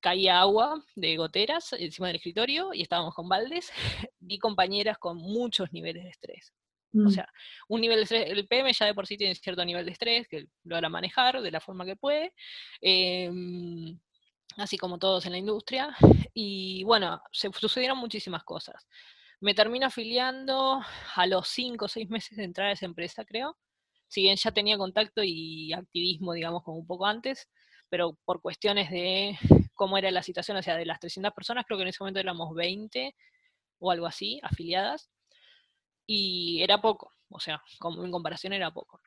caía 0.00 0.40
agua 0.40 0.84
de 0.94 1.16
goteras 1.16 1.72
encima 1.72 2.08
del 2.08 2.16
escritorio 2.16 2.72
y 2.72 2.82
estábamos 2.82 3.14
con 3.14 3.28
baldes, 3.28 3.72
vi 4.18 4.38
compañeras 4.38 4.98
con 4.98 5.16
muchos 5.16 5.72
niveles 5.72 6.04
de 6.04 6.10
estrés. 6.10 6.52
O 6.94 6.98
mm. 7.00 7.10
sea, 7.10 7.28
un 7.68 7.80
nivel 7.80 7.98
de 7.98 8.02
estrés, 8.04 8.30
el 8.30 8.46
PM 8.46 8.72
ya 8.72 8.86
de 8.86 8.94
por 8.94 9.06
sí 9.06 9.16
tiene 9.16 9.34
cierto 9.34 9.64
nivel 9.64 9.84
de 9.84 9.92
estrés 9.92 10.26
que 10.28 10.46
lo 10.64 10.76
hará 10.76 10.88
manejar 10.88 11.42
de 11.42 11.50
la 11.50 11.60
forma 11.60 11.84
que 11.84 11.96
puede, 11.96 12.32
em, 12.80 13.98
así 14.56 14.78
como 14.78 14.98
todos 14.98 15.26
en 15.26 15.32
la 15.32 15.38
industria. 15.38 15.94
Y 16.32 16.84
bueno, 16.84 17.20
se 17.32 17.50
sucedieron 17.52 17.98
muchísimas 17.98 18.42
cosas. 18.44 18.86
Me 19.40 19.54
termino 19.54 19.86
afiliando 19.86 20.80
a 21.14 21.26
los 21.26 21.48
cinco 21.48 21.84
o 21.84 21.88
seis 21.88 22.08
meses 22.08 22.36
de 22.36 22.44
entrar 22.44 22.68
a 22.68 22.72
esa 22.72 22.86
empresa, 22.86 23.24
creo. 23.24 23.56
Si 24.08 24.22
bien 24.22 24.36
ya 24.36 24.50
tenía 24.52 24.78
contacto 24.78 25.22
y 25.22 25.72
activismo, 25.72 26.32
digamos, 26.32 26.62
como 26.62 26.78
un 26.78 26.86
poco 26.86 27.06
antes, 27.06 27.48
pero 27.90 28.18
por 28.24 28.40
cuestiones 28.40 28.90
de 28.90 29.38
cómo 29.74 29.98
era 29.98 30.10
la 30.10 30.22
situación, 30.22 30.56
o 30.56 30.62
sea, 30.62 30.76
de 30.76 30.86
las 30.86 31.00
300 31.00 31.32
personas, 31.34 31.64
creo 31.66 31.78
que 31.78 31.82
en 31.82 31.88
ese 31.88 32.02
momento 32.02 32.20
éramos 32.20 32.54
20 32.54 33.14
o 33.80 33.90
algo 33.90 34.06
así, 34.06 34.40
afiliadas, 34.42 35.10
y 36.10 36.62
era 36.62 36.80
poco, 36.80 37.12
o 37.28 37.38
sea, 37.38 37.62
como 37.78 38.02
en 38.02 38.10
comparación 38.10 38.54
era 38.54 38.72
poco. 38.72 39.00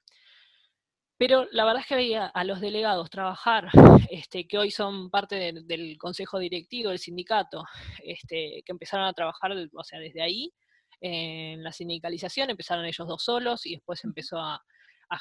Pero 1.17 1.47
la 1.51 1.65
verdad 1.65 1.81
es 1.81 1.87
que 1.87 1.95
veía 1.95 2.27
a 2.27 2.43
los 2.43 2.61
delegados 2.61 3.09
trabajar, 3.09 3.69
este, 4.11 4.47
que 4.47 4.59
hoy 4.59 4.69
son 4.69 5.09
parte 5.09 5.51
del 5.53 5.97
consejo 5.97 6.37
directivo 6.37 6.89
del 6.89 6.99
sindicato, 6.99 7.65
este, 8.03 8.61
que 8.63 8.71
empezaron 8.71 9.07
a 9.07 9.13
trabajar, 9.13 9.51
o 9.51 9.83
sea, 9.83 9.99
desde 9.99 10.21
ahí, 10.21 10.53
en 11.01 11.63
la 11.63 11.71
sindicalización, 11.71 12.51
empezaron 12.51 12.85
ellos 12.85 13.07
dos 13.07 13.23
solos 13.23 13.65
y 13.65 13.71
después 13.73 14.03
empezó 14.03 14.39
a, 14.39 14.63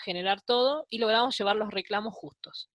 generar 0.05 0.41
todo 0.41 0.87
y 0.89 0.99
logramos 0.99 1.37
llevar 1.37 1.57
los 1.57 1.73
reclamos 1.73 2.15
justos. 2.15 2.71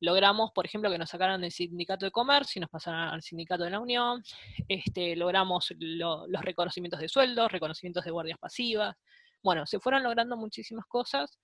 Logramos, 0.00 0.50
por 0.54 0.66
ejemplo, 0.66 0.90
que 0.90 0.98
nos 0.98 1.10
sacaran 1.10 1.40
del 1.40 1.50
sindicato 1.50 2.04
de 2.04 2.10
comercio 2.10 2.58
y 2.58 2.62
nos 2.62 2.70
pasaran 2.70 3.14
al 3.14 3.22
sindicato 3.22 3.64
de 3.64 3.70
la 3.70 3.80
Unión. 3.80 4.22
Este, 4.68 5.16
logramos 5.16 5.72
los 5.78 6.42
reconocimientos 6.42 7.00
de 7.00 7.08
sueldos, 7.08 7.50
reconocimientos 7.50 8.04
de 8.04 8.10
guardias 8.10 8.38
pasivas. 8.38 8.96
Bueno, 9.42 9.66
se 9.66 9.78
fueron 9.78 10.02
logrando 10.02 10.36
muchísimas 10.36 10.86
cosas 10.86 11.38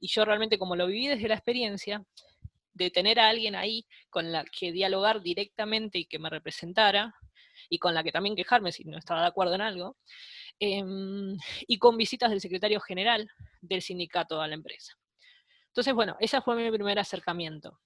y 0.00 0.08
yo 0.08 0.24
realmente 0.24 0.58
como 0.58 0.76
lo 0.76 0.86
viví 0.86 1.08
desde 1.08 1.28
la 1.28 1.34
experiencia, 1.34 2.04
de 2.74 2.90
tener 2.90 3.18
a 3.18 3.28
alguien 3.28 3.54
ahí 3.54 3.86
con 4.10 4.30
la 4.32 4.44
que 4.44 4.70
dialogar 4.70 5.22
directamente 5.22 5.98
y 5.98 6.04
que 6.04 6.18
me 6.18 6.28
representara, 6.28 7.14
y 7.70 7.78
con 7.78 7.94
la 7.94 8.04
que 8.04 8.12
también 8.12 8.36
quejarme 8.36 8.72
si 8.72 8.84
no 8.84 8.98
estaba 8.98 9.22
de 9.22 9.28
acuerdo 9.28 9.54
en 9.54 9.62
algo, 9.62 9.96
em, 10.58 11.36
y 11.66 11.78
con 11.78 11.96
visitas 11.96 12.30
del 12.30 12.40
secretario 12.40 12.80
general 12.80 13.28
del 13.60 13.82
sindicato 13.82 14.40
a 14.40 14.48
la 14.48 14.54
empresa. 14.54 14.92
Entonces, 15.68 15.94
bueno, 15.94 16.16
ese 16.20 16.40
fue 16.42 16.56
mi 16.56 16.70
primer 16.70 16.98
acercamiento. 16.98 17.80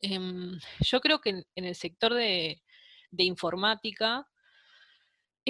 Em, 0.00 0.58
yo 0.80 1.00
creo 1.00 1.20
que 1.20 1.30
en, 1.30 1.44
el 1.64 1.74
sector 1.74 2.14
de, 2.14 2.62
de 3.10 3.24
informática, 3.24 4.26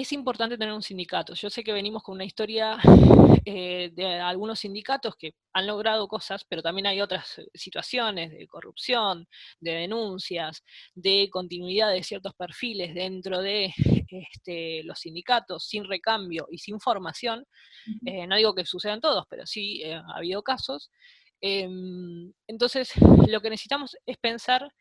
es 0.01 0.13
importante 0.13 0.57
tener 0.57 0.73
un 0.73 0.81
sindicato. 0.81 1.33
Yo 1.33 1.49
sé 1.49 1.61
que 1.61 1.73
venimos 1.73 2.03
con 2.03 2.15
una 2.15 2.23
historia 2.23 2.77
eh, 3.45 3.91
de 3.93 4.19
algunos 4.19 4.59
sindicatos 4.59 5.15
que 5.17 5.33
han 5.51 5.67
logrado 5.67 6.07
cosas, 6.07 6.45
pero 6.47 6.61
también 6.61 6.87
hay 6.87 7.01
otras 7.01 7.39
eh, 7.39 7.47
situaciones 7.53 8.31
de 8.31 8.47
corrupción, 8.47 9.27
de 9.59 9.71
denuncias, 9.71 10.63
de 10.93 11.27
continuidad 11.29 11.91
de 11.91 12.03
ciertos 12.03 12.33
perfiles 12.33 12.95
dentro 12.95 13.41
de 13.41 13.73
este, 14.09 14.83
los 14.83 14.99
sindicatos 14.99 15.67
sin 15.67 15.83
recambio 15.83 16.47
y 16.49 16.59
sin 16.59 16.79
formación. 16.79 17.45
Eh, 18.05 18.25
no 18.25 18.37
digo 18.37 18.55
que 18.55 18.65
sucedan 18.65 19.01
todos, 19.01 19.25
pero 19.29 19.45
sí 19.45 19.83
ha 19.83 20.03
habido 20.15 20.43
casos. 20.43 20.89
Em, 21.41 22.31
entonces, 22.47 22.91
lo 23.27 23.41
que 23.41 23.49
necesitamos 23.49 23.95
es 24.05 24.17
pensar 24.17 24.71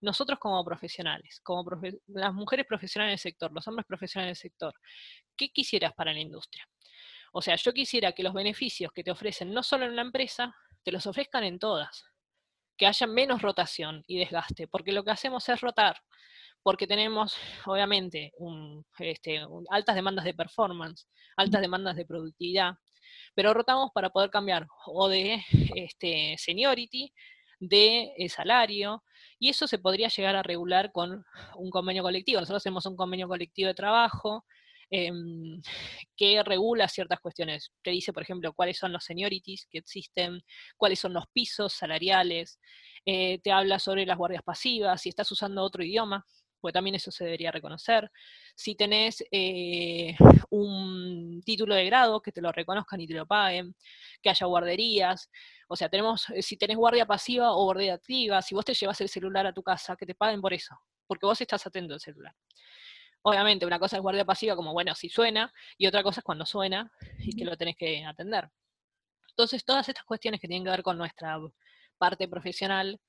nosotros 0.00 0.38
como 0.38 0.64
profesionales, 0.64 1.40
como 1.42 1.64
las 2.08 2.32
mujeres 2.32 2.66
profesionales 2.66 3.12
del 3.12 3.32
sector, 3.32 3.52
los 3.52 3.66
hombres 3.66 3.86
profesionales 3.86 4.38
del 4.38 4.50
sector, 4.50 4.74
¿qué 5.36 5.48
quisieras 5.50 5.92
para 5.94 6.12
la 6.12 6.20
industria? 6.20 6.68
O 7.32 7.42
sea, 7.42 7.56
yo 7.56 7.72
quisiera 7.72 8.12
que 8.12 8.22
los 8.22 8.32
beneficios 8.32 8.92
que 8.92 9.04
te 9.04 9.10
ofrecen 9.10 9.52
no 9.52 9.62
solo 9.62 9.84
en 9.84 9.92
una 9.92 10.02
empresa, 10.02 10.54
te 10.82 10.92
los 10.92 11.06
ofrezcan 11.06 11.44
en 11.44 11.58
todas, 11.58 12.04
que 12.76 12.86
haya 12.86 13.06
menos 13.06 13.42
rotación 13.42 14.04
y 14.06 14.18
desgaste, 14.18 14.68
porque 14.68 14.92
lo 14.92 15.04
que 15.04 15.10
hacemos 15.10 15.48
es 15.48 15.60
rotar, 15.60 16.00
porque 16.62 16.86
tenemos, 16.86 17.36
obviamente, 17.66 18.32
este, 18.98 19.44
altas 19.70 19.94
demandas 19.94 20.24
de 20.24 20.34
performance, 20.34 21.08
altas 21.36 21.60
demandas 21.60 21.96
de 21.96 22.06
productividad, 22.06 22.74
pero 23.38 23.54
rotamos 23.54 23.92
para 23.94 24.10
poder 24.10 24.30
cambiar 24.30 24.66
o 24.86 25.08
de 25.08 25.40
este, 25.76 26.34
seniority, 26.38 27.14
de 27.60 28.12
eh, 28.18 28.28
salario, 28.28 29.04
y 29.38 29.48
eso 29.48 29.68
se 29.68 29.78
podría 29.78 30.08
llegar 30.08 30.34
a 30.34 30.42
regular 30.42 30.90
con 30.90 31.24
un 31.54 31.70
convenio 31.70 32.02
colectivo. 32.02 32.40
Nosotros 32.40 32.62
hacemos 32.62 32.84
un 32.86 32.96
convenio 32.96 33.28
colectivo 33.28 33.68
de 33.68 33.74
trabajo 33.74 34.44
em, 34.90 35.62
que 36.16 36.42
regula 36.42 36.88
ciertas 36.88 37.20
cuestiones. 37.20 37.70
Te 37.80 37.92
dice, 37.92 38.12
por 38.12 38.24
ejemplo, 38.24 38.52
cuáles 38.54 38.76
son 38.76 38.92
los 38.92 39.04
seniorities 39.04 39.68
que 39.70 39.78
existen, 39.78 40.42
cuáles 40.76 40.98
son 40.98 41.12
los 41.12 41.26
pisos 41.32 41.72
salariales, 41.74 42.58
eh, 43.06 43.38
te 43.38 43.52
habla 43.52 43.78
sobre 43.78 44.04
las 44.04 44.18
guardias 44.18 44.42
pasivas, 44.42 45.00
si 45.00 45.10
estás 45.10 45.30
usando 45.30 45.62
otro 45.62 45.84
idioma, 45.84 46.26
porque 46.60 46.72
también 46.72 46.96
eso 46.96 47.10
se 47.10 47.24
debería 47.24 47.50
reconocer. 47.50 48.10
Si 48.54 48.74
tenés 48.74 49.24
eh, 49.30 50.16
un 50.50 51.42
título 51.44 51.74
de 51.74 51.84
grado, 51.86 52.20
que 52.20 52.32
te 52.32 52.40
lo 52.40 52.52
reconozcan 52.52 53.00
y 53.00 53.06
te 53.06 53.14
lo 53.14 53.26
paguen, 53.26 53.74
que 54.22 54.30
haya 54.30 54.46
guarderías, 54.46 55.30
o 55.68 55.76
sea, 55.76 55.88
tenemos, 55.88 56.28
eh, 56.30 56.42
si 56.42 56.56
tenés 56.56 56.76
guardia 56.76 57.06
pasiva 57.06 57.52
o 57.52 57.64
guardia 57.64 57.94
activa, 57.94 58.42
si 58.42 58.54
vos 58.54 58.64
te 58.64 58.74
llevas 58.74 59.00
el 59.00 59.08
celular 59.08 59.46
a 59.46 59.52
tu 59.52 59.62
casa, 59.62 59.96
que 59.96 60.06
te 60.06 60.14
paguen 60.14 60.40
por 60.40 60.52
eso, 60.52 60.74
porque 61.06 61.26
vos 61.26 61.40
estás 61.40 61.66
atento 61.66 61.94
al 61.94 62.00
celular. 62.00 62.34
Obviamente, 63.22 63.66
una 63.66 63.78
cosa 63.78 63.96
es 63.96 64.02
guardia 64.02 64.24
pasiva, 64.24 64.56
como 64.56 64.72
bueno, 64.72 64.94
si 64.94 65.08
suena, 65.08 65.52
y 65.76 65.86
otra 65.86 66.02
cosa 66.02 66.20
es 66.20 66.24
cuando 66.24 66.46
suena 66.46 66.90
y 67.18 67.36
que 67.36 67.44
lo 67.44 67.56
tenés 67.56 67.76
que 67.76 68.04
atender. 68.04 68.48
Entonces, 69.30 69.64
todas 69.64 69.88
estas 69.88 70.04
cuestiones 70.04 70.40
que 70.40 70.48
tienen 70.48 70.64
que 70.64 70.70
ver 70.70 70.82
con 70.82 70.96
nuestra 70.96 71.38
parte 71.98 72.28
profesional 72.28 73.00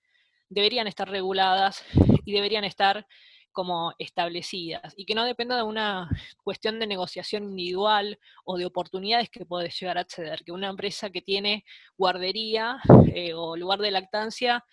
deberían 0.50 0.88
estar 0.88 1.10
reguladas 1.10 1.84
y 2.26 2.34
deberían 2.34 2.64
estar 2.64 3.08
como 3.52 3.94
establecidas 3.98 4.94
y 4.96 5.06
que 5.06 5.16
no 5.16 5.26
dependa 5.26 5.56
de 5.56 5.64
una 5.64 6.10
cuestión 6.44 6.80
de 6.80 6.88
negociación 6.88 7.44
individual 7.44 8.20
o 8.46 8.58
de 8.58 8.66
oportunidades 8.66 9.30
que 9.30 9.46
puedes 9.46 9.80
llegar 9.80 9.98
a 9.98 10.02
acceder, 10.02 10.44
que 10.44 10.52
una 10.52 10.70
empresa 10.70 11.10
que 11.10 11.22
tiene 11.22 11.66
guardería 11.98 12.78
eh, 13.14 13.34
o 13.34 13.56
lugar 13.56 13.80
de 13.80 13.92
lactancia 13.92 14.64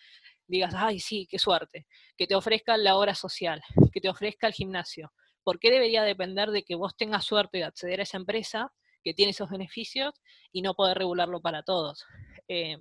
digas, 0.47 0.75
ay, 0.77 1.01
sí, 1.01 1.27
qué 1.29 1.39
suerte, 1.39 1.87
que 2.17 2.27
te 2.27 2.35
ofrezca 2.35 2.77
la 2.77 2.97
hora 2.97 3.15
social, 3.15 3.63
que 3.93 4.01
te 4.01 4.09
ofrezca 4.09 4.47
el 4.47 4.53
gimnasio. 4.53 5.13
¿Por 5.43 5.59
qué 5.59 5.71
debería 5.71 6.03
depender 6.03 6.51
de 6.51 6.63
que 6.63 6.75
vos 6.75 6.97
tengas 6.97 7.25
suerte 7.25 7.59
de 7.59 7.65
acceder 7.65 8.01
a 8.01 8.05
esa 8.05 8.17
empresa 8.17 8.73
que 9.07 9.15
tiene 9.15 9.31
esos 9.31 9.49
beneficios 9.49 10.13
y 10.51 10.63
no 10.63 10.75
poder 10.75 10.99
regularlo 10.99 11.41
para 11.41 11.63
todos. 11.63 12.05
Eh, 12.49 12.77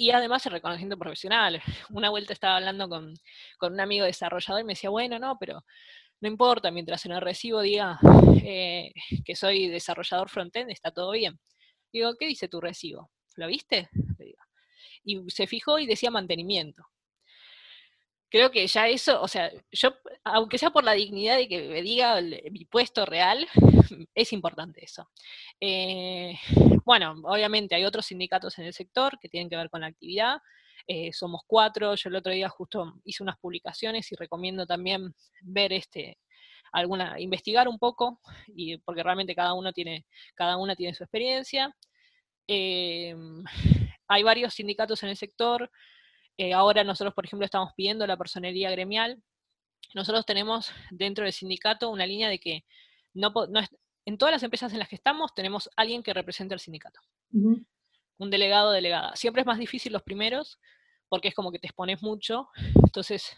y 0.00 0.12
además 0.12 0.46
el 0.46 0.52
reconocimiento 0.52 0.96
profesional. 0.96 1.60
Una 1.90 2.08
vuelta 2.08 2.32
estaba 2.32 2.56
hablando 2.56 2.88
con, 2.88 3.14
un 3.60 3.80
amigo 3.80 4.06
desarrollador 4.06 4.62
y 4.62 4.64
me 4.64 4.72
decía, 4.72 4.88
bueno, 4.88 5.18
no, 5.18 5.36
pero 5.38 5.62
no 6.22 6.28
importa, 6.28 6.70
mientras 6.70 7.04
en 7.04 7.12
el 7.12 7.20
recibo 7.20 7.60
diga 7.60 7.98
eh, 8.42 8.94
que 9.26 9.36
soy 9.36 9.68
desarrollador 9.68 10.30
frontend, 10.30 10.70
está 10.70 10.90
todo 10.90 11.10
bien. 11.10 11.38
Digo, 11.92 12.14
¿qué 12.18 12.26
dice 12.26 12.48
tu 12.48 12.62
recibo? 12.62 13.10
¿Lo 13.36 13.46
viste? 13.46 13.90
Y 15.04 15.20
se 15.28 15.46
fijó 15.46 15.78
y 15.78 15.86
decía 15.86 16.10
mantenimiento 16.10 16.82
creo 18.30 18.50
que 18.50 18.66
ya 18.66 18.88
eso, 18.88 19.20
o 19.20 19.28
sea, 19.28 19.50
yo, 19.72 19.94
aunque 20.24 20.58
sea 20.58 20.70
por 20.70 20.84
la 20.84 20.92
dignidad 20.92 21.36
de 21.36 21.48
que 21.48 21.68
me 21.68 21.82
diga 21.82 22.20
mi 22.50 22.64
puesto 22.64 23.04
real, 23.04 23.46
es 24.14 24.32
importante 24.32 24.84
eso. 24.84 25.10
Eh, 25.60 26.38
bueno, 26.84 27.16
obviamente 27.24 27.74
hay 27.74 27.84
otros 27.84 28.06
sindicatos 28.06 28.58
en 28.58 28.66
el 28.66 28.72
sector 28.72 29.18
que 29.20 29.28
tienen 29.28 29.50
que 29.50 29.56
ver 29.56 29.68
con 29.68 29.80
la 29.80 29.88
actividad. 29.88 30.38
Eh, 30.86 31.12
somos 31.12 31.42
cuatro, 31.46 31.94
yo 31.94 32.08
el 32.08 32.16
otro 32.16 32.32
día 32.32 32.48
justo 32.48 32.94
hice 33.04 33.22
unas 33.22 33.38
publicaciones 33.38 34.10
y 34.12 34.16
recomiendo 34.16 34.66
también 34.66 35.14
ver 35.42 35.72
este 35.72 36.18
alguna, 36.72 37.18
investigar 37.18 37.68
un 37.68 37.78
poco, 37.80 38.20
y 38.46 38.78
porque 38.78 39.02
realmente 39.02 39.34
cada 39.34 39.54
uno 39.54 39.72
tiene, 39.72 40.06
cada 40.36 40.56
una 40.56 40.76
tiene 40.76 40.94
su 40.94 41.02
experiencia. 41.02 41.74
Eh, 42.46 43.14
hay 44.08 44.22
varios 44.22 44.54
sindicatos 44.54 45.02
en 45.02 45.08
el 45.10 45.16
sector, 45.16 45.70
eh, 46.40 46.54
ahora 46.54 46.84
nosotros, 46.84 47.12
por 47.12 47.26
ejemplo, 47.26 47.44
estamos 47.44 47.74
pidiendo 47.76 48.06
la 48.06 48.16
personería 48.16 48.70
gremial. 48.70 49.22
Nosotros 49.92 50.24
tenemos 50.24 50.72
dentro 50.90 51.24
del 51.24 51.34
sindicato 51.34 51.90
una 51.90 52.06
línea 52.06 52.30
de 52.30 52.38
que 52.38 52.64
no, 53.12 53.30
en 54.06 54.16
todas 54.16 54.32
las 54.32 54.42
empresas 54.42 54.72
en 54.72 54.78
las 54.78 54.88
que 54.88 54.96
estamos 54.96 55.34
tenemos 55.34 55.68
alguien 55.76 56.02
que 56.02 56.14
represente 56.14 56.54
al 56.54 56.60
sindicato. 56.60 56.98
Un 58.16 58.30
delegado 58.30 58.70
o 58.70 58.72
delegada. 58.72 59.14
Siempre 59.16 59.42
es 59.42 59.46
más 59.46 59.58
difícil 59.58 59.92
los 59.92 60.02
primeros 60.02 60.58
porque 61.10 61.28
es 61.28 61.34
como 61.34 61.52
que 61.52 61.58
te 61.58 61.66
expones 61.66 62.00
mucho. 62.02 62.48
Entonces, 62.86 63.36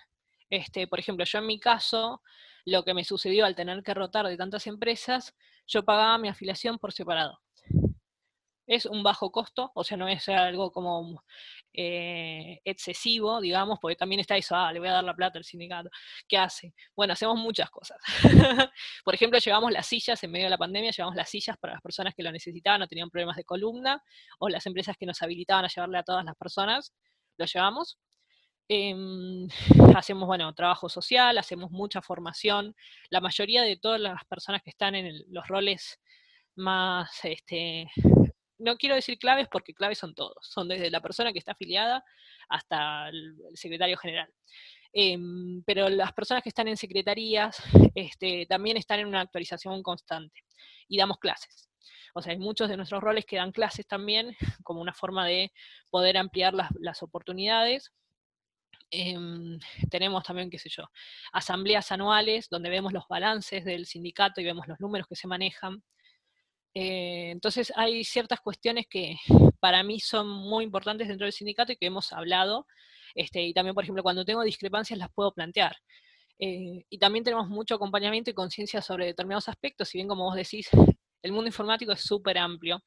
este, 0.49 0.87
por 0.87 1.01
ejemplo, 1.01 1.25
yo 1.25 1.39
en 1.41 1.47
mi 1.47 1.59
caso, 1.59 2.23
lo 2.65 2.85
que 2.85 2.95
me 2.95 3.03
sucedió 3.03 3.47
al 3.47 3.57
tener 3.57 3.83
que 3.83 3.95
rotar 3.95 4.29
de 4.29 4.37
tantas 4.37 4.69
empresas, 4.69 5.35
yo 5.67 5.85
pagaba 5.85 6.19
mi 6.19 6.29
afiliación 6.29 6.79
por 6.79 6.93
separado 6.93 7.41
es 8.75 8.87
un 8.87 9.03
bajo 9.03 9.31
costo, 9.31 9.71
o 9.75 9.85
sea, 9.85 9.99
no 9.99 10.09
es 10.09 10.27
algo 10.31 10.73
como 10.73 11.23
eh, 11.75 12.61
excesivo, 12.65 13.41
digamos, 13.41 13.79
porque 13.81 13.97
también 13.97 14.21
está 14.21 14.37
eso, 14.37 14.57
ah, 14.57 14.73
le 14.73 14.79
voy 14.79 14.89
a 14.89 14.93
dar 14.93 15.05
la 15.05 15.15
plata 15.15 15.39
al 15.39 15.45
sindicato. 15.45 15.91
¿Qué 16.27 16.39
hace? 16.39 16.75
Bueno, 16.97 17.13
hacemos 17.13 17.39
muchas 17.39 17.71
cosas. 17.71 17.99
Por 19.05 19.15
ejemplo, 19.15 19.39
llevamos 19.39 19.73
las 19.73 19.87
sillas 19.87 20.23
en 20.25 20.31
medio 20.31 20.47
de 20.47 20.51
la 20.51 20.59
pandemia, 20.59 20.91
llevamos 20.91 21.17
las 21.17 21.29
sillas 21.29 21.59
para 21.59 21.75
las 21.75 21.83
personas 21.83 22.15
que 22.15 22.23
lo 22.23 22.33
necesitaban, 22.33 22.81
no 22.81 22.89
tenían 22.89 23.11
problemas 23.11 23.37
de 23.37 23.45
columna, 23.45 24.03
o 24.39 24.49
las 24.49 24.65
empresas 24.65 24.97
que 24.99 25.05
nos 25.05 25.21
habilitaban 25.21 25.67
a 25.67 25.69
llevarle 25.69 25.99
a 25.99 26.03
todas 26.03 26.25
las 26.25 26.37
personas, 26.37 26.95
lo 27.37 27.45
llevamos. 27.45 27.99
Em, 28.69 29.49
hacemos, 29.99 30.27
bueno, 30.27 30.51
trabajo 30.55 30.89
social, 30.89 31.37
hacemos 31.37 31.71
mucha 31.71 32.01
formación. 32.01 32.75
La 33.11 33.21
mayoría 33.21 33.63
de 33.63 33.77
todas 33.77 34.01
las 34.01 34.25
personas 34.25 34.63
que 34.63 34.71
están 34.71 34.95
en 34.95 35.23
los 35.29 35.47
roles 35.47 36.01
más 36.55 37.11
este, 37.25 37.91
no 38.63 38.77
quiero 38.77 38.95
decir 38.95 39.19
claves 39.19 39.49
porque 39.51 39.75
claves 39.75 39.99
son 39.99 40.15
todos, 40.15 40.47
son 40.47 40.69
desde 40.69 40.91
la 40.91 41.01
persona 41.01 41.33
que 41.33 41.39
está 41.39 41.53
afiliada 41.53 42.05
hasta 42.49 43.09
el, 43.09 43.37
secretario 43.55 43.97
general. 43.97 44.33
Em, 44.93 45.63
pero 45.65 45.89
las 45.89 46.13
personas 46.13 46.43
que 46.43 46.51
están 46.51 46.69
en 46.69 46.77
secretarías 46.77 47.57
este, 47.95 48.47
también 48.47 48.77
están 48.77 49.01
en 49.01 49.07
una 49.07 49.21
actualización 49.21 49.83
constante 49.83 50.43
y 50.89 50.99
damos 50.99 51.19
clases. 51.19 51.69
O 52.15 52.21
sea, 52.21 52.33
hay 52.33 52.39
muchos 52.39 52.69
de 52.69 52.77
nuestros 52.77 53.03
roles 53.03 53.25
que 53.25 53.37
dan 53.37 53.53
clases 53.53 53.87
también 53.87 54.37
como 54.65 54.81
una 54.81 54.93
forma 54.93 55.27
de 55.27 55.53
poder 55.91 56.17
ampliar 56.17 56.55
las, 56.55 57.03
oportunidades. 57.03 57.91
Em, 58.91 59.59
tenemos 59.91 60.23
también, 60.23 60.51
qué 60.51 60.59
sé 60.59 60.69
yo, 60.69 60.85
asambleas 61.33 61.91
anuales 61.91 62.49
donde 62.51 62.69
vemos 62.69 62.93
los 62.93 63.09
balances 63.09 63.65
del 63.65 63.87
sindicato 63.87 64.41
y 64.41 64.45
vemos 64.45 64.69
los 64.69 64.79
números 64.81 65.07
que 65.09 65.17
se 65.17 65.27
manejan. 65.27 65.83
Eh, 66.75 67.31
entonces 67.31 67.73
hay 67.77 68.05
ciertas 68.05 68.41
cuestiones 68.41 68.87
que 68.89 69.17
para 69.61 69.83
mí 69.83 70.01
son 70.01 70.29
muy 70.29 70.65
importantes 70.65 71.09
dentro 71.09 71.27
del 71.27 71.33
sindicato 71.33 71.73
y 71.73 71.77
que 71.77 71.87
hemos 71.87 72.13
hablado. 72.13 72.67
Este, 73.15 73.43
y 73.43 73.53
también, 73.53 73.75
por 73.75 73.85
ejemplo, 73.85 74.03
cuando 74.03 74.25
tengo 74.25 74.43
discrepancias 74.43 74.99
las 74.99 75.11
puedo 75.13 75.33
plantear. 75.33 75.77
Eh, 76.39 76.85
y 76.89 76.99
también 76.99 77.25
tenemos 77.25 77.49
mucho 77.49 77.75
acompañamiento 77.75 78.31
y 78.31 78.35
conciencia 78.35 78.83
sobre 78.83 79.07
determinados 79.07 79.49
aspectos, 79.49 79.89
si 79.89 79.99
bien 79.99 80.09
como 80.09 80.25
vos 80.25 80.35
decís, 80.35 80.69
el 81.23 81.33
mundo 81.33 81.47
informático 81.49 81.93
es 81.93 82.01
súper 82.01 82.39
amplio. 82.39 82.83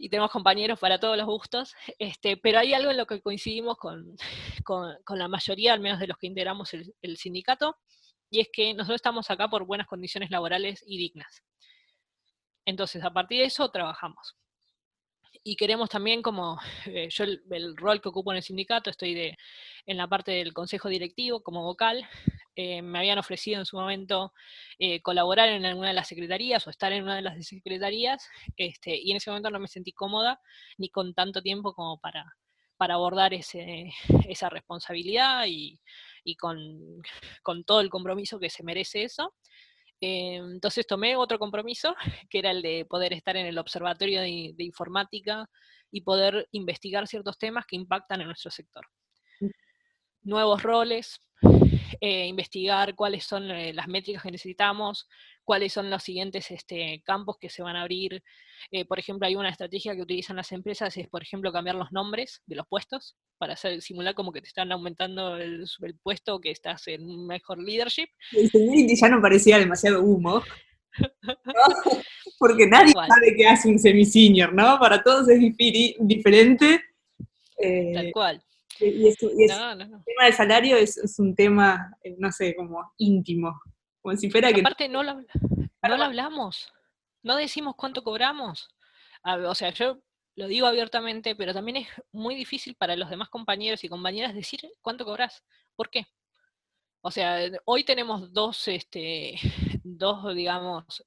Y 0.00 0.08
tenemos 0.10 0.30
compañeros 0.30 0.78
para 0.78 1.00
todos 1.00 1.16
los 1.16 1.26
gustos, 1.26 1.74
este, 1.98 2.36
pero 2.36 2.60
hay 2.60 2.72
algo 2.72 2.92
en 2.92 2.98
lo 2.98 3.06
que 3.06 3.20
coincidimos 3.20 3.76
con, 3.78 4.16
con, 4.64 5.18
la 5.18 5.26
mayoría, 5.26 5.72
al 5.72 5.80
menos 5.80 5.98
de 5.98 6.06
los 6.06 6.16
que 6.18 6.28
integramos 6.28 6.72
el 6.74 7.16
sindicato, 7.16 7.76
y 8.30 8.40
es 8.40 8.48
que 8.52 8.74
nosotros 8.74 8.96
estamos 8.96 9.30
acá 9.30 9.48
por 9.48 9.64
buenas 9.64 9.86
condiciones 9.86 10.30
laborales 10.30 10.84
y 10.86 10.98
dignas. 10.98 11.42
Entonces, 12.68 13.02
a 13.02 13.10
partir 13.10 13.40
de 13.40 13.46
eso, 13.46 13.70
trabajamos. 13.70 14.36
Y 15.42 15.56
queremos 15.56 15.88
también, 15.88 16.20
como 16.20 16.58
eh, 16.86 17.08
yo 17.10 17.24
el, 17.24 17.76
rol 17.78 18.02
que 18.02 18.10
ocupo 18.10 18.30
en 18.30 18.36
el 18.36 18.42
sindicato, 18.42 18.90
estoy 18.90 19.14
de, 19.14 19.38
en 19.86 19.96
la 19.96 20.06
parte 20.06 20.32
del 20.32 20.52
consejo 20.52 20.90
directivo 20.90 21.42
como 21.42 21.62
vocal, 21.62 22.06
eh, 22.56 22.82
me 22.82 22.98
habían 22.98 23.18
ofrecido 23.18 23.58
en 23.58 23.64
su 23.64 23.78
momento 23.78 24.34
eh, 24.78 25.00
colaborar 25.00 25.48
en 25.48 25.64
alguna 25.64 25.88
de 25.88 25.94
las 25.94 26.08
secretarías 26.08 26.66
o 26.66 26.70
estar 26.70 26.92
en 26.92 27.04
una 27.04 27.16
de 27.16 27.22
las 27.22 27.46
secretarías, 27.46 28.28
este, 28.58 29.00
y 29.02 29.12
en 29.12 29.16
ese 29.16 29.30
momento 29.30 29.50
no 29.50 29.60
me 29.60 29.68
sentí 29.68 29.92
cómoda 29.92 30.38
ni 30.76 30.90
con 30.90 31.14
tanto 31.14 31.40
tiempo 31.40 31.72
como 31.72 31.98
para, 31.98 32.34
para 32.76 32.94
abordar 32.94 33.32
ese, 33.32 33.90
esa 34.28 34.50
responsabilidad 34.50 35.46
y, 35.46 35.80
y 36.22 36.36
con, 36.36 37.00
con, 37.42 37.64
todo 37.64 37.80
el 37.80 37.88
compromiso 37.88 38.38
que 38.38 38.50
se 38.50 38.62
merece 38.62 39.04
eso. 39.04 39.32
Em, 40.00 40.52
entonces 40.52 40.86
tomé 40.86 41.16
otro 41.16 41.38
compromiso, 41.38 41.94
que 42.30 42.38
era 42.38 42.50
el 42.50 42.62
de 42.62 42.86
poder 42.88 43.12
estar 43.12 43.36
en 43.36 43.46
el 43.46 43.58
observatorio 43.58 44.20
de, 44.20 44.54
informática 44.58 45.48
y 45.90 46.02
poder 46.02 46.46
investigar 46.52 47.06
ciertos 47.06 47.38
temas 47.38 47.64
que 47.66 47.76
impactan 47.76 48.20
en 48.20 48.28
nuestro 48.28 48.50
sector. 48.50 48.84
Nuevos 50.22 50.62
roles, 50.62 51.20
eh, 52.00 52.26
investigar 52.26 52.94
cuáles 52.94 53.24
son 53.24 53.50
eh, 53.50 53.72
las 53.72 53.88
métricas 53.88 54.22
que 54.22 54.30
necesitamos, 54.30 55.08
cuáles 55.44 55.72
son 55.72 55.90
los 55.90 56.02
siguientes 56.02 56.50
este, 56.50 57.02
campos 57.04 57.36
que 57.40 57.48
se 57.48 57.62
van 57.62 57.76
a 57.76 57.82
abrir. 57.82 58.22
Eh, 58.70 58.84
por 58.84 58.98
ejemplo, 58.98 59.26
hay 59.26 59.34
una 59.34 59.48
estrategia 59.48 59.94
que 59.94 60.02
utilizan 60.02 60.36
las 60.36 60.52
empresas, 60.52 60.96
es 60.96 61.08
por 61.08 61.22
ejemplo 61.22 61.52
cambiar 61.52 61.76
los 61.76 61.90
nombres 61.90 62.42
de 62.46 62.56
los 62.56 62.66
puestos 62.68 63.16
para 63.38 63.54
hacer, 63.54 63.80
simular 63.82 64.14
como 64.14 64.32
que 64.32 64.40
te 64.40 64.48
están 64.48 64.70
aumentando 64.70 65.36
el, 65.36 65.64
puesto, 66.02 66.40
que 66.40 66.50
estás 66.50 66.86
en 66.88 67.26
mejor 67.26 67.58
leadership. 67.58 68.08
El 68.32 68.50
señor 68.50 68.76
ya 68.88 69.08
no 69.08 69.20
parecía 69.20 69.58
demasiado 69.58 70.02
humo. 70.02 70.42
Porque 72.38 72.66
nadie 72.66 72.92
sabe 72.92 73.34
qué 73.36 73.46
hace 73.46 73.68
un 73.68 73.78
semi-senior, 73.78 74.52
¿no? 74.52 74.78
Para 74.78 75.02
todos 75.02 75.28
es 75.28 75.40
diferente. 75.98 76.80
Tal 77.94 78.10
cual. 78.12 78.42
Y, 78.80 79.08
el 79.08 79.16
tema 79.16 80.24
del 80.24 80.32
salario 80.32 80.76
es, 80.76 81.18
un 81.18 81.34
tema, 81.34 81.96
eh, 82.02 82.16
no 82.18 82.30
sé, 82.32 82.54
como 82.54 82.92
íntimo. 82.98 83.60
Como 84.00 84.16
si 84.16 84.30
fuera 84.30 84.52
que. 84.52 84.60
Aparte, 84.60 84.88
no 84.88 85.02
lo, 85.02 85.14
no 85.14 85.96
lo 85.96 86.04
hablamos. 86.04 86.72
No 87.22 87.36
decimos 87.36 87.74
cuánto 87.76 88.02
cobramos. 88.02 88.68
O 89.24 89.54
sea, 89.54 89.70
yo 89.70 89.98
lo 90.36 90.46
digo 90.46 90.66
abiertamente, 90.66 91.34
pero 91.34 91.52
también 91.52 91.78
es 91.78 91.88
muy 92.12 92.34
difícil 92.34 92.76
para 92.76 92.96
los 92.96 93.10
demás 93.10 93.28
compañeros 93.28 93.82
y 93.82 93.88
compañeras 93.88 94.34
decir 94.34 94.60
cuánto 94.80 95.04
cobras. 95.04 95.44
¿Por 95.74 95.90
qué? 95.90 96.06
O 97.00 97.10
sea, 97.10 97.38
hoy 97.64 97.84
tenemos 97.84 98.32
dos, 98.32 98.68
este, 98.68 99.34
dos, 99.84 100.34
digamos, 100.34 101.04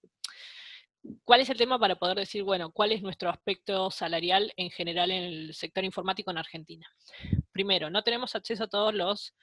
¿cuál 1.24 1.42
es 1.42 1.50
el 1.50 1.58
tema 1.58 1.80
para 1.80 1.96
poder 1.96 2.18
decir, 2.18 2.44
bueno, 2.44 2.72
cuál 2.72 2.92
es 2.92 3.02
nuestro 3.02 3.30
aspecto 3.30 3.92
salarial 3.92 4.54
en 4.58 4.70
general 4.70 5.12
en 5.12 5.24
el 5.24 5.54
sector 5.54 5.84
informático 5.84 6.32
en 6.32 6.38
Argentina? 6.38 6.88
Primero, 7.52 7.90
no 7.90 8.04
tenemos 8.04 8.36
acceso 8.36 8.66
a 8.66 8.70
todos 8.70 8.94
los 8.94 9.34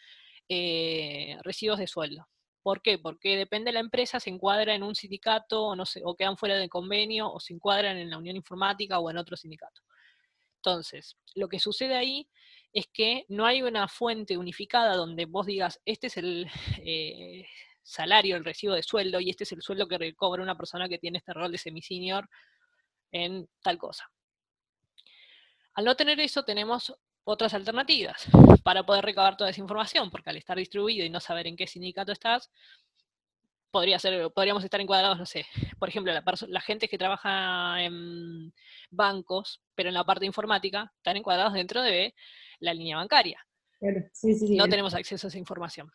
eh, 0.49 1.37
recibos 1.43 1.79
de 1.79 1.87
sueldo. 1.87 2.27
¿Por 2.63 2.83
qué? 2.83 2.99
Porque 2.99 3.37
depende 3.37 3.69
de 3.69 3.75
la 3.75 3.81
empresa, 3.81 4.21
se 4.21 4.31
encuadra 4.31 4.75
en 4.75 4.83
un 4.83 4.95
sindicato 4.95 5.69
o, 5.69 6.17
quedan 6.17 6.37
fuera 6.37 6.57
del 6.57 6.69
convenio 6.69 7.33
o 7.33 7.41
se 7.41 7.55
encuadran 7.55 7.97
en 7.97 8.11
la 8.11 8.19
Unión 8.19 8.37
Informática 8.37 8.99
o 8.99 9.11
en 9.11 9.19
otro 9.19 9.37
sindicato. 9.37 9.81
Entonces, 10.57 11.17
lo 11.35 11.49
que 11.49 11.61
sucede 11.61 11.95
ahí 11.95 12.29
es 12.73 12.87
que 12.93 13.25
no 13.29 13.47
hay 13.47 13.63
una 13.63 13.89
fuente 13.89 14.37
unificada 14.37 14.97
donde 14.97 15.25
vos 15.25 15.47
digas, 15.47 15.81
este 15.85 16.09
es 16.09 16.17
el 16.17 16.47
eh, 16.85 17.47
salario, 17.89 18.37
el 18.37 18.45
recibo 18.45 18.75
de 18.75 18.83
sueldo, 18.83 19.19
y 19.21 19.31
este 19.31 19.45
es 19.45 19.53
el 19.53 19.63
sueldo 19.63 19.89
que 19.89 19.99
recobra 19.99 20.43
una 20.43 20.57
persona 20.57 20.89
que 20.89 20.99
tiene 20.99 21.19
este 21.19 21.33
rol 21.33 21.51
de 21.51 21.59
semi-senior 21.59 22.29
en 23.11 23.49
tal 23.63 23.79
cosa. 23.79 24.11
Al 25.75 25.85
no 25.85 25.97
tener 25.97 26.21
eso, 26.21 26.43
tenemos 26.45 26.95
otras 27.25 27.55
alternativas 27.55 28.27
para 28.63 28.85
poder 28.85 29.05
recabar 29.05 29.37
toda 29.37 29.51
esa 29.51 29.61
información, 29.61 30.11
porque 30.11 30.31
al 30.31 30.37
estar 30.37 30.59
distribuido 30.59 31.05
y 31.05 31.11
no 31.11 31.21
saber 31.21 31.47
en 31.47 31.57
qué 31.57 31.67
sindicato 31.67 32.13
estás, 32.13 32.51
podría 33.71 33.99
ser, 33.99 34.31
podríamos 34.33 34.65
estar 34.65 34.81
encuadrados, 34.81 35.19
no 35.19 35.27
sé, 35.27 35.47
por 35.79 35.89
ejemplo, 35.89 36.13
la, 36.13 36.23
la, 36.49 36.61
gente 36.61 36.89
que 36.89 36.99
trabaja 36.99 37.83
en 37.83 38.53
bancos, 38.91 39.63
pero 39.75 39.89
en 39.89 39.95
la 39.95 40.05
parte 40.05 40.27
informática, 40.27 40.93
están 40.97 41.17
encuadrados 41.17 41.55
dentro 41.55 41.83
de 41.83 42.15
la 42.61 42.75
línea 42.75 42.97
bancaria. 42.97 43.48
No 43.81 44.69
tenemos 44.69 44.95
acceso 44.95 45.27
a 45.27 45.29
esa 45.29 45.39
información. 45.39 45.91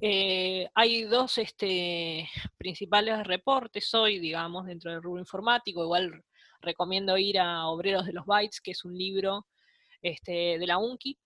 Eh, 0.00 0.68
hay 0.74 1.04
dos 1.04 1.38
este, 1.38 2.28
principales 2.56 3.24
reportes 3.26 3.92
hoy, 3.94 4.18
digamos, 4.18 4.66
dentro 4.66 4.90
del 4.90 5.02
rubro 5.02 5.20
informático. 5.20 5.82
Igual 5.82 6.24
recomiendo 6.60 7.16
ir 7.16 7.38
a 7.38 7.66
Obreros 7.68 8.06
de 8.06 8.12
los 8.12 8.26
Bytes, 8.26 8.60
que 8.60 8.72
es 8.72 8.84
un 8.84 8.96
libro 8.96 9.46
este, 10.02 10.58
de 10.58 10.66
la 10.66 10.78
UNCI, 10.78 11.18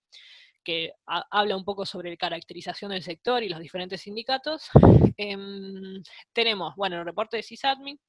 que 0.63 0.91
habla 1.05 1.55
un 1.55 1.65
poco 1.65 1.85
sobre 1.85 2.11
la 2.11 2.17
caracterización 2.17 2.91
del 2.91 3.01
sector 3.01 3.41
y 3.43 3.49
los 3.49 3.59
diferentes 3.59 4.01
sindicatos. 4.01 4.69
Em, 5.17 6.03
tenemos, 6.33 6.75
bueno, 6.75 6.99
el 6.99 7.05
reporte 7.05 7.37
de 7.37 7.43
sysadmin, 7.43 7.99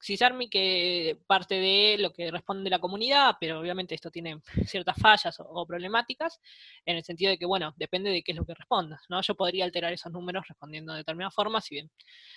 CISARMI 0.00 0.48
que 0.48 1.18
parte 1.26 1.56
de 1.56 1.96
lo 1.98 2.12
que 2.12 2.30
responde 2.30 2.70
la 2.70 2.78
comunidad, 2.78 3.36
pero 3.40 3.58
obviamente 3.60 3.94
esto 3.94 4.10
tiene 4.10 4.40
ciertas 4.66 4.96
fallas 5.00 5.36
o, 5.40 5.66
problemáticas, 5.66 6.40
en 6.84 6.96
el 6.96 7.04
sentido 7.04 7.30
de 7.30 7.38
que, 7.38 7.46
bueno, 7.46 7.74
depende 7.76 8.10
de 8.10 8.22
qué 8.22 8.32
es 8.32 8.38
lo 8.38 8.44
que 8.44 8.54
respondas, 8.54 9.00
¿no? 9.08 9.20
Yo 9.22 9.34
podría 9.34 9.64
alterar 9.64 9.92
esos 9.92 10.12
números 10.12 10.46
respondiendo 10.48 10.92
de 10.92 10.98
determinada 10.98 11.30
forma, 11.30 11.60
si 11.60 11.76
bien, 11.76 11.90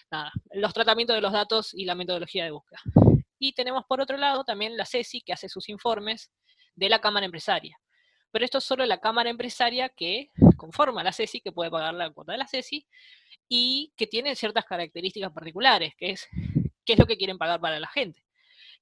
nada, 0.09 0.31
los 0.53 0.73
tratamientos 0.73 1.15
de 1.15 1.21
los 1.21 1.31
datos 1.31 1.73
y 1.73 1.85
la 1.85 1.95
metodología 1.95 2.43
de 2.43 2.51
búsqueda. 2.51 2.81
Y 3.37 3.53
tenemos 3.53 3.85
por 3.85 4.01
otro 4.01 4.17
lado 4.17 4.43
también 4.43 4.77
la 4.77 4.85
CESI, 4.85 5.21
que 5.21 5.33
hace 5.33 5.49
sus 5.49 5.69
informes 5.69 6.31
de 6.75 6.89
la 6.89 6.99
Cámara 6.99 7.25
Empresaria. 7.25 7.77
Pero 8.31 8.45
esto 8.45 8.59
es 8.59 8.63
solo 8.63 8.85
la 8.85 8.99
Cámara 8.99 9.29
Empresaria 9.29 9.89
que 9.89 10.29
conforma 10.57 11.03
la 11.03 11.11
CESI, 11.11 11.41
que 11.41 11.51
puede 11.51 11.69
pagar 11.69 11.93
la 11.93 12.09
cuota 12.11 12.31
de 12.31 12.37
la 12.37 12.47
CESI, 12.47 12.87
y 13.49 13.91
que 13.97 14.07
tiene 14.07 14.35
ciertas 14.35 14.63
características 14.65 15.31
particulares, 15.33 15.93
que 15.97 16.11
es 16.11 16.27
qué 16.85 16.93
es 16.93 16.99
lo 16.99 17.05
que 17.05 17.17
quieren 17.17 17.37
pagar 17.37 17.59
para 17.59 17.79
la 17.79 17.87
gente. 17.87 18.23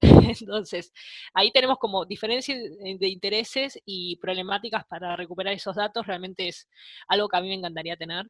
Entonces, 0.00 0.92
ahí 1.34 1.50
tenemos 1.52 1.78
como 1.78 2.06
diferencias 2.06 2.58
de 2.58 3.08
intereses 3.08 3.78
y 3.84 4.16
problemáticas 4.16 4.84
para 4.86 5.14
recuperar 5.16 5.52
esos 5.52 5.76
datos. 5.76 6.06
Realmente 6.06 6.48
es 6.48 6.68
algo 7.08 7.28
que 7.28 7.36
a 7.36 7.40
mí 7.40 7.48
me 7.48 7.54
encantaría 7.54 7.96
tener. 7.96 8.26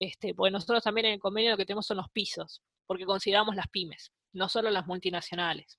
Este, 0.00 0.34
porque 0.34 0.50
nosotros 0.50 0.82
también 0.82 1.06
en 1.06 1.12
el 1.14 1.20
convenio 1.20 1.52
lo 1.52 1.56
que 1.56 1.66
tenemos 1.66 1.86
son 1.86 1.98
los 1.98 2.10
pisos, 2.10 2.62
porque 2.86 3.04
consideramos 3.04 3.54
las 3.54 3.68
pymes, 3.68 4.12
no 4.32 4.48
solo 4.48 4.70
las 4.70 4.86
multinacionales. 4.86 5.78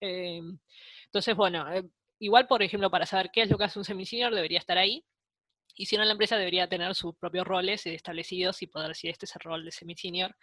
Eh, 0.00 0.42
entonces, 1.06 1.34
bueno, 1.34 1.72
eh, 1.72 1.82
igual, 2.18 2.46
por 2.46 2.62
ejemplo, 2.62 2.90
para 2.90 3.06
saber 3.06 3.30
qué 3.32 3.42
es 3.42 3.50
lo 3.50 3.56
que 3.56 3.64
hace 3.64 3.78
un 3.78 3.84
semisenior, 3.84 4.34
debería 4.34 4.58
estar 4.58 4.76
ahí. 4.76 5.04
Y 5.74 5.86
si 5.86 5.96
no, 5.96 6.04
la 6.04 6.12
empresa 6.12 6.36
debería 6.36 6.68
tener 6.68 6.94
sus 6.94 7.16
propios 7.16 7.46
roles 7.46 7.86
establecidos 7.86 8.62
y 8.62 8.66
poder 8.66 8.88
decir, 8.88 9.10
este 9.10 9.26
es 9.26 9.34
el 9.36 9.40
rol 9.40 9.64
de 9.64 9.70
semisenior 9.72 10.34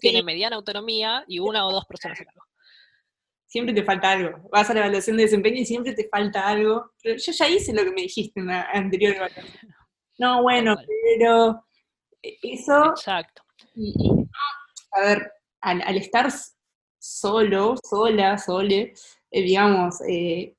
tiene 0.00 0.22
mediana 0.22 0.56
autonomía 0.56 1.24
y 1.26 1.38
una 1.38 1.66
o 1.66 1.72
dos 1.72 1.84
personas 1.86 2.20
a 2.20 2.24
cargo. 2.24 2.42
Siempre 3.46 3.74
te 3.74 3.82
falta 3.82 4.12
algo. 4.12 4.48
Vas 4.50 4.68
a 4.68 4.74
la 4.74 4.80
evaluación 4.80 5.16
de 5.16 5.22
desempeño 5.22 5.56
y 5.56 5.64
siempre 5.64 5.94
te 5.94 6.08
falta 6.08 6.46
algo. 6.46 6.92
Pero 7.02 7.16
yo 7.16 7.32
ya 7.32 7.48
hice 7.48 7.72
lo 7.72 7.82
que 7.82 7.92
me 7.92 8.02
dijiste 8.02 8.40
en 8.40 8.46
la 8.46 8.62
anterior 8.72 9.14
evaluación. 9.14 9.74
No, 10.18 10.42
bueno, 10.42 10.76
pero 11.18 11.64
eso... 12.20 12.90
Exacto. 12.90 13.42
a 14.92 15.00
ver, 15.00 15.32
al, 15.60 15.96
estar 15.96 16.28
solo, 16.98 17.76
sola, 17.88 18.36
sole, 18.36 18.92
eh, 19.30 19.42
digamos, 19.42 20.00
eh, 20.08 20.56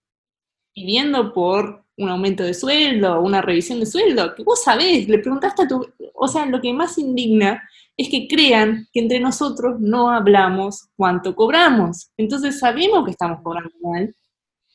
pidiendo 0.74 1.34
por 1.34 1.86
un 1.98 2.10
aumento 2.10 2.44
de 2.44 2.54
sueldo, 2.54 3.22
una 3.22 3.42
revisión 3.42 3.82
de 3.82 3.86
sueldo, 3.86 4.34
que 4.34 4.44
vos 4.44 4.64
sabés, 4.64 5.08
le 5.08 5.20
preguntaste 5.20 5.64
a 5.64 5.68
tu... 5.68 5.94
O 6.14 6.28
sea, 6.28 6.46
lo 6.46 6.62
que 6.62 6.74
más 6.74 6.98
indigna 6.98 7.70
es 8.00 8.08
que 8.08 8.30
crean 8.30 8.88
que 8.94 9.02
entre 9.02 9.20
nosotros 9.20 9.76
no 9.82 10.10
hablamos 10.10 10.88
cuánto 10.96 11.36
cobramos. 11.36 12.10
Entonces 12.16 12.58
sabemos 12.58 13.04
que 13.04 13.12
estamos 13.12 13.42
cobrando 13.44 13.72
mal, 13.82 14.16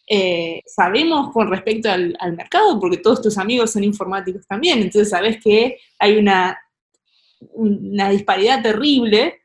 eh, 0.06 0.60
sabemos 0.66 1.32
con 1.32 1.48
respecto 1.48 1.90
al, 1.90 2.14
mercado, 2.36 2.78
porque 2.78 2.98
todos 2.98 3.22
tus 3.22 3.38
amigos 3.38 3.72
son 3.72 3.82
informáticos 3.82 4.46
también, 4.46 4.80
entonces 4.80 5.08
sabes 5.08 5.42
que 5.42 5.78
hay 5.98 6.18
una, 6.18 6.58
una 7.54 8.10
disparidad 8.10 8.62
terrible, 8.62 9.40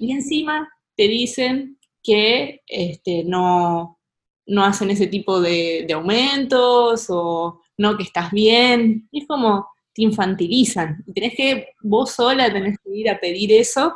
y 0.00 0.10
encima 0.10 0.68
te 0.96 1.06
dicen 1.06 1.78
que 2.02 2.62
este, 2.66 3.22
no, 3.22 4.00
no 4.46 4.64
hacen 4.64 4.90
ese 4.90 5.06
tipo 5.06 5.40
de, 5.40 5.84
de 5.86 5.94
aumentos 5.94 7.06
o 7.08 7.60
no 7.78 7.96
que 7.96 8.02
estás 8.02 8.32
bien. 8.32 9.08
Y 9.12 9.20
es 9.20 9.28
como, 9.28 9.68
te 9.94 10.02
infantilizan. 10.02 11.02
Y 11.06 11.12
tenés 11.12 11.34
que, 11.34 11.74
vos 11.80 12.12
sola 12.12 12.52
tenés 12.52 12.78
que 12.78 12.90
ir 12.94 13.10
a 13.10 13.18
pedir 13.18 13.52
eso. 13.52 13.94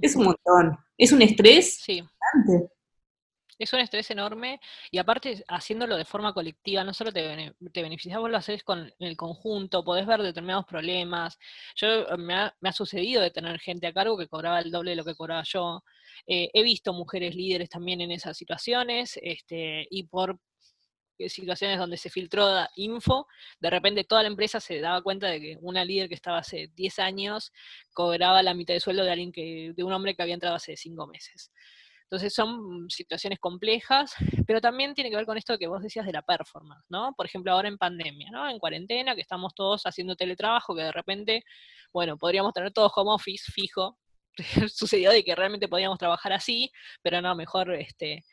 Es 0.00 0.16
un 0.16 0.24
montón. 0.24 0.78
Es 0.96 1.12
un 1.12 1.22
estrés 1.22 1.80
sí. 1.82 2.02
Es 3.58 3.74
un 3.74 3.80
estrés 3.80 4.10
enorme 4.10 4.58
y 4.90 4.96
aparte 4.96 5.44
haciéndolo 5.46 5.98
de 5.98 6.06
forma 6.06 6.32
colectiva, 6.32 6.82
no 6.82 6.94
solo 6.94 7.12
te, 7.12 7.54
te 7.72 7.82
beneficias, 7.82 8.18
vos 8.18 8.30
lo 8.30 8.38
haces 8.38 8.64
con 8.64 8.90
el 8.98 9.16
conjunto, 9.18 9.84
podés 9.84 10.06
ver 10.06 10.22
determinados 10.22 10.64
problemas. 10.64 11.38
Yo 11.76 12.08
eh, 12.08 12.16
me 12.16 12.34
ha, 12.34 12.56
me 12.60 12.70
ha, 12.70 12.72
sucedido 12.72 13.20
de 13.20 13.30
tener 13.30 13.60
gente 13.60 13.86
a 13.86 13.92
cargo 13.92 14.16
que 14.16 14.28
cobraba 14.28 14.60
el 14.60 14.70
doble 14.70 14.92
de 14.92 14.96
lo 14.96 15.04
que 15.04 15.14
cobraba 15.14 15.42
yo. 15.44 15.84
Eh, 16.26 16.48
he 16.54 16.62
visto 16.62 16.94
mujeres 16.94 17.34
líderes 17.34 17.68
también 17.68 18.00
en 18.00 18.12
esas 18.12 18.34
situaciones 18.34 19.18
este, 19.22 19.86
y 19.90 20.04
por 20.04 20.38
situaciones 21.28 21.78
donde 21.78 21.96
se 21.96 22.10
filtró 22.10 22.48
info, 22.76 23.26
de 23.60 23.70
repente 23.70 24.04
toda 24.04 24.22
la 24.22 24.28
empresa 24.28 24.60
se 24.60 24.80
daba 24.80 25.02
cuenta 25.02 25.28
de 25.28 25.40
que 25.40 25.58
una 25.60 25.84
líder 25.84 26.08
que 26.08 26.14
estaba 26.14 26.38
hace 26.38 26.70
10 26.74 26.98
años 27.00 27.52
cobraba 27.92 28.42
la 28.42 28.54
mitad 28.54 28.74
de 28.74 28.80
sueldo 28.80 29.04
de 29.04 29.10
alguien 29.10 29.32
que, 29.32 29.72
de 29.76 29.84
un 29.84 29.92
hombre 29.92 30.14
que 30.14 30.22
había 30.22 30.34
entrado 30.34 30.56
hace 30.56 30.76
5 30.76 31.06
meses. 31.06 31.50
Entonces 32.10 32.34
son 32.34 32.90
situaciones 32.90 33.38
complejas, 33.38 34.16
pero 34.44 34.60
también 34.60 34.94
tiene 34.94 35.10
que 35.10 35.16
ver 35.16 35.26
con 35.26 35.38
esto 35.38 35.56
que 35.56 35.68
vos 35.68 35.80
decías 35.80 36.04
de 36.04 36.12
la 36.12 36.22
performance, 36.22 36.84
¿no? 36.88 37.12
Por 37.16 37.24
ejemplo, 37.24 37.52
ahora 37.52 37.68
en 37.68 37.78
pandemia, 37.78 38.30
¿no? 38.32 38.50
En 38.50 38.58
cuarentena, 38.58 39.14
que 39.14 39.20
estamos 39.20 39.54
todos 39.54 39.82
haciendo 39.84 40.16
teletrabajo, 40.16 40.74
que 40.74 40.82
de 40.82 40.90
repente, 40.90 41.44
bueno, 41.92 42.18
podríamos 42.18 42.52
tener 42.52 42.72
todos 42.72 42.90
home 42.96 43.12
office 43.12 43.52
fijo. 43.52 43.96
Sucedió 44.74 45.12
de 45.12 45.22
que 45.22 45.36
realmente 45.36 45.68
podíamos 45.68 45.98
trabajar 45.98 46.32
así, 46.32 46.72
pero 47.00 47.22
no, 47.22 47.36
mejor 47.36 47.72
este, 47.74 48.24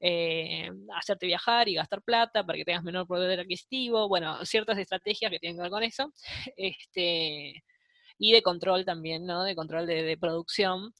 eh, 0.00 0.70
hacerte 0.96 1.26
viajar 1.26 1.68
y 1.68 1.74
gastar 1.74 2.02
plata 2.02 2.44
para 2.44 2.56
que 2.58 2.64
tengas 2.64 2.84
menor 2.84 3.06
poder 3.06 3.40
adquisitivo, 3.40 4.08
bueno, 4.08 4.44
ciertas 4.44 4.78
estrategias 4.78 5.30
que 5.30 5.38
tienen 5.38 5.56
que 5.56 5.62
ver 5.62 5.70
con 5.70 5.82
eso, 5.82 6.12
este, 6.56 7.62
y 8.18 8.32
de 8.32 8.42
control 8.42 8.84
también, 8.84 9.26
¿no? 9.26 9.44
De 9.44 9.54
control 9.56 9.86
de, 9.86 10.16
producción. 10.18 10.92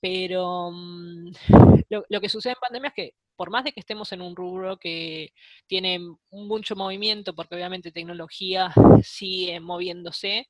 Pero 0.00 0.70
mm, 0.72 1.32
lo, 2.08 2.20
que 2.20 2.28
sucede 2.28 2.54
en 2.54 2.60
pandemia 2.60 2.88
es 2.88 2.94
que 2.94 3.10
por 3.36 3.50
más 3.50 3.64
de 3.64 3.72
que 3.72 3.80
estemos 3.80 4.12
en 4.12 4.20
un 4.20 4.36
rubro 4.36 4.76
que 4.76 5.32
tiene 5.66 5.98
mucho 6.30 6.76
movimiento, 6.76 7.34
porque 7.34 7.54
obviamente 7.54 7.90
tecnología 7.90 8.70
sigue 9.02 9.60
moviéndose, 9.60 10.48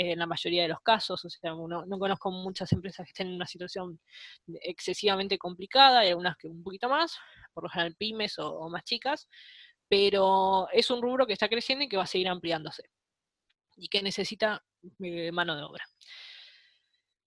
en 0.00 0.18
la 0.18 0.26
mayoría 0.26 0.62
de 0.62 0.68
los 0.68 0.80
casos, 0.80 1.24
o 1.24 1.30
sea, 1.30 1.52
no 1.52 1.98
conozco 1.98 2.30
muchas 2.30 2.72
empresas 2.72 3.04
que 3.04 3.10
estén 3.10 3.28
en 3.28 3.34
una 3.34 3.46
situación 3.46 4.00
excesivamente 4.62 5.36
complicada, 5.36 6.00
hay 6.00 6.08
algunas 6.08 6.36
que 6.36 6.48
un 6.48 6.62
poquito 6.62 6.88
más, 6.88 7.16
por 7.52 7.64
lo 7.64 7.70
general 7.70 7.94
pymes 7.96 8.38
o, 8.38 8.68
más 8.70 8.84
chicas, 8.84 9.28
pero 9.88 10.68
es 10.72 10.90
un 10.90 11.02
rubro 11.02 11.26
que 11.26 11.34
está 11.34 11.48
creciendo 11.48 11.84
y 11.84 11.88
que 11.88 11.96
va 11.96 12.04
a 12.04 12.06
seguir 12.06 12.28
ampliándose 12.28 12.84
y 13.76 13.88
que 13.88 14.02
necesita 14.02 14.62
eh, 15.00 15.32
mano 15.32 15.56
de 15.56 15.62
obra. 15.62 15.84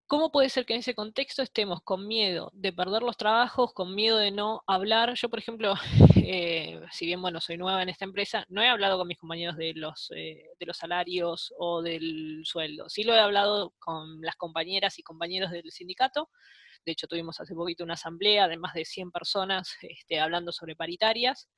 ¿Cómo 0.08 0.32
puede 0.32 0.50
ser 0.50 0.66
que 0.66 0.74
en 0.74 0.82
ese 0.82 0.94
contexto 0.94 1.42
estemos 1.42 1.82
con 1.82 2.08
miedo 2.08 2.52
de 2.54 2.74
perder 2.74 3.02
los 3.04 3.18
trabajos, 3.18 3.74
con 3.74 3.96
miedo 3.96 4.18
de 4.18 4.32
no 4.32 4.62
hablar? 4.68 5.14
Yo, 5.16 5.30
por 5.30 5.40
ejemplo, 5.40 5.74
eh, 6.18 6.80
si 6.92 7.06
bien 7.06 7.22
bueno, 7.22 7.40
soy 7.42 7.58
nueva 7.58 7.82
en 7.82 7.90
esta 7.90 8.06
empresa, 8.06 8.46
no 8.50 8.62
he 8.62 8.68
hablado 8.68 8.98
con 8.98 9.08
mis 9.08 9.18
compañeros 9.18 9.56
de 9.58 9.74
los, 9.74 10.12
eh, 10.16 10.44
de 10.60 10.66
los 10.66 10.78
salarios 10.78 11.54
o 11.58 11.82
del 11.82 12.42
sueldo. 12.44 12.90
Sí 12.90 13.04
lo 13.04 13.16
he 13.16 13.20
hablado 13.20 13.74
con 13.80 14.22
las 14.22 14.36
compañeras 14.36 15.00
y 15.00 15.04
compañeros 15.04 15.52
del 15.52 15.72
sindicato. 15.72 16.30
De 16.86 16.92
hecho, 16.92 17.08
tuvimos 17.08 17.40
hace 17.40 17.56
poquito 17.56 17.84
una 17.84 17.94
asamblea 17.94 18.48
de 18.48 18.58
más 18.58 18.74
de 18.74 18.86
100 18.86 19.10
personas 19.10 19.76
este, 19.82 20.20
hablando 20.20 20.52
sobre 20.52 20.76
paritarias. 20.76 21.50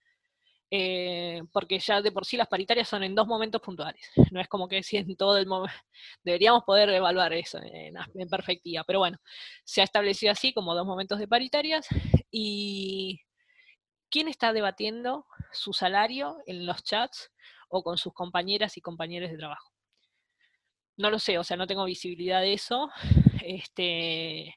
Eh, 0.72 1.44
porque 1.54 1.80
ya 1.80 2.02
de 2.02 2.12
por 2.12 2.26
sí 2.26 2.38
las 2.38 2.48
paritarias 2.48 2.90
son 2.90 3.04
en 3.04 3.16
dos 3.16 3.28
momentos 3.28 3.62
puntuales. 3.62 4.10
No 4.32 4.42
es 4.42 4.48
como 4.48 4.68
que 4.68 4.84
si 4.84 4.98
en 4.98 5.16
todo 5.16 5.38
el 5.38 5.48
momento. 5.48 5.76
Deberíamos 6.24 6.64
poder 6.64 6.90
evaluar 6.90 7.34
eso 7.34 7.60
en, 7.62 7.96
en, 7.98 8.30
pero 8.88 9.00
bueno, 9.00 9.18
se 9.64 9.82
ha 9.82 9.84
establecido 9.84 10.32
así 10.32 10.54
como 10.54 10.76
dos 10.76 10.86
momentos 10.86 11.20
de 11.20 11.28
paritarias. 11.28 11.88
¿Y 12.32 13.22
quién 14.10 14.28
está 14.28 14.54
debatiendo 14.54 15.26
su 15.52 15.74
salario 15.74 16.38
en 16.48 16.66
los 16.66 16.84
chats 16.84 17.32
o 17.70 17.84
con 17.84 17.98
sus 17.98 18.14
compañeras 18.14 18.78
y 18.78 18.82
compañeros 18.82 19.32
de 19.32 19.38
trabajo? 19.38 19.72
No 20.98 21.10
lo 21.10 21.20
sé, 21.20 21.38
o 21.38 21.44
sea, 21.44 21.58
no 21.58 21.68
tengo 21.68 21.86
visibilidad 21.86 22.42
de 22.42 22.54
eso. 22.54 22.90
Este, 23.44 24.56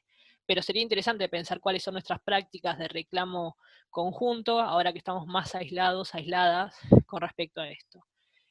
pero 0.49 0.63
sería 0.63 0.81
interesante 0.81 1.29
pensar 1.29 1.59
cuáles 1.59 1.83
son 1.83 1.93
nuestras 1.93 2.19
prácticas 2.21 2.79
de 2.79 2.87
reclamo 2.87 3.55
conjunto, 3.91 4.59
ahora 4.59 4.91
que 4.91 4.97
estamos 4.97 5.27
más 5.27 5.53
aislados, 5.53 6.15
aisladas 6.15 6.75
con 7.05 7.21
respecto 7.21 7.61
a 7.61 7.69
esto. 7.69 8.03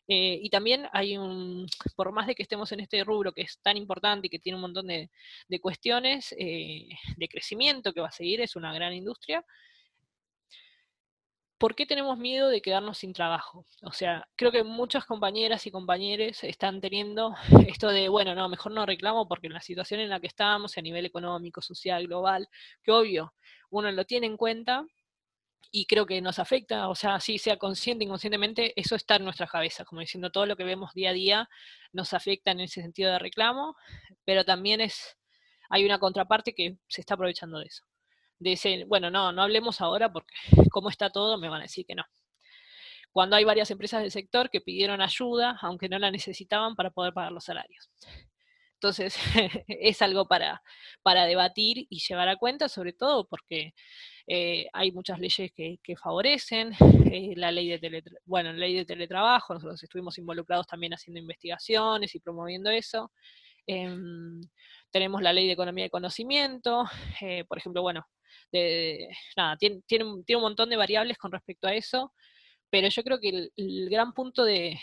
Eh, 0.07 0.39
y 0.41 0.49
también 0.49 0.87
hay 0.93 1.19
un, 1.19 1.67
por 1.97 2.13
más 2.13 2.29
de 2.29 2.37
que 2.37 2.45
estemos 2.45 2.71
en 2.71 2.79
este 2.79 3.03
rubro 3.03 3.33
que 3.33 3.43
es 3.43 3.59
tan 3.63 3.77
importante 3.77 4.29
y 4.29 4.31
que 4.31 4.39
tiene 4.39 4.55
un 4.55 4.63
montón 4.63 4.87
de, 4.87 5.11
cuestiones 5.61 6.33
eh, 6.39 6.89
de 7.17 7.29
crecimiento 7.29 7.93
que 7.93 8.01
va 8.01 8.07
a 8.07 8.13
seguir, 8.13 8.43
es 8.43 8.55
una 8.55 8.73
gran 8.73 8.93
industria, 8.93 9.45
¿por 11.59 11.75
qué 11.75 11.87
tenemos 11.87 12.19
miedo 12.19 12.49
de 12.49 12.63
quedarnos 12.63 12.99
sin 12.99 13.13
trabajo? 13.13 13.67
O 13.83 13.93
sea, 13.93 14.27
creo 14.37 14.53
que 14.53 14.63
muchas 14.65 15.05
compañeras 15.05 15.67
y 15.67 15.71
compañeros 15.71 16.43
están 16.45 16.81
teniendo 16.81 17.35
esto 17.69 17.89
de, 17.89 18.09
bueno, 18.09 18.35
no, 18.35 18.49
mejor 18.49 18.73
no 18.73 18.87
reclamo 18.87 19.29
porque 19.29 19.49
en 19.49 19.55
la 19.55 19.61
situación 19.61 20.01
en 20.01 20.09
la 20.11 20.21
que 20.21 20.29
estamos, 20.29 20.79
a 20.79 20.83
nivel 20.83 21.05
económico, 21.07 21.61
social, 21.61 22.07
global, 22.07 22.49
que 22.83 22.93
obvio, 22.93 23.35
uno 23.71 23.91
lo 23.93 24.05
tiene 24.05 24.27
en 24.27 24.37
cuenta 24.37 24.87
y 25.71 25.87
creo 25.87 26.07
que 26.07 26.23
nos 26.23 26.39
afecta, 26.39 26.89
o 26.89 26.95
sea, 26.95 27.21
si 27.21 27.39
sea 27.39 27.59
consciente, 27.59 28.05
inconscientemente, 28.05 28.73
eso 28.81 28.97
está 28.97 29.17
en 29.17 29.25
nuestra 29.25 29.47
cabeza, 29.47 29.85
como 29.85 30.01
diciendo, 30.01 30.31
todo 30.31 30.47
lo 30.47 30.57
que 30.57 30.65
vemos 30.65 30.95
día 30.95 31.11
a 31.11 31.13
día 31.13 31.49
nos 31.93 32.15
afecta 32.15 32.53
en 32.53 32.61
ese 32.61 32.81
sentido 32.81 33.13
de 33.13 33.19
reclamo, 33.19 33.77
pero 34.25 34.45
también 34.45 34.81
es, 34.81 35.19
hay 35.69 35.85
una 35.85 35.99
contraparte 35.99 36.55
que 36.55 36.79
se 36.89 37.03
está 37.03 37.15
aprovechando 37.15 37.59
de 37.59 37.67
eso 37.67 37.85
de 38.39 38.85
bueno, 38.87 39.11
no, 39.11 39.33
no 39.33 39.43
hablemos 39.43 39.81
ahora 39.81 40.13
porque 40.13 40.35
como 40.73 40.91
está 40.91 41.11
todo 41.11 41.39
me 41.39 41.49
van 41.49 41.61
a 41.61 41.65
decir 41.65 41.87
que 41.87 41.95
no. 41.95 42.05
Cuando 43.11 43.37
hay 43.37 43.45
varias 43.45 43.71
empresas 43.71 44.03
del 44.03 44.11
sector 44.11 44.51
que 44.51 44.61
pidieron 44.61 45.01
ayuda, 45.01 45.59
aunque 45.63 45.89
no 45.89 45.99
la 45.99 46.11
necesitaban 46.11 46.77
para 46.77 46.91
poder 46.91 47.15
pagar 47.15 47.33
los 47.33 47.45
salarios. 47.45 47.91
Entonces, 48.75 49.17
es 49.67 50.03
algo 50.03 50.27
para, 50.27 50.63
para 51.03 51.27
debatir 51.27 51.87
y 51.91 51.99
llevar 51.99 52.29
a 52.29 52.37
cuenta, 52.37 52.69
sobre 52.69 52.93
todo 52.93 53.27
porque 53.27 53.75
eh, 54.29 54.69
hay 54.73 54.93
muchas 54.93 55.19
leyes 55.19 55.51
que, 55.53 55.97
favorecen, 55.97 56.73
eh, 57.11 57.33
la 57.37 57.51
ley 57.51 57.77
de, 57.77 58.05
bueno, 58.25 58.53
ley 58.53 58.75
de 58.75 58.85
teletrabajo, 58.85 59.55
nosotros 59.55 59.83
estuvimos 59.83 60.17
involucrados 60.19 60.67
también 60.69 60.95
haciendo 60.95 61.19
investigaciones 61.19 62.15
y 62.15 62.21
promoviendo 62.21 62.71
eso. 62.71 63.11
Em, 63.67 64.41
tenemos 64.91 65.23
la 65.23 65.33
ley 65.33 65.47
de 65.47 65.53
economía 65.55 65.85
de 65.85 65.91
conocimiento, 65.91 66.85
eh, 67.21 67.45
por 67.49 67.59
ejemplo, 67.59 67.83
bueno, 67.83 68.07
nada, 69.37 69.57
tiene, 69.57 69.83
tiene, 69.87 70.05
un 70.05 70.43
montón 70.43 70.71
de 70.71 70.77
variables 70.77 71.19
con 71.19 71.33
respecto 71.33 71.67
a 71.67 71.75
eso, 71.75 72.13
pero 72.71 72.89
yo 72.89 73.03
creo 73.03 73.21
que 73.21 73.51
el, 73.57 73.89
gran 73.91 74.13
punto 74.13 74.45
de, 74.45 74.79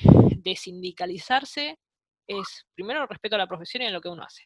sindicalizarse 0.56 1.80
es, 2.28 2.66
primero, 2.74 3.06
respeto 3.06 3.36
a 3.36 3.40
la 3.40 3.48
profesión 3.48 3.84
y 3.84 3.88
a 3.88 3.92
lo 3.92 4.02
que 4.02 4.10
uno 4.10 4.24
hace. 4.24 4.44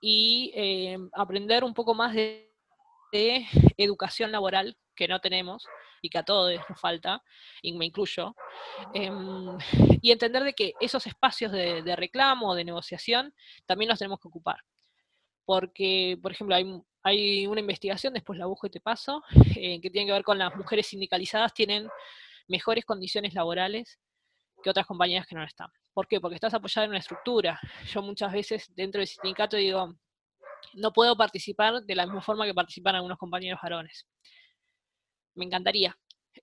Y 0.00 0.52
eh, 0.54 0.98
aprender 1.12 1.64
un 1.64 1.74
poco 1.74 1.94
más 1.94 2.14
de, 2.14 2.48
educación 3.76 4.32
laboral 4.32 4.74
que 4.96 5.06
no 5.06 5.20
tenemos 5.20 5.66
y 6.00 6.08
que 6.08 6.16
a 6.16 6.24
todos 6.24 6.58
nos 6.68 6.80
falta, 6.80 7.22
y 7.60 7.74
me 7.74 7.84
incluyo, 7.84 8.34
em, 8.94 9.58
y 10.00 10.10
entender 10.10 10.42
de 10.44 10.54
que 10.54 10.72
esos 10.80 11.06
espacios 11.06 11.52
de, 11.52 11.82
de 11.82 11.94
reclamo, 11.94 12.54
de 12.54 12.64
negociación, 12.64 13.34
también 13.66 13.90
los 13.90 13.98
tenemos 13.98 14.18
que 14.18 14.28
ocupar. 14.28 14.64
Porque, 15.44 16.18
por 16.22 16.32
ejemplo, 16.32 16.56
hay 16.56 16.64
hay 17.02 17.46
una 17.46 17.60
investigación, 17.60 18.14
después 18.14 18.38
la 18.38 18.46
busco 18.46 18.66
y 18.66 18.70
te 18.70 18.80
paso, 18.80 19.22
eh, 19.56 19.80
que 19.80 19.90
tiene 19.90 20.06
que 20.06 20.12
ver 20.12 20.22
con 20.22 20.38
las 20.38 20.54
mujeres 20.56 20.86
sindicalizadas 20.86 21.52
tienen 21.52 21.88
mejores 22.48 22.84
condiciones 22.84 23.34
laborales 23.34 23.98
que 24.62 24.70
otras 24.70 24.86
compañías 24.86 25.26
que 25.26 25.34
no 25.34 25.40
lo 25.40 25.46
están. 25.46 25.68
¿Por 25.92 26.06
qué? 26.06 26.20
Porque 26.20 26.36
estás 26.36 26.54
apoyada 26.54 26.84
en 26.84 26.90
una 26.90 27.00
estructura. 27.00 27.60
Yo 27.86 28.02
muchas 28.02 28.32
veces 28.32 28.72
dentro 28.74 29.00
del 29.00 29.08
sindicato 29.08 29.56
digo, 29.56 29.94
no 30.74 30.92
puedo 30.92 31.16
participar 31.16 31.82
de 31.82 31.94
la 31.94 32.06
misma 32.06 32.22
forma 32.22 32.46
que 32.46 32.54
participan 32.54 32.94
algunos 32.94 33.18
compañeros 33.18 33.60
varones. 33.62 34.06
Me 35.34 35.44
encantaría. 35.44 35.96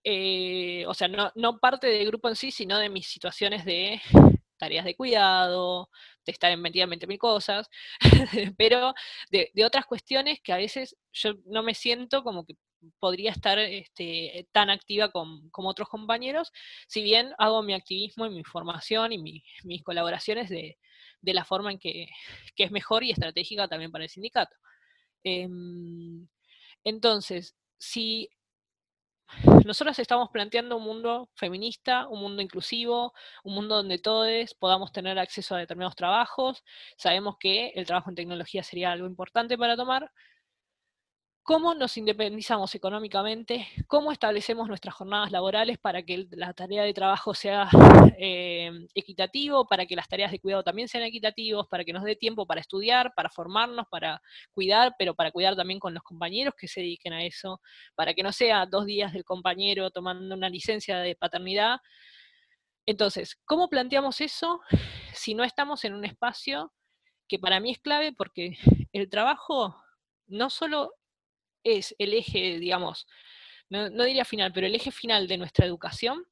Eh, 0.03 0.85
o 0.87 0.93
sea, 0.93 1.07
no, 1.07 1.31
no 1.35 1.57
parte 1.59 1.87
del 1.87 2.07
grupo 2.07 2.29
en 2.29 2.35
sí, 2.35 2.51
sino 2.51 2.77
de 2.77 2.89
mis 2.89 3.07
situaciones 3.07 3.65
de 3.65 4.01
tareas 4.59 4.85
de 4.85 4.95
cuidado, 4.95 5.89
de 6.25 6.31
estar 6.31 6.55
metida 6.57 6.83
en 6.83 6.99
mil 7.07 7.17
cosas, 7.17 7.67
pero 8.57 8.93
de, 9.31 9.51
otras 9.65 9.85
cuestiones 9.85 10.39
que 10.43 10.53
a 10.53 10.57
veces 10.57 10.95
yo 11.11 11.33
no 11.45 11.63
me 11.63 11.73
siento 11.73 12.23
como 12.23 12.45
que 12.45 12.55
podría 12.99 13.31
estar 13.31 13.57
este, 13.59 14.47
tan 14.51 14.69
activa 14.69 15.11
como 15.11 15.69
otros 15.69 15.89
compañeros, 15.89 16.51
si 16.87 17.01
bien 17.01 17.33
hago 17.37 17.63
mi 17.63 17.73
activismo 17.73 18.25
y 18.25 18.29
mi 18.29 18.43
formación 18.43 19.11
y 19.11 19.43
mis 19.63 19.83
colaboraciones 19.83 20.49
de, 20.49 20.77
la 21.21 21.45
forma 21.45 21.71
en 21.71 21.79
que, 21.79 22.07
es 22.57 22.71
mejor 22.71 23.03
y 23.03 23.11
estratégica 23.11 23.67
también 23.67 23.91
para 23.91 24.03
el 24.03 24.09
sindicato. 24.09 24.55
Em, 25.23 26.27
entonces, 26.83 27.55
si 27.77 28.29
nosotros 29.65 29.99
estamos 29.99 30.29
planteando 30.29 30.77
un 30.77 30.83
mundo 30.83 31.29
feminista, 31.35 32.07
un 32.07 32.21
mundo 32.21 32.41
inclusivo, 32.41 33.13
un 33.43 33.55
mundo 33.55 33.75
donde 33.75 33.99
todos 33.99 34.53
podamos 34.55 34.91
tener 34.91 35.19
acceso 35.19 35.55
a 35.55 35.59
determinados 35.59 35.95
trabajos. 35.95 36.63
Sabemos 36.97 37.37
que 37.39 37.69
el 37.75 37.85
trabajo 37.85 38.09
en 38.09 38.15
tecnología 38.15 38.63
sería 38.63 38.91
algo 38.91 39.07
importante 39.07 39.57
para 39.57 39.75
tomar, 39.75 40.11
cómo 41.49 41.73
nos 41.73 41.97
independizamos 41.97 42.75
económicamente, 42.75 43.67
cómo 43.87 44.11
establecemos 44.11 44.67
nuestras 44.67 44.93
jornadas 44.93 45.31
laborales 45.31 45.79
para 45.79 46.03
que 46.03 46.27
la 46.29 46.53
tarea 46.53 46.83
de 46.83 46.93
trabajo 46.93 47.33
sea 47.33 47.67
eh, 48.19 48.69
equitativo, 48.93 49.65
para 49.65 49.87
que 49.87 49.95
las 49.95 50.07
tareas 50.07 50.29
de 50.29 50.39
cuidado 50.39 50.61
también 50.61 50.87
sean 50.87 51.05
equitativos, 51.05 51.65
para 51.67 51.83
que 51.83 51.91
nos 51.91 52.03
dé 52.03 52.15
tiempo 52.15 52.45
para 52.45 52.61
estudiar, 52.61 53.15
para 53.15 53.31
formarnos, 53.31 53.87
para 53.89 54.21
cuidar, 54.51 54.93
pero 54.99 55.15
para 55.15 55.31
cuidar 55.31 55.55
también 55.55 55.79
con 55.79 55.95
los 55.95 56.03
compañeros 56.03 56.53
que 56.55 56.67
se 56.67 56.81
dediquen 56.81 57.13
a 57.13 57.23
eso, 57.25 57.59
para 57.95 58.13
que 58.13 58.21
no 58.21 58.31
sea 58.31 58.67
dos 58.67 58.85
días 58.85 59.11
del 59.11 59.25
compañero 59.25 59.89
tomando 59.89 60.35
una 60.35 60.49
licencia 60.49 60.99
de 60.99 61.15
paternidad. 61.15 61.79
Entonces, 62.85 63.39
¿cómo 63.45 63.69
planteamos 63.69 64.21
eso 64.21 64.61
si 65.13 65.33
no 65.33 65.43
estamos 65.43 65.83
en 65.83 65.95
un 65.95 66.05
espacio 66.05 66.71
que 67.27 67.39
para 67.39 67.59
mí 67.59 67.71
es 67.71 67.79
clave 67.79 68.13
porque 68.13 68.55
el 68.93 69.09
trabajo 69.09 69.75
no 70.27 70.51
solo 70.51 70.91
es 71.63 71.95
el 71.99 72.13
eje, 72.13 72.59
digamos, 72.59 73.07
no, 73.69 74.03
diría 74.03 74.25
final, 74.25 74.51
pero 74.51 74.65
el 74.67 74.75
eje 74.75 74.91
final 74.91 75.27
de 75.27 75.37
nuestra 75.37 75.65
educación 75.65 76.25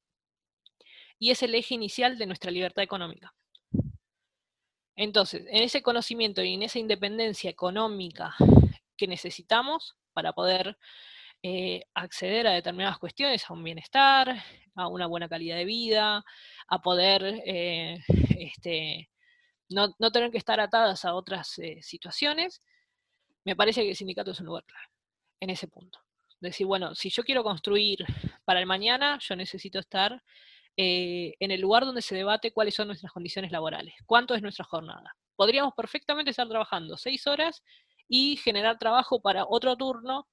y 1.18 1.30
es 1.30 1.42
el 1.42 1.54
eje 1.54 1.74
inicial 1.74 2.18
de 2.18 2.26
nuestra 2.26 2.50
libertad 2.50 2.82
económica. 2.82 3.32
Entonces, 4.96 5.46
en 5.48 5.62
ese 5.62 5.82
conocimiento 5.82 6.42
y 6.42 6.54
en 6.54 6.62
esa 6.62 6.80
independencia 6.80 7.48
económica 7.48 8.34
que 8.96 9.06
necesitamos 9.06 9.96
para 10.12 10.32
poder 10.32 10.76
eh, 11.44 11.84
acceder 11.94 12.48
a 12.48 12.52
determinadas 12.52 12.98
cuestiones, 12.98 13.48
a 13.48 13.52
un 13.52 13.62
bienestar, 13.62 14.42
a 14.74 14.88
una 14.88 15.06
buena 15.06 15.28
calidad 15.28 15.56
de 15.56 15.64
vida, 15.64 16.24
a 16.66 16.82
poder 16.82 17.40
eh, 17.46 18.00
este, 18.36 19.08
no, 19.68 19.92
tener 20.10 20.32
que 20.32 20.38
estar 20.38 20.58
atadas 20.58 21.04
a 21.04 21.14
otras 21.14 21.56
eh, 21.60 21.80
situaciones, 21.82 22.62
me 23.44 23.54
parece 23.54 23.82
que 23.82 23.90
el 23.90 23.96
sindicato 23.96 24.32
es 24.32 24.40
un 24.40 24.46
lugar 24.46 24.64
clave 24.64 24.97
en 25.40 25.50
ese 25.50 25.68
punto. 25.68 26.00
Decir, 26.40 26.66
bueno, 26.66 26.94
si 26.94 27.10
yo 27.10 27.24
quiero 27.24 27.42
construir 27.42 28.04
para 28.44 28.60
el 28.60 28.66
mañana, 28.66 29.18
yo 29.20 29.34
necesito 29.34 29.78
estar 29.78 30.22
eh, 30.76 31.34
en 31.40 31.50
el 31.50 31.60
lugar 31.60 31.84
donde 31.84 32.02
se 32.02 32.14
debate 32.14 32.52
cuáles 32.52 32.74
son 32.74 32.86
nuestras 32.86 33.12
condiciones 33.12 33.50
laborales, 33.50 33.94
cuánto 34.06 34.34
es 34.34 34.42
nuestra 34.42 34.64
jornada. 34.64 35.16
Podríamos 35.34 35.74
perfectamente 35.74 36.30
estar 36.30 36.48
trabajando 36.48 36.96
seis 36.96 37.26
horas 37.26 37.62
y 38.08 38.36
generar 38.36 38.78
trabajo 38.78 39.20
para 39.20 39.44
otro 39.48 39.76
turno 39.76 40.28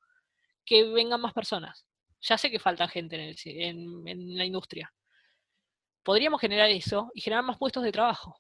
que 0.64 0.84
vengan 0.84 1.22
más 1.22 1.34
personas. 1.34 1.86
Ya 2.22 2.38
sé 2.38 2.52
que 2.52 2.60
falta 2.60 2.88
gente 2.88 3.36
en, 3.46 4.08
en 4.08 4.38
la 4.38 4.46
industria. 4.46 4.94
Podríamos 6.04 6.40
generar 6.40 6.70
eso 6.70 7.10
y 7.16 7.22
generar 7.22 7.44
más 7.44 7.58
puestos 7.58 7.84
de 7.84 7.92
trabajo. 7.92 8.40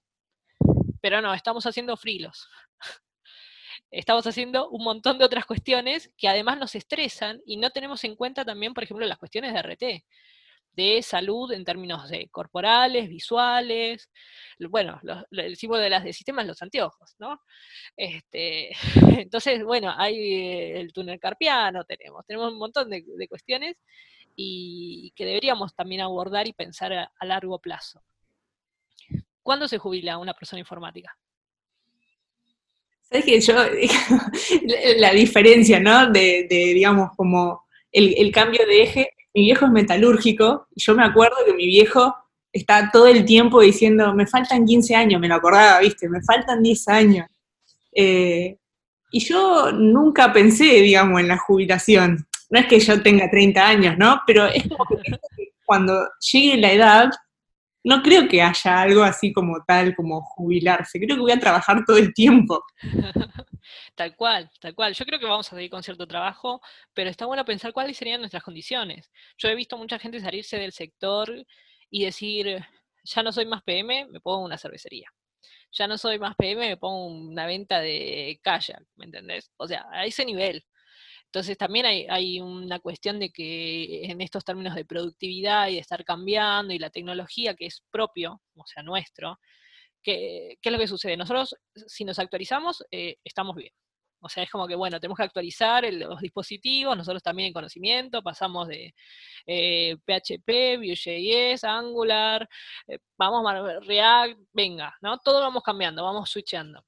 Pero 1.01 1.21
no, 1.21 1.33
estamos 1.33 1.65
haciendo 1.65 1.97
frilos. 1.97 2.47
Estamos 3.99 4.27
haciendo 4.27 4.69
un 4.69 4.83
montón 4.83 5.17
de 5.17 5.25
otras 5.25 5.45
cuestiones 5.45 6.11
que 6.17 6.27
además 6.27 6.57
nos 6.59 6.75
estresan 6.75 7.41
y 7.45 7.57
no 7.57 7.69
tenemos 7.71 8.03
en 8.03 8.15
cuenta 8.15 8.45
también, 8.45 8.73
por 8.73 8.83
ejemplo, 8.83 9.05
las 9.05 9.17
cuestiones 9.17 9.53
de 9.53 9.59
RT 9.61 10.05
de 10.75 11.01
salud 11.01 11.51
en 11.51 11.63
términos 11.63 12.09
de 12.09 12.27
corporales, 12.29 13.07
visuales, 13.07 14.09
bueno, 14.59 14.99
el 15.31 15.55
símbolo 15.55 15.81
de 15.81 15.89
las 15.89 16.03
de 16.03 16.13
sistemas 16.13 16.45
los 16.45 16.61
anteojos, 16.61 17.15
¿no? 17.17 17.41
Este, 17.95 18.71
entonces, 19.25 19.63
bueno, 19.63 19.93
hay 19.95 20.17
eh, 20.17 20.79
el 20.79 20.91
túnel 20.91 21.19
carpiano, 21.19 21.85
tenemos, 21.85 22.25
tenemos 22.25 22.51
un 22.51 22.59
montón 22.59 22.89
de, 22.89 23.05
cuestiones 23.29 23.77
y 24.35 25.11
que 25.15 25.25
deberíamos 25.25 25.73
también 25.73 26.01
abordar 26.01 26.47
y 26.47 26.53
pensar 26.53 26.91
a, 26.93 27.11
largo 27.21 27.59
plazo. 27.59 28.03
¿Cuándo 29.41 29.67
se 29.67 29.77
jubila 29.77 30.17
una 30.17 30.33
persona 30.33 30.59
informática? 30.59 31.17
Sabes 33.09 33.25
que 33.25 33.39
yo, 33.39 33.55
la 34.97 35.11
diferencia, 35.11 35.79
¿no? 35.79 36.11
De, 36.11 36.47
digamos, 36.49 37.11
como 37.15 37.63
el, 37.91 38.31
cambio 38.31 38.65
de 38.65 38.83
eje 38.83 39.09
mi 39.33 39.41
viejo 39.41 39.65
es 39.65 39.71
metalúrgico, 39.71 40.67
y 40.73 40.81
yo 40.81 40.95
me 40.95 41.03
acuerdo 41.03 41.35
que 41.45 41.53
mi 41.53 41.65
viejo 41.65 42.15
está 42.53 42.89
todo 42.91 43.07
el 43.07 43.25
tiempo 43.25 43.59
diciendo, 43.59 44.13
me 44.13 44.25
faltan 44.25 44.65
15 44.65 44.95
años, 44.95 45.19
me 45.19 45.27
lo 45.27 45.35
acordaba, 45.35 45.79
viste, 45.81 46.07
me 46.07 46.21
faltan 46.21 46.63
10 46.63 46.87
años. 46.87 47.27
Eh, 47.93 48.57
y 49.11 49.19
yo 49.19 49.73
nunca 49.73 50.31
pensé, 50.31 50.65
digamos, 50.81 51.19
en 51.19 51.27
la 51.27 51.37
jubilación. 51.37 52.25
No 52.49 52.59
es 52.59 52.67
que 52.67 52.79
yo 52.79 53.01
tenga 53.01 53.29
30 53.29 53.67
años, 53.67 53.97
¿no? 53.97 54.21
Pero 54.25 54.45
es 54.45 54.63
como 54.69 54.85
que 54.85 55.17
cuando 55.65 56.07
llegue 56.31 56.57
la 56.57 56.71
edad, 56.71 57.09
no 57.85 58.01
creo 58.01 58.27
que 58.27 58.41
haya 58.41 58.81
algo 58.81 59.03
así 59.03 59.31
como 59.31 59.63
tal, 59.63 59.95
como 59.95 60.19
jubilarse. 60.21 60.99
Creo 60.99 61.15
que 61.15 61.21
voy 61.21 61.31
a 61.31 61.39
trabajar 61.39 61.85
todo 61.85 61.97
el 61.97 62.13
tiempo. 62.13 62.63
Tal 63.95 64.15
cual, 64.15 64.49
tal 64.59 64.75
cual. 64.75 64.93
Yo 64.93 65.05
creo 65.05 65.19
que 65.19 65.25
vamos 65.25 65.51
a 65.51 65.55
seguir 65.55 65.71
con 65.71 65.81
cierto 65.81 66.05
trabajo, 66.05 66.61
pero 66.93 67.09
está 67.09 67.25
bueno 67.25 67.45
pensar 67.45 67.73
cuáles 67.73 67.97
serían 67.97 68.19
nuestras 68.19 68.43
condiciones. 68.43 69.09
Yo 69.37 69.49
he 69.49 69.55
visto 69.55 69.77
mucha 69.77 69.97
gente 69.97 70.19
salirse 70.19 70.57
del 70.57 70.71
sector 70.71 71.33
y 71.89 72.05
decir, 72.05 72.63
ya 73.03 73.23
no 73.23 73.31
soy 73.31 73.45
más 73.45 73.63
PM, 73.63 74.07
me 74.11 74.19
pongo 74.19 74.45
una 74.45 74.57
cervecería. 74.57 75.07
Ya 75.71 75.87
no 75.87 75.97
soy 75.97 76.19
más 76.19 76.35
PM, 76.35 76.67
me 76.67 76.77
pongo 76.77 77.07
una 77.07 77.47
venta 77.47 77.79
de 77.79 78.39
kayak, 78.43 78.83
¿me 78.97 79.05
entendés? 79.05 79.51
O 79.57 79.67
sea, 79.67 79.85
a 79.91 80.05
ese 80.05 80.25
nivel. 80.25 80.63
Entonces 81.35 81.57
también 81.57 81.85
hay, 81.85 82.39
una 82.39 82.79
cuestión 82.79 83.19
de 83.19 83.29
que 83.29 84.05
en 84.05 84.21
estos 84.21 84.45
términos 84.45 84.73
de 84.73 84.85
productividad 84.85 85.67
y 85.67 85.73
de 85.73 85.79
estar 85.81 86.05
cambiando 86.05 86.73
y 86.73 86.79
la 86.79 86.89
tecnología 86.89 87.55
que 87.55 87.65
es 87.65 87.83
propio, 87.91 88.41
o 88.55 88.65
sea, 88.65 88.83
nuestro, 88.83 89.37
¿qué, 90.01 90.57
es 90.61 90.71
lo 90.71 90.77
que 90.79 90.87
sucede? 90.87 91.17
Nosotros, 91.17 91.57
si 91.87 92.05
nos 92.05 92.19
actualizamos, 92.19 92.85
eh, 92.89 93.17
estamos 93.21 93.57
bien. 93.57 93.73
O 94.21 94.29
sea, 94.29 94.43
es 94.43 94.49
como 94.49 94.65
que, 94.65 94.75
bueno, 94.75 94.97
tenemos 95.01 95.17
que 95.17 95.23
actualizar 95.23 95.83
los 95.91 96.21
dispositivos, 96.21 96.95
nosotros 96.95 97.21
también 97.21 97.47
en 97.47 97.53
conocimiento, 97.53 98.23
pasamos 98.23 98.69
de 98.69 98.93
PHP, 99.45 100.77
Vue.js, 100.77 101.65
Angular, 101.65 102.47
eh, 102.87 102.99
vamos 103.17 103.45
a 103.45 103.81
React, 103.81 104.39
venga, 104.53 104.95
¿no? 105.01 105.17
Todo 105.17 105.41
vamos 105.41 105.63
cambiando, 105.63 106.01
vamos 106.01 106.29
switchando. 106.29 106.85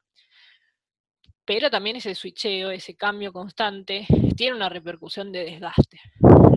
Pero 1.47 1.69
también 1.69 1.95
ese 1.95 2.13
switcheo, 2.13 2.71
ese 2.71 2.97
cambio 2.97 3.31
constante, 3.31 4.05
tiene 4.35 4.57
una 4.57 4.67
repercusión 4.67 5.31
de 5.31 5.45
desgaste, 5.45 6.01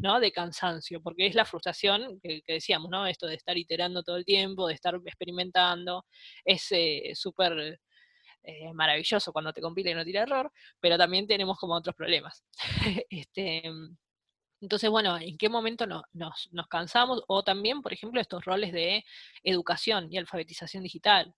¿no? 0.03 0.18
De 0.18 0.32
cansancio, 0.32 1.01
porque 1.01 1.28
es 1.28 1.36
la 1.36 1.45
frustración 1.45 2.18
que, 2.20 2.43
decíamos, 2.45 2.91
¿no? 2.91 3.07
Esto 3.07 3.28
de 3.28 3.36
estar 3.36 3.57
iterando 3.57 4.03
todo 4.03 4.16
el 4.16 4.24
tiempo, 4.24 4.66
de 4.66 4.74
estar 4.74 4.97
experimentando, 5.07 6.07
es 6.45 6.66
eh, 6.72 7.12
súper 7.14 7.78
eh, 8.43 8.72
maravilloso 8.72 9.32
cuando 9.32 9.53
te 9.53 9.61
compila 9.61 9.93
y 9.93 9.95
no 9.95 10.05
tira 10.05 10.22
error, 10.22 10.51
pero 10.80 10.99
también 10.99 11.28
tenemos 11.28 11.57
como 11.57 11.74
otros 11.74 11.95
problemas. 11.95 12.43
este, 13.11 13.62
entonces, 14.61 14.91
bueno, 14.91 15.16
¿en 15.18 15.38
qué 15.38 15.49
momento 15.49 15.86
nos, 15.86 16.03
nos, 16.12 16.66
cansamos? 16.68 17.22
O 17.28 17.45
también, 17.45 17.80
por 17.80 17.93
ejemplo, 17.93 18.20
estos 18.20 18.45
roles 18.45 18.72
de 18.72 19.05
educación 19.45 20.09
y 20.12 20.18
alfabetización 20.18 20.82
digital. 20.82 21.32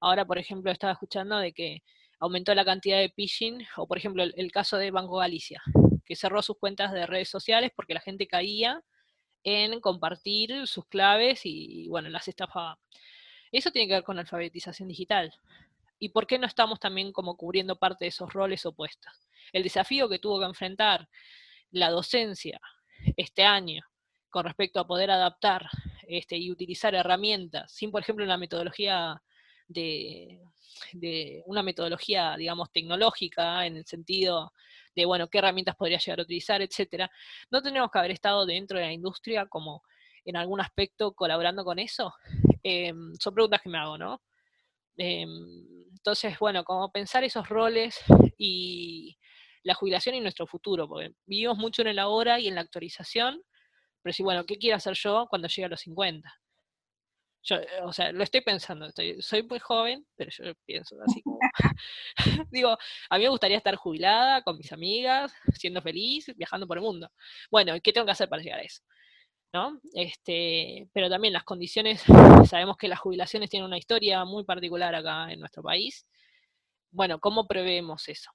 Ahora, 0.00 0.24
por 0.24 0.38
ejemplo, 0.38 0.70
estaba 0.70 0.92
escuchando 0.92 1.38
de 1.38 1.52
que 1.52 1.82
aumentó 2.22 2.54
la 2.54 2.64
cantidad 2.64 2.98
de 2.98 3.10
phishing, 3.10 3.66
o 3.76 3.88
por 3.88 3.98
ejemplo, 3.98 4.22
el, 4.22 4.52
caso 4.52 4.76
de 4.76 4.92
Banco 4.92 5.16
Galicia, 5.16 5.60
que 6.04 6.14
cerró 6.14 6.40
sus 6.40 6.56
cuentas 6.56 6.92
de 6.92 7.04
redes 7.04 7.28
sociales 7.28 7.72
porque 7.74 7.94
la 7.94 8.00
gente 8.00 8.28
caía 8.28 8.80
en 9.42 9.80
compartir 9.80 10.68
sus 10.68 10.86
claves 10.86 11.40
y, 11.42 11.88
bueno, 11.88 12.08
las 12.10 12.28
estafaba. 12.28 12.78
Eso 13.50 13.72
tiene 13.72 13.88
que 13.88 13.94
ver 13.94 14.04
con 14.04 14.20
alfabetización 14.20 14.88
digital 14.88 15.34
y 15.98 16.10
por 16.10 16.28
qué 16.28 16.38
no 16.38 16.46
estamos 16.46 16.78
también 16.78 17.12
como 17.12 17.36
cubriendo 17.36 17.74
parte 17.74 18.04
de 18.04 18.10
esos 18.10 18.32
roles 18.32 18.64
opuestos. 18.66 19.12
El 19.52 19.64
desafío 19.64 20.08
que 20.08 20.20
tuvo 20.20 20.38
que 20.38 20.46
enfrentar 20.46 21.08
la 21.72 21.90
docencia 21.90 22.60
este 23.16 23.42
año 23.42 23.82
con 24.30 24.44
respecto 24.44 24.78
a 24.78 24.86
poder 24.86 25.10
adaptar 25.10 25.68
este, 26.06 26.36
y 26.36 26.52
utilizar 26.52 26.94
herramientas 26.94 27.72
sin, 27.72 27.90
por 27.90 28.02
ejemplo, 28.02 28.24
una 28.24 28.38
metodología 28.38 29.20
de, 29.68 30.40
una 31.46 31.62
metodología, 31.62 32.36
digamos, 32.36 32.70
tecnológica 32.72 33.66
en 33.66 33.76
el 33.76 33.86
sentido 33.86 34.52
de, 34.94 35.04
bueno, 35.06 35.28
qué 35.28 35.38
herramientas 35.38 35.76
podría 35.76 35.98
llegar 35.98 36.20
a 36.20 36.22
utilizar, 36.22 36.60
etcétera, 36.62 37.10
no 37.50 37.62
tenemos 37.62 37.90
que 37.90 37.98
haber 37.98 38.10
estado 38.10 38.44
dentro 38.46 38.78
de 38.78 38.86
la 38.86 38.92
industria 38.92 39.46
como 39.46 39.82
en 40.24 40.36
algún 40.36 40.60
aspecto 40.60 41.12
colaborando 41.12 41.64
con 41.64 41.78
eso. 41.78 42.14
Em, 42.62 43.14
son 43.18 43.34
preguntas 43.34 43.60
que 43.62 43.68
me 43.68 43.78
hago, 43.78 43.98
¿no? 43.98 44.22
Em, 44.96 45.86
entonces, 45.90 46.38
bueno, 46.38 46.64
como 46.64 46.90
pensar 46.92 47.24
esos 47.24 47.48
roles 47.48 47.98
y 48.36 49.16
la 49.62 49.74
jubilación 49.74 50.14
y 50.14 50.20
nuestro 50.20 50.46
futuro, 50.46 50.88
porque 50.88 51.12
vivimos 51.26 51.56
mucho 51.56 51.82
en 51.82 51.88
el 51.88 51.98
ahora 51.98 52.40
y 52.40 52.48
en 52.48 52.54
la 52.56 52.60
actualización, 52.60 53.42
pero 54.02 54.12
sí, 54.12 54.22
bueno, 54.22 54.44
¿qué 54.44 54.56
quiero 54.56 54.76
hacer 54.76 54.94
yo 54.94 55.26
cuando 55.30 55.48
llegue 55.48 55.66
a 55.66 55.68
los 55.68 55.80
50? 55.80 56.28
Yo, 57.44 57.56
eh, 57.56 57.66
o 57.82 57.92
sea, 57.92 58.12
lo 58.12 58.22
estoy 58.22 58.40
pensando, 58.40 58.88
soy 59.20 59.42
muy 59.42 59.58
joven, 59.58 60.06
pero 60.16 60.30
yo 60.30 60.54
pienso 60.64 60.96
así 61.06 61.22
como, 61.24 61.38
digo, 62.50 62.78
a 63.10 63.18
mí 63.18 63.24
me 63.24 63.30
gustaría 63.30 63.56
estar 63.56 63.74
jubilada 63.76 64.42
con 64.42 64.58
mis 64.58 64.72
amigas, 64.72 65.34
siendo 65.54 65.82
feliz, 65.82 66.26
viajando 66.36 66.66
por 66.66 66.78
el 66.78 66.84
mundo. 66.84 67.10
Bueno, 67.50 67.74
¿qué 67.82 67.92
tengo 67.92 68.06
que 68.06 68.12
hacer 68.12 68.28
para 68.28 68.42
llegar 68.42 68.60
a 68.60 68.62
eso? 68.62 68.82
¿no? 69.52 69.80
Este, 69.94 70.88
pero 70.92 71.10
también 71.10 71.34
las 71.34 71.44
condiciones, 71.44 72.02
sabemos 72.48 72.76
que 72.76 72.88
las 72.88 73.00
jubilaciones 73.00 73.50
tienen 73.50 73.66
una 73.66 73.78
historia 73.78 74.24
muy 74.24 74.44
particular 74.44 74.94
acá 74.94 75.30
en 75.30 75.40
nuestro 75.40 75.62
país. 75.62 76.06
Bueno, 76.90 77.18
¿cómo 77.20 77.46
prevemos 77.46 78.08
eso? 78.08 78.30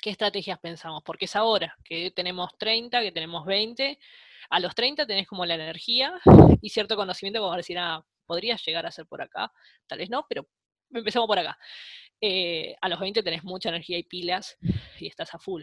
¿Qué 0.00 0.10
estrategias 0.10 0.58
pensamos? 0.58 1.02
Porque 1.04 1.26
es 1.26 1.36
ahora 1.36 1.76
que 1.84 2.10
tenemos 2.10 2.50
30, 2.58 3.00
que 3.02 3.12
tenemos 3.12 3.46
20. 3.46 3.98
A 4.50 4.60
los 4.60 4.74
30 4.74 5.06
tenés 5.06 5.26
como 5.26 5.46
la 5.46 5.54
energía 5.54 6.14
y 6.60 6.70
cierto 6.70 6.96
conocimiento 6.96 7.40
como 7.40 7.56
decir, 7.56 7.78
ah, 7.78 8.04
podría 8.26 8.56
llegar 8.56 8.86
a 8.86 8.90
ser 8.90 9.06
por 9.06 9.22
acá, 9.22 9.52
tal 9.86 9.98
vez 9.98 10.10
no, 10.10 10.26
pero 10.28 10.46
empecemos 10.90 11.26
por 11.26 11.38
acá. 11.38 11.58
Eh, 12.20 12.76
a 12.80 12.88
los 12.88 13.00
20 13.00 13.22
tenés 13.22 13.44
mucha 13.44 13.68
energía 13.68 13.98
y 13.98 14.04
pilas 14.04 14.56
y 15.00 15.06
estás 15.06 15.34
a 15.34 15.38
full. 15.38 15.62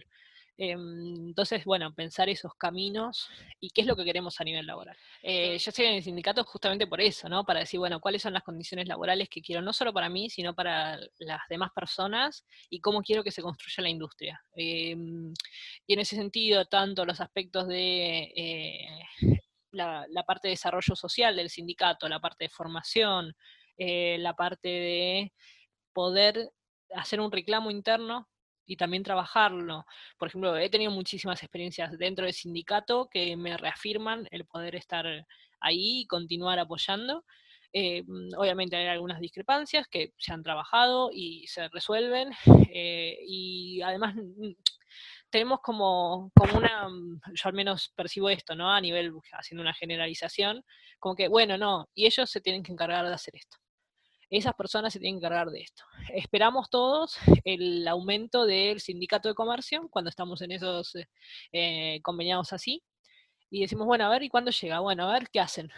Em, 0.61 1.29
entonces, 1.29 1.63
bueno, 1.63 1.93
pensar 1.93 2.27
esos 2.27 2.53
caminos 2.55 3.29
y 3.61 3.69
qué 3.69 3.79
es 3.79 3.87
lo 3.87 3.95
que 3.95 4.03
queremos 4.03 4.41
a 4.41 4.43
nivel 4.43 4.67
laboral. 4.67 4.97
Eh, 5.23 5.57
yo 5.57 5.69
estoy 5.69 5.85
en 5.85 5.93
el 5.95 6.03
sindicato 6.03 6.43
justamente 6.43 6.85
por 6.85 6.99
eso, 6.99 7.29
¿no? 7.29 7.45
Para 7.45 7.61
decir, 7.61 7.79
bueno, 7.79 8.01
cuáles 8.01 8.21
son 8.21 8.33
las 8.33 8.43
condiciones 8.43 8.85
laborales 8.85 9.29
que 9.29 9.41
quiero, 9.41 9.61
no 9.61 9.71
solo 9.71 9.93
para 9.93 10.09
mí, 10.09 10.29
sino 10.29 10.53
para 10.53 10.99
las 11.19 11.39
demás 11.49 11.71
personas 11.73 12.45
y 12.69 12.81
cómo 12.81 13.01
quiero 13.01 13.23
que 13.23 13.31
se 13.31 13.41
construya 13.41 13.83
la 13.83 13.89
industria. 13.89 14.43
Em, 14.53 15.33
y 15.87 15.93
en 15.93 15.99
ese 15.99 16.17
sentido, 16.17 16.65
tanto 16.65 17.05
los 17.05 17.21
aspectos 17.21 17.65
de 17.69 18.23
eh, 18.35 19.39
la, 19.71 20.05
parte 20.27 20.49
de 20.49 20.55
desarrollo 20.55 20.93
social 20.93 21.37
del 21.37 21.49
sindicato, 21.49 22.09
la 22.09 22.19
parte 22.19 22.45
de 22.45 22.49
formación, 22.49 23.33
eh, 23.77 24.17
la 24.19 24.33
parte 24.33 24.67
de 24.67 25.33
poder 25.93 26.51
hacer 26.93 27.21
un 27.21 27.31
reclamo 27.31 27.71
interno 27.71 28.27
y 28.69 28.77
también 28.77 29.03
trabajarlo. 29.03 29.85
Por 30.17 30.27
ejemplo, 30.27 30.55
he 30.55 30.69
tenido 30.69 30.91
muchísimas 30.91 31.41
experiencias 31.41 31.97
dentro 31.97 32.25
del 32.25 32.35
sindicato 32.35 33.09
que 33.11 33.35
me 33.35 33.57
reafirman 33.57 34.27
el 34.29 34.45
poder 34.45 34.75
estar 34.75 35.05
ahí 35.59 36.01
y 36.01 36.05
continuar 36.05 36.59
apoyando. 36.59 37.25
Eh, 37.73 38.03
mm, 38.05 38.35
obviamente 38.37 38.75
hay 38.75 38.87
algunas 38.87 39.19
discrepancias 39.19 39.87
que 39.87 40.13
se 40.17 40.31
han 40.31 40.43
trabajado 40.43 41.09
y 41.11 41.47
se 41.47 41.67
resuelven 41.69 42.29
eh, 42.73 43.17
y 43.27 43.81
además 43.81 44.15
mm, 44.15 44.51
tenemos 45.31 45.61
como, 45.61 46.31
como 46.35 46.57
una, 46.57 46.89
mm, 46.89 47.21
yo 47.33 47.49
al 47.49 47.53
menos 47.53 47.91
percibo 47.95 48.29
esto, 48.29 48.55
¿no? 48.55 48.71
A 48.71 48.79
nivel, 48.81 49.13
haciendo 49.31 49.63
una 49.63 49.73
generalización, 49.73 50.63
como 50.99 51.15
que, 51.15 51.27
bueno, 51.27 51.57
no, 51.57 51.89
y 51.95 52.05
ellos 52.05 52.29
se 52.29 52.41
tienen 52.41 52.61
que 52.61 52.71
encargar 52.71 53.07
de 53.07 53.13
hacer 53.15 53.35
esto 53.35 53.57
esas 54.29 54.53
personas 54.53 54.93
se 54.93 54.99
tienen 54.99 55.19
que 55.19 55.25
encargar 55.25 55.49
de 55.49 55.61
esto. 55.61 55.83
Esperamos 56.13 56.69
todos 56.69 57.17
el 57.43 57.87
aumento 57.87 58.45
del 58.45 58.79
sindicato 58.79 59.27
de 59.27 59.35
comercio 59.35 59.87
cuando 59.89 60.09
estamos 60.09 60.41
en 60.41 60.51
esos 60.51 60.93
eh, 61.51 61.99
conveniados 62.03 62.53
así. 62.53 62.83
Y 63.49 63.61
decimos, 63.61 63.87
bueno, 63.87 64.05
a 64.05 64.09
ver, 64.09 64.23
¿y 64.23 64.29
cuándo 64.29 64.51
llega? 64.51 64.79
Bueno, 64.79 65.09
a 65.09 65.13
ver, 65.13 65.29
¿qué 65.29 65.39
hacen? 65.39 65.71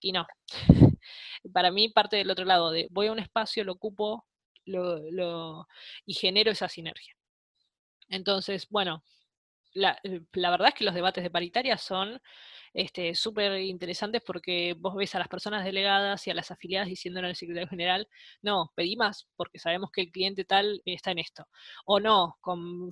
Y 0.00 0.12
no. 0.12 0.26
Para 1.52 1.70
mí 1.70 1.88
parte 1.88 2.16
del 2.16 2.30
otro 2.30 2.44
lado, 2.44 2.70
de 2.70 2.88
voy 2.90 3.06
a 3.06 3.12
un 3.12 3.20
espacio, 3.20 3.62
lo 3.62 3.72
ocupo 3.72 4.26
y 6.04 6.14
genero 6.14 6.50
esa 6.50 6.68
sinergia. 6.68 7.14
Entonces, 8.08 8.68
bueno, 8.68 9.04
la, 9.76 9.98
la, 10.32 10.50
verdad 10.50 10.68
es 10.68 10.74
que 10.74 10.84
los 10.84 10.94
debates 10.94 11.22
de 11.22 11.30
paritaria 11.30 11.76
son 11.76 12.20
este, 12.74 13.14
súper 13.14 13.60
interesantes 13.60 14.22
porque 14.24 14.74
vos 14.78 14.94
ves 14.94 15.14
a 15.14 15.18
las 15.18 15.28
personas 15.28 15.64
delegadas 15.64 16.26
y 16.26 16.30
a 16.30 16.34
las 16.34 16.50
afiliadas 16.50 16.88
diciéndole 16.88 17.28
al 17.28 17.36
secretario 17.36 17.68
general, 17.68 18.08
no, 18.42 18.72
pedí 18.74 18.96
más 18.96 19.28
porque 19.36 19.58
sabemos 19.58 19.90
que 19.92 20.02
el 20.02 20.10
cliente 20.10 20.44
tal 20.44 20.82
está 20.84 21.10
en 21.10 21.18
esto. 21.18 21.46
O 21.84 22.00
no, 22.00 22.36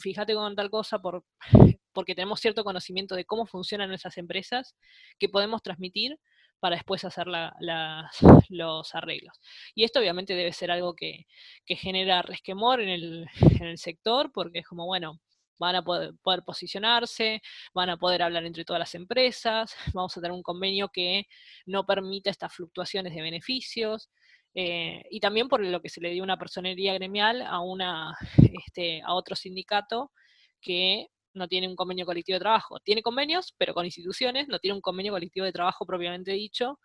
fíjate 0.01 0.35
con 0.35 0.55
tal 0.55 0.71
cosa 0.71 0.99
por, 1.01 1.25
porque 1.93 2.15
tenemos 2.15 2.41
cierto 2.41 2.65
conocimiento 2.65 3.15
de 3.15 3.25
cómo 3.25 3.47
funcionan 3.47 3.89
nuestras 3.89 4.19
empresas 4.19 4.75
que 5.19 5.29
podemos 5.29 5.63
transmitir 5.63 6.19
para 6.61 6.77
después 6.77 7.05
hacer 7.05 7.27
los 8.49 8.95
arreglos. 8.95 9.41
Y 9.75 9.85
esto 9.85 10.01
obviamente 10.01 10.35
debe 10.35 10.53
ser 10.53 10.71
algo 10.71 10.95
que, 10.95 11.27
genera 11.67 12.23
resquemor 12.23 12.81
en 12.81 12.89
el 12.89 13.79
sector 13.79 14.33
porque 14.33 14.61
es 14.61 14.67
como, 14.67 14.87
bueno, 14.87 15.21
van 15.59 15.77
a 15.77 15.83
poder, 15.83 16.15
posicionarse, 16.45 17.41
van 17.75 17.91
a 17.91 17.97
poder 17.97 18.23
hablar 18.23 18.45
entre 18.45 18.65
todas 18.65 18.81
las 18.81 18.95
empresas, 18.95 19.75
vamos 19.95 20.17
a 20.17 20.21
tener 20.21 20.33
un 20.33 20.43
convenio 20.43 20.89
que 20.89 21.27
no 21.67 21.85
permita 21.87 22.31
estas 22.31 22.55
fluctuaciones 22.55 23.15
de 23.15 23.23
beneficios. 23.23 24.11
Eh, 24.57 25.03
y 25.11 25.19
también 25.19 25.49
por 25.49 25.61
lo 25.61 25.81
que 25.81 25.89
se 25.89 26.01
le 26.01 26.11
dio 26.11 26.23
una 26.23 26.39
personería 26.39 26.95
gremial 26.95 27.43
a, 27.43 27.61
una, 27.61 28.17
este, 28.67 29.03
a 29.03 29.15
otro 29.15 29.35
sindicato 29.35 30.13
que 30.61 31.09
no 31.35 31.49
tiene 31.49 31.69
un 31.69 31.77
convenio 31.77 32.07
colectivo 32.07 32.37
de 32.37 32.41
trabajo. 32.41 32.79
Tiene 32.81 33.03
convenios, 33.03 33.55
pero 33.59 33.75
con 33.75 33.85
instituciones, 33.85 34.49
no 34.49 34.59
tiene 34.59 34.77
un 34.77 34.81
convenio 34.81 35.13
colectivo 35.13 35.45
de 35.45 35.53
trabajo 35.53 35.85
propiamente 35.85 36.33
dicho, 36.33 36.79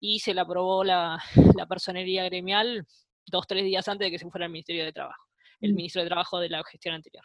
y 0.00 0.20
se 0.20 0.32
le 0.32 0.40
aprobó 0.40 0.82
la, 0.82 1.22
la 1.56 1.66
personería 1.66 2.24
gremial 2.24 2.86
dos, 3.26 3.46
tres 3.46 3.64
días 3.64 3.86
antes 3.88 4.06
de 4.06 4.10
que 4.10 4.18
se 4.18 4.28
fuera 4.30 4.46
al 4.46 4.52
Ministerio 4.52 4.84
de 4.84 4.92
Trabajo, 4.92 5.24
el 5.60 5.72
mm. 5.72 5.76
ministro 5.76 6.02
de 6.02 6.08
Trabajo 6.08 6.38
de 6.40 6.48
la 6.48 6.62
gestión 6.64 6.94
anterior. 6.94 7.24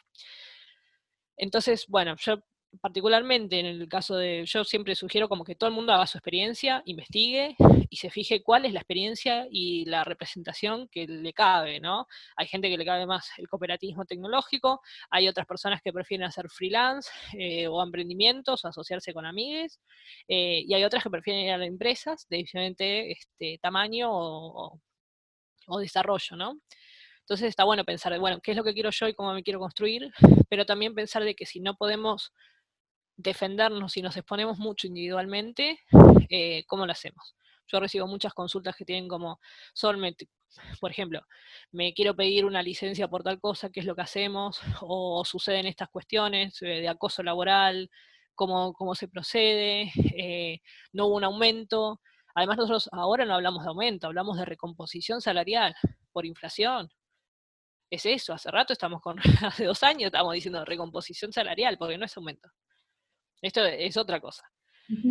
Entonces, 1.38 1.86
bueno, 1.88 2.16
yo 2.20 2.40
particularmente 2.82 3.60
en 3.60 3.66
el 3.66 3.88
caso 3.88 4.16
de, 4.16 4.46
yo 4.46 4.64
siempre 4.64 4.96
sugiero 4.96 5.30
como 5.30 5.44
que 5.44 5.56
todo 5.56 5.70
el 5.70 5.76
mundo 5.76 5.94
haga 5.94 6.08
su 6.08 6.18
experiencia, 6.18 6.82
investigue 6.86 7.56
y 7.90 7.98
se 7.98 8.10
fije 8.10 8.44
cuál 8.44 8.66
es 8.66 8.74
la 8.74 8.80
experiencia 8.80 9.48
y 9.50 9.86
la 9.86 10.04
representación 10.04 10.88
que 10.90 11.08
le 11.08 11.34
cabe, 11.34 11.80
¿no? 11.80 12.08
Hay 12.36 12.48
gente 12.48 12.70
que 12.70 12.78
le 12.78 12.86
cabe 12.86 13.06
más 13.06 13.30
el 13.38 13.48
cooperativismo 13.48 14.06
tecnológico, 14.06 14.82
hay 15.10 15.28
otras 15.28 15.46
personas 15.46 15.82
que 15.82 15.94
prefieren 15.94 16.28
hacer 16.28 16.50
freelance 16.50 17.10
eh, 17.38 17.68
o 17.68 17.82
emprendimientos 17.84 18.66
o 18.66 18.68
asociarse 18.68 19.14
con 19.14 19.26
amigues, 19.26 19.80
eh, 20.28 20.64
y 20.66 20.74
hay 20.74 20.84
otras 20.84 21.04
que 21.04 21.10
prefieren 21.10 21.46
ir 21.46 21.52
a 21.52 21.66
empresas 21.66 22.26
de 22.30 22.38
diferente 22.38 23.12
este, 23.12 23.60
tamaño 23.62 24.10
o 25.68 25.80
desarrollo, 25.80 26.36
¿no? 26.36 26.60
Entonces 27.26 27.50
está 27.50 27.64
bueno 27.64 27.84
pensar 27.84 28.14
de, 28.14 28.20
bueno, 28.20 28.40
¿qué 28.40 28.52
es 28.52 28.58
lo 28.58 28.64
que 28.64 28.76
quiero 28.76 28.92
yo 28.92 29.08
y 29.08 29.16
cómo 29.16 29.34
me 29.34 29.42
quiero 29.42 29.60
construir? 29.60 30.12
Pero 30.48 30.64
también 30.64 30.94
pensar 30.94 31.24
de 31.24 31.34
que 31.36 31.48
si 31.48 31.60
no 31.60 31.76
podemos 31.76 32.32
defendernos 33.18 33.98
y 33.98 34.04
nos 34.04 34.16
exponemos 34.16 34.60
mucho 34.60 34.86
individualmente, 34.86 35.80
eh, 36.30 36.64
¿cómo 36.68 36.86
lo 36.86 36.92
hacemos? 36.92 37.36
Yo 37.66 37.80
recibo 37.80 38.06
muchas 38.06 38.32
consultas 38.36 38.76
que 38.76 38.86
tienen 38.86 39.08
como, 39.08 39.40
Solmet, 39.74 40.30
por 40.80 40.92
ejemplo, 40.92 41.22
me 41.72 41.96
quiero 41.96 42.16
pedir 42.16 42.46
una 42.46 42.62
licencia 42.62 43.08
por 43.08 43.24
tal 43.24 43.40
cosa, 43.40 43.72
¿qué 43.72 43.80
es 43.80 43.88
lo 43.88 43.96
que 43.96 44.04
hacemos? 44.04 44.62
O 44.82 45.26
suceden 45.26 45.66
estas 45.66 45.90
cuestiones 45.90 46.62
eh, 46.62 46.82
de 46.82 46.90
acoso 46.90 47.24
laboral, 47.24 47.90
cómo, 48.36 48.72
cómo 48.74 48.94
se 48.94 49.08
procede, 49.08 49.92
eh, 50.16 50.62
no 50.94 51.08
hubo 51.08 51.16
un 51.16 51.24
aumento. 51.24 52.02
Además 52.36 52.58
nosotros 52.58 52.88
ahora 52.92 53.26
no 53.26 53.34
hablamos 53.34 53.64
de 53.64 53.70
aumento, 53.70 54.06
hablamos 54.06 54.38
de 54.38 54.46
recomposición 54.46 55.22
salarial 55.22 55.76
por 56.12 56.28
inflación 56.28 56.92
es 57.90 58.06
eso, 58.06 58.34
hace 58.34 58.52
rato 58.52 58.74
estamos 58.74 59.02
con, 59.02 59.18
hace 59.46 59.66
dos 59.66 59.84
años 59.84 60.08
estamos 60.08 60.34
diciendo 60.34 60.66
recomposición 60.66 61.32
salarial, 61.32 61.78
porque 61.78 61.98
no 61.98 62.06
es 62.06 62.18
aumento. 62.18 62.50
Esto 63.42 63.64
es 63.66 63.98
otra 63.98 64.20
cosa. 64.20 64.44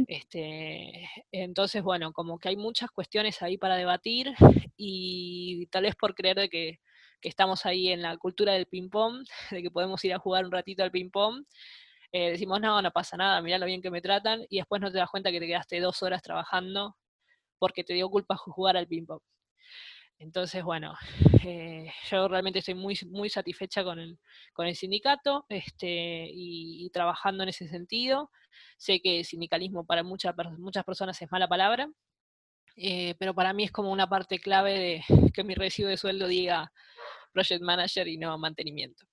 este, 0.07 1.09
entonces, 1.33 1.83
bueno, 1.83 2.13
como 2.13 2.39
que 2.39 2.49
hay 2.49 2.57
muchas 2.57 2.91
cuestiones 2.91 3.43
ahí 3.43 3.59
para 3.59 3.77
debatir 3.77 4.33
y 4.77 5.67
tal 5.67 5.83
vez 5.83 5.97
por 5.97 6.15
creer 6.15 6.37
de 6.37 6.49
que, 6.49 6.79
estamos 7.23 7.65
ahí 7.65 7.89
en 7.89 8.03
la 8.03 8.19
cultura 8.19 8.53
del 8.53 8.67
ping-pong, 8.67 9.25
de 9.51 9.63
que 9.63 9.71
podemos 9.71 10.05
ir 10.05 10.13
a 10.13 10.19
jugar 10.19 10.45
un 10.45 10.53
ratito 10.53 10.83
al 10.83 10.91
ping-pong, 10.91 11.43
eh, 12.13 12.33
decimos, 12.33 12.61
no, 12.61 12.83
no 12.83 12.91
pasa 12.91 13.17
nada, 13.17 13.41
mirá 13.41 13.57
lo 13.57 13.65
bien 13.65 13.81
que 13.81 13.91
me 13.91 14.03
tratan, 14.03 14.45
y 14.51 14.59
después 14.59 14.83
no 14.83 14.93
te 14.93 14.99
das 14.99 15.09
cuenta 15.09 15.33
que 15.33 15.41
te 15.41 15.47
quedaste 15.47 15.81
dos 15.81 16.03
horas 16.03 16.21
trabajando 16.23 16.95
porque 17.59 17.83
te 17.83 17.95
dio 17.95 18.11
culpa 18.11 18.37
jugar 18.37 18.77
al 18.77 18.87
ping-pong. 18.87 19.23
Entonces, 20.19 20.63
bueno, 20.63 20.95
eh, 21.45 21.93
yo 22.11 22.29
realmente 22.29 22.61
estoy 22.61 22.75
muy, 22.75 22.99
muy 23.07 23.29
satisfecha 23.29 23.85
con 23.85 23.99
el, 23.99 24.19
con 24.53 24.67
el 24.67 24.77
sindicato 24.77 25.45
este, 25.49 26.29
y, 26.33 26.89
trabajando 26.91 27.43
en 27.43 27.51
ese 27.51 27.69
sentido. 27.69 28.31
Sé 28.79 29.01
que 29.01 29.25
sindicalismo 29.25 29.85
para 29.85 30.03
muchas, 30.03 30.35
muchas 30.59 30.85
personas 30.85 31.21
es 31.21 31.31
mala 31.31 31.49
palabra, 31.49 31.89
eh, 32.77 33.15
pero 33.19 33.35
para 33.35 33.53
mí 33.53 33.65
es 33.65 33.73
como 33.73 33.91
una 33.91 34.09
parte 34.09 34.39
clave 34.39 34.79
de 34.79 35.05
que 35.35 35.45
mi 35.45 35.55
recibo 35.55 35.89
de 35.89 35.97
sueldo 35.97 36.29
diga 36.29 36.73
project 37.33 37.63
manager 37.63 38.09
y 38.09 38.17
no 38.17 38.39
mantenimiento. 38.39 39.07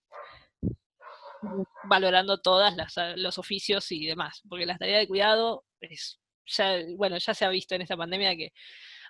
Valorando 1.85 2.39
todas 2.39 2.75
los 3.15 3.37
oficios 3.39 3.91
y 3.91 4.05
demás, 4.05 4.41
porque 4.47 4.67
las 4.67 4.77
tareas 4.77 5.01
de 5.01 5.07
cuidado 5.07 5.65
es, 5.79 6.19
ya, 6.45 6.77
bueno, 6.95 7.17
ya 7.17 7.33
se 7.33 7.45
ha 7.45 7.49
visto 7.49 7.73
en 7.73 7.81
esta 7.81 7.97
pandemia 7.97 8.35
que 8.35 8.53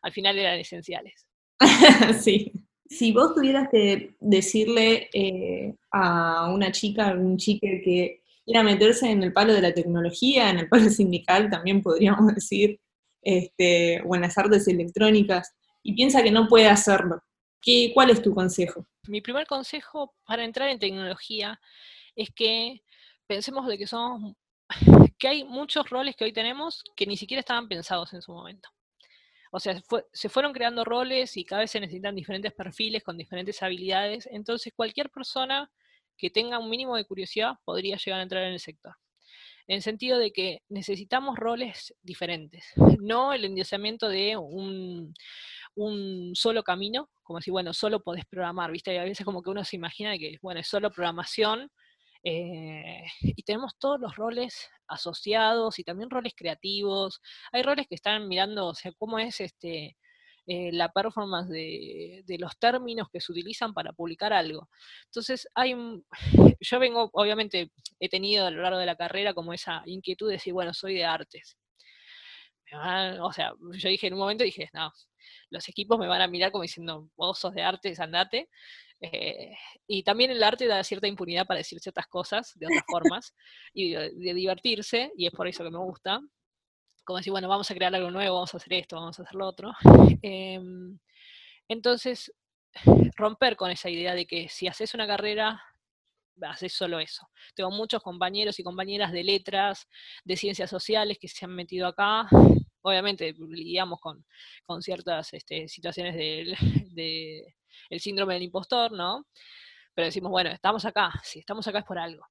al 0.01 0.13
final 0.13 0.39
eran 0.39 0.57
esenciales. 0.57 1.27
sí. 2.21 2.51
Si 2.85 3.13
vos 3.13 3.33
tuvieras 3.33 3.69
que 3.71 4.15
decirle 4.19 5.09
eh, 5.13 5.75
a 5.91 6.51
una 6.51 6.71
chica, 6.71 7.11
a 7.11 7.13
un 7.13 7.37
chique 7.37 7.81
que 7.83 8.23
quiera 8.43 8.63
meterse 8.63 9.09
en 9.09 9.23
el 9.23 9.31
palo 9.31 9.53
de 9.53 9.61
la 9.61 9.73
tecnología, 9.73 10.49
en 10.49 10.59
el 10.59 10.69
palo 10.69 10.89
sindical 10.89 11.49
también 11.49 11.81
podríamos 11.81 12.33
decir, 12.33 12.79
este, 13.21 14.01
o 14.05 14.15
en 14.15 14.21
las 14.21 14.37
artes 14.37 14.67
electrónicas, 14.67 15.53
y 15.83 15.93
piensa 15.93 16.21
que 16.21 16.31
no 16.31 16.47
puede 16.47 16.67
hacerlo, 16.67 17.23
¿qué, 17.61 17.91
¿cuál 17.93 18.09
es 18.09 18.21
tu 18.21 18.33
consejo? 18.33 18.85
Mi 19.07 19.21
primer 19.21 19.47
consejo 19.47 20.13
para 20.25 20.43
entrar 20.43 20.69
en 20.69 20.79
tecnología 20.79 21.59
es 22.15 22.29
que 22.31 22.81
pensemos 23.25 23.67
de 23.67 23.77
que 23.77 23.87
somos 23.87 24.35
que 25.17 25.27
hay 25.27 25.43
muchos 25.43 25.89
roles 25.89 26.15
que 26.15 26.25
hoy 26.25 26.33
tenemos 26.33 26.83
que 26.95 27.05
ni 27.05 27.17
siquiera 27.17 27.39
estaban 27.39 27.67
pensados 27.67 28.13
en 28.13 28.21
su 28.21 28.31
momento. 28.31 28.69
O 29.51 29.59
sea, 29.59 29.81
se 30.13 30.29
fueron 30.29 30.53
creando 30.53 30.85
roles 30.85 31.35
y 31.35 31.43
cada 31.43 31.61
vez 31.61 31.71
se 31.71 31.79
necesitan 31.81 32.15
diferentes 32.15 32.53
perfiles 32.53 33.03
con 33.03 33.17
diferentes 33.17 33.61
habilidades. 33.61 34.27
Entonces, 34.31 34.71
cualquier 34.73 35.09
persona 35.09 35.69
que 36.17 36.29
tenga 36.29 36.57
un 36.57 36.69
mínimo 36.69 36.95
de 36.95 37.03
curiosidad 37.03 37.55
podría 37.65 37.97
llegar 37.97 38.21
a 38.21 38.23
entrar 38.23 38.43
en 38.43 38.53
el 38.53 38.59
sector. 38.59 38.95
En 39.67 39.75
el 39.75 39.81
sentido 39.81 40.17
de 40.19 40.31
que 40.31 40.61
necesitamos 40.69 41.37
roles 41.37 41.93
diferentes, 42.01 42.65
no 43.01 43.33
el 43.33 43.43
endiosamiento 43.43 44.07
de 44.07 44.37
un, 44.37 45.13
solo 46.33 46.63
camino, 46.63 47.09
como 47.23 47.41
si, 47.41 47.51
bueno, 47.51 47.73
solo 47.73 48.01
podés 48.01 48.25
programar, 48.25 48.71
¿viste? 48.71 48.93
Y 48.93 48.97
a 48.97 49.03
veces 49.03 49.25
como 49.25 49.41
que 49.41 49.49
uno 49.49 49.63
se 49.63 49.75
imagina 49.75 50.17
que, 50.17 50.37
bueno, 50.41 50.59
es 50.59 50.67
solo 50.67 50.91
programación 50.91 51.71
eh, 52.23 53.03
y 53.21 53.43
tenemos 53.43 53.77
todos 53.77 53.99
los 53.99 54.15
roles 54.15 54.69
asociados 54.87 55.79
y 55.79 55.83
también 55.83 56.09
roles 56.09 56.33
creativos. 56.35 57.21
Hay 57.51 57.63
roles 57.63 57.87
que 57.87 57.95
están 57.95 58.27
mirando, 58.27 58.67
o 58.67 58.75
sea, 58.75 58.91
cómo 58.97 59.19
es 59.19 59.41
este, 59.41 59.97
eh, 60.47 60.71
la 60.73 60.91
performance 60.91 61.49
de, 61.49 62.23
los 62.39 62.57
términos 62.57 63.07
que 63.11 63.21
se 63.21 63.31
utilizan 63.31 63.73
para 63.73 63.93
publicar 63.93 64.33
algo. 64.33 64.69
Entonces, 65.05 65.47
hay 65.55 65.75
yo 66.59 66.79
vengo, 66.79 67.09
obviamente, 67.13 67.71
he 67.99 68.09
tenido 68.09 68.47
a 68.47 68.51
lo 68.51 68.61
largo 68.61 68.79
de 68.79 68.85
la 68.85 68.95
carrera 68.95 69.33
como 69.33 69.53
esa 69.53 69.83
inquietud 69.85 70.27
de 70.27 70.33
decir, 70.33 70.53
bueno, 70.53 70.73
soy 70.73 70.95
de 70.95 71.05
artes. 71.05 71.57
o 73.21 73.33
sea, 73.33 73.53
yo 73.73 73.89
dije 73.89 74.07
en 74.07 74.13
un 74.13 74.19
momento, 74.19 74.43
dije, 74.43 74.69
no, 74.73 74.91
los 75.49 75.67
equipos 75.69 75.99
me 75.99 76.07
van 76.07 76.21
a 76.21 76.27
mirar 76.27 76.51
como 76.51 76.63
diciendo, 76.63 77.09
vos 77.15 77.39
sos 77.39 77.53
de 77.53 77.61
artes, 77.63 77.99
andate. 77.99 78.49
Eh, 79.01 79.55
y 79.87 80.03
también 80.03 80.29
el 80.31 80.43
arte 80.43 80.67
da 80.67 80.83
cierta 80.83 81.07
impunidad 81.07 81.47
para 81.47 81.57
decir 81.57 81.79
ciertas 81.79 82.07
cosas 82.07 82.51
de 82.55 82.67
otras 82.67 82.83
formas 82.87 83.33
y 83.73 83.93
de, 83.93 84.33
divertirse, 84.33 85.11
y 85.17 85.25
es 85.25 85.33
por 85.33 85.47
eso 85.47 85.63
que 85.63 85.71
me 85.71 85.79
gusta. 85.79 86.21
Como 87.03 87.17
decir, 87.17 87.31
bueno, 87.31 87.49
vamos 87.49 87.69
a 87.69 87.75
crear 87.75 87.93
algo 87.93 88.11
nuevo, 88.11 88.35
vamos 88.35 88.53
a 88.53 88.57
hacer 88.57 88.73
esto, 88.73 88.95
vamos 88.95 89.19
a 89.19 89.23
hacer 89.23 89.35
lo 89.35 89.47
otro. 89.47 89.71
Em, 90.21 90.99
entonces, 91.67 92.31
romper 93.17 93.55
con 93.55 93.71
esa 93.71 93.89
idea 93.89 94.13
de 94.13 94.25
que 94.25 94.49
si 94.49 94.67
haces 94.67 94.93
una 94.93 95.07
carrera, 95.07 95.61
haces 96.41 96.73
solo 96.73 96.99
eso. 96.99 97.27
Tengo 97.55 97.71
muchos 97.71 98.01
compañeros 98.01 98.59
y 98.59 98.63
compañeras 98.63 99.11
de 99.11 99.23
letras, 99.23 99.87
de 100.23 100.37
ciencias 100.37 100.69
sociales 100.69 101.17
que 101.19 101.27
se 101.27 101.45
han 101.45 101.55
metido 101.55 101.87
acá. 101.87 102.27
Obviamente 102.81 103.33
lidiamos 103.37 103.99
con, 103.99 104.25
con 104.65 104.81
ciertas 104.81 105.33
este, 105.33 105.67
situaciones 105.67 106.15
de, 106.95 107.55
el 107.89 107.99
síndrome 107.99 108.35
del 108.35 108.43
impostor, 108.43 108.91
¿no? 108.91 109.25
Pero 109.93 110.05
decimos, 110.05 110.31
bueno, 110.31 110.49
estamos 110.49 110.85
acá, 110.85 111.11
si 111.23 111.39
estamos 111.39 111.67
acá 111.67 111.79
es 111.79 111.85
por 111.85 111.99
algo. 111.99 112.25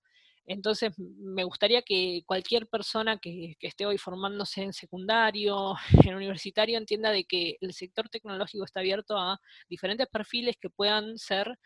Entonces, 0.47 0.93
me 0.99 1.45
gustaría 1.45 1.83
que 1.83 2.23
cualquier 2.27 2.67
persona 2.67 3.19
que, 3.19 3.57
esté 3.61 3.87
hoy 3.87 3.99
formándose 3.99 4.63
en 4.63 4.73
secundario, 4.73 5.75
en 6.11 6.17
universitario, 6.17 6.77
entienda 6.77 7.13
de 7.13 7.25
que 7.25 7.57
el 7.61 7.73
sector 7.73 8.09
tecnológico 8.09 8.65
está 8.65 8.81
abierto 8.81 9.17
a 9.17 9.41
diferentes 9.69 10.09
perfiles 10.09 10.57
que 10.61 10.71
puedan 10.71 11.19
ser 11.19 11.57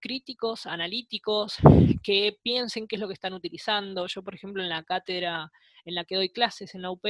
críticos, 0.00 0.66
analíticos, 0.66 1.56
que 2.02 2.38
piensen 2.42 2.86
qué 2.88 2.96
es 2.96 3.00
lo 3.00 3.08
que 3.08 3.14
están 3.14 3.34
utilizando. 3.34 4.06
Yo, 4.06 4.22
por 4.22 4.34
ejemplo, 4.34 4.62
en 4.62 4.70
la 4.70 4.82
cátedra 4.82 5.50
en 5.84 5.94
la 5.94 6.04
que 6.04 6.16
doy 6.16 6.30
clases 6.30 6.74
en 6.74 6.82
la 6.82 6.90
UP, 6.90 7.04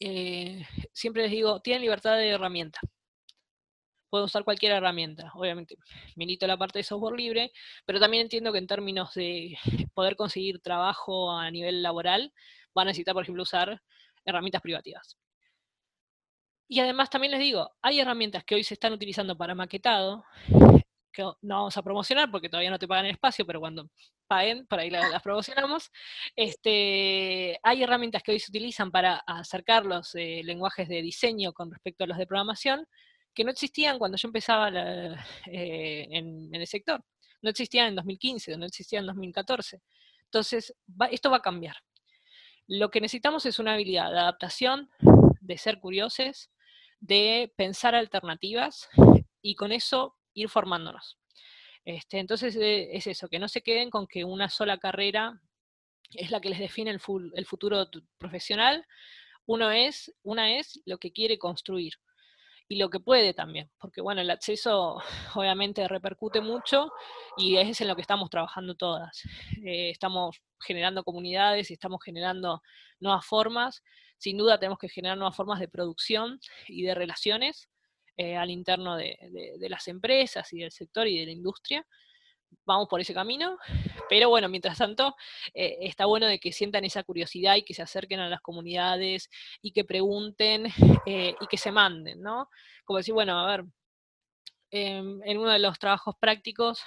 eh, 0.00 0.66
siempre 0.92 1.22
les 1.22 1.32
digo, 1.32 1.60
tienen 1.60 1.82
libertad 1.82 2.16
de 2.16 2.28
herramienta 2.28 2.78
puedo 4.14 4.26
usar 4.26 4.44
cualquier 4.44 4.70
herramienta. 4.70 5.32
Obviamente, 5.34 5.76
milito 6.14 6.46
la 6.46 6.56
parte 6.56 6.78
de 6.78 6.84
software 6.84 7.16
libre, 7.16 7.50
pero 7.84 7.98
también 7.98 8.22
entiendo 8.22 8.52
que 8.52 8.58
en 8.58 8.68
términos 8.68 9.12
de 9.14 9.58
poder 9.92 10.14
conseguir 10.14 10.60
trabajo 10.60 11.32
a 11.32 11.50
nivel 11.50 11.82
laboral, 11.82 12.32
van 12.72 12.86
a 12.86 12.90
necesitar, 12.90 13.12
por 13.12 13.24
ejemplo, 13.24 13.42
usar 13.42 13.82
herramientas 14.24 14.62
privativas. 14.62 15.18
Y 16.68 16.78
además 16.78 17.10
también 17.10 17.32
les 17.32 17.40
digo, 17.40 17.72
hay 17.82 17.98
herramientas 17.98 18.44
que 18.44 18.54
hoy 18.54 18.62
se 18.62 18.74
están 18.74 18.92
utilizando 18.92 19.36
para 19.36 19.56
maquetado, 19.56 20.24
que 21.12 21.22
no 21.22 21.34
vamos 21.42 21.76
a 21.76 21.82
promocionar 21.82 22.30
porque 22.30 22.48
todavía 22.48 22.70
no 22.70 22.78
te 22.78 22.86
pagan 22.86 23.06
el 23.06 23.12
espacio, 23.12 23.44
pero 23.44 23.58
cuando 23.58 23.90
paguen, 24.28 24.64
para 24.68 24.82
ahí 24.82 24.90
las, 24.90 25.22
promocionamos. 25.24 25.90
Este, 26.36 27.58
hay 27.64 27.82
herramientas 27.82 28.22
que 28.22 28.30
hoy 28.30 28.38
se 28.38 28.52
utilizan 28.52 28.92
para 28.92 29.16
acercar 29.26 29.84
los 29.84 30.14
eh, 30.14 30.42
lenguajes 30.44 30.88
de 30.88 31.02
diseño 31.02 31.52
con 31.52 31.72
respecto 31.72 32.04
a 32.04 32.06
los 32.06 32.16
de 32.16 32.28
programación, 32.28 32.86
que 33.34 33.44
no 33.44 33.50
existían 33.50 33.98
cuando 33.98 34.16
yo 34.16 34.28
empezaba 34.28 34.70
eh, 35.46 36.06
en, 36.10 36.54
el 36.54 36.66
sector. 36.66 37.04
No 37.42 37.50
existían 37.50 37.88
en 37.88 37.96
2015, 37.96 38.56
no 38.56 38.66
existían 38.66 39.02
en 39.02 39.08
2014. 39.08 39.82
Entonces, 40.24 40.74
esto 41.10 41.30
va 41.30 41.38
a 41.38 41.42
cambiar. 41.42 41.76
Lo 42.66 42.90
que 42.90 43.00
necesitamos 43.00 43.44
es 43.44 43.58
una 43.58 43.74
habilidad 43.74 44.10
de 44.10 44.18
adaptación, 44.18 44.88
de 45.40 45.58
ser 45.58 45.80
curiosos, 45.80 46.50
de 47.00 47.52
pensar 47.56 47.94
alternativas 47.94 48.88
y 49.42 49.54
con 49.56 49.72
eso 49.72 50.16
ir 50.32 50.48
formándonos. 50.48 51.18
Este, 51.84 52.18
entonces 52.18 52.56
eh, 52.56 52.96
es 52.96 53.06
eso, 53.06 53.28
que 53.28 53.38
no 53.38 53.48
se 53.48 53.60
queden 53.60 53.90
con 53.90 54.06
que 54.06 54.24
una 54.24 54.48
sola 54.48 54.78
carrera 54.78 55.42
es 56.12 56.30
la 56.30 56.40
que 56.40 56.48
les 56.48 56.58
define 56.58 56.90
el, 56.90 57.00
el 57.34 57.46
futuro 57.46 57.90
profesional. 58.16 58.86
Uno 59.44 59.70
es, 59.70 60.14
una 60.22 60.56
es 60.58 60.80
lo 60.86 60.96
que 60.96 61.12
quiere 61.12 61.38
construir 61.38 61.92
y 62.68 62.76
lo 62.76 62.88
que 62.88 63.00
puede 63.00 63.34
también, 63.34 63.70
porque 63.78 64.00
bueno, 64.00 64.20
el 64.20 64.30
acceso 64.30 64.96
obviamente 65.34 65.86
repercute 65.88 66.40
mucho 66.40 66.90
y 67.36 67.56
es 67.56 67.80
en 67.80 67.88
lo 67.88 67.96
que 67.96 68.02
estamos 68.02 68.30
trabajando 68.30 68.74
todas. 68.74 69.22
Eh, 69.64 69.90
estamos 69.90 70.40
generando 70.60 71.04
comunidades 71.04 71.70
y 71.70 71.74
estamos 71.74 72.02
generando 72.02 72.62
nuevas 73.00 73.26
formas. 73.26 73.82
Sin 74.18 74.38
duda 74.38 74.58
tenemos 74.58 74.78
que 74.78 74.88
generar 74.88 75.18
nuevas 75.18 75.36
formas 75.36 75.60
de 75.60 75.68
producción 75.68 76.40
y 76.68 76.82
de 76.84 76.94
relaciones 76.94 77.68
eh, 78.16 78.36
al 78.36 78.50
interno 78.50 78.96
de, 78.96 79.18
las 79.68 79.88
empresas 79.88 80.52
y 80.52 80.60
del 80.60 80.70
sector 80.70 81.06
y 81.08 81.18
de 81.18 81.26
la 81.26 81.32
industria 81.32 81.86
vamos 82.64 82.88
por 82.88 83.00
ese 83.00 83.14
camino, 83.14 83.58
pero 84.08 84.28
bueno, 84.28 84.48
mientras 84.48 84.78
tanto, 84.78 85.16
eh, 85.54 85.78
está 85.80 86.06
bueno 86.06 86.26
de 86.26 86.38
que 86.38 86.52
sientan 86.52 86.84
esa 86.84 87.02
curiosidad 87.02 87.56
y 87.56 87.62
que 87.62 87.74
se 87.74 87.82
acerquen 87.82 88.20
a 88.20 88.28
las 88.28 88.40
comunidades 88.40 89.30
y 89.62 89.72
que 89.72 89.84
pregunten 89.84 90.66
eh, 91.06 91.34
y 91.40 91.46
que 91.46 91.56
se 91.56 91.72
manden, 91.72 92.22
¿no? 92.22 92.48
Como 92.84 92.98
decir, 92.98 93.14
bueno, 93.14 93.38
a 93.38 93.46
ver, 93.46 93.64
em, 94.70 95.20
en 95.24 95.38
uno 95.38 95.50
de 95.50 95.58
los 95.58 95.78
trabajos 95.78 96.14
prácticos 96.20 96.82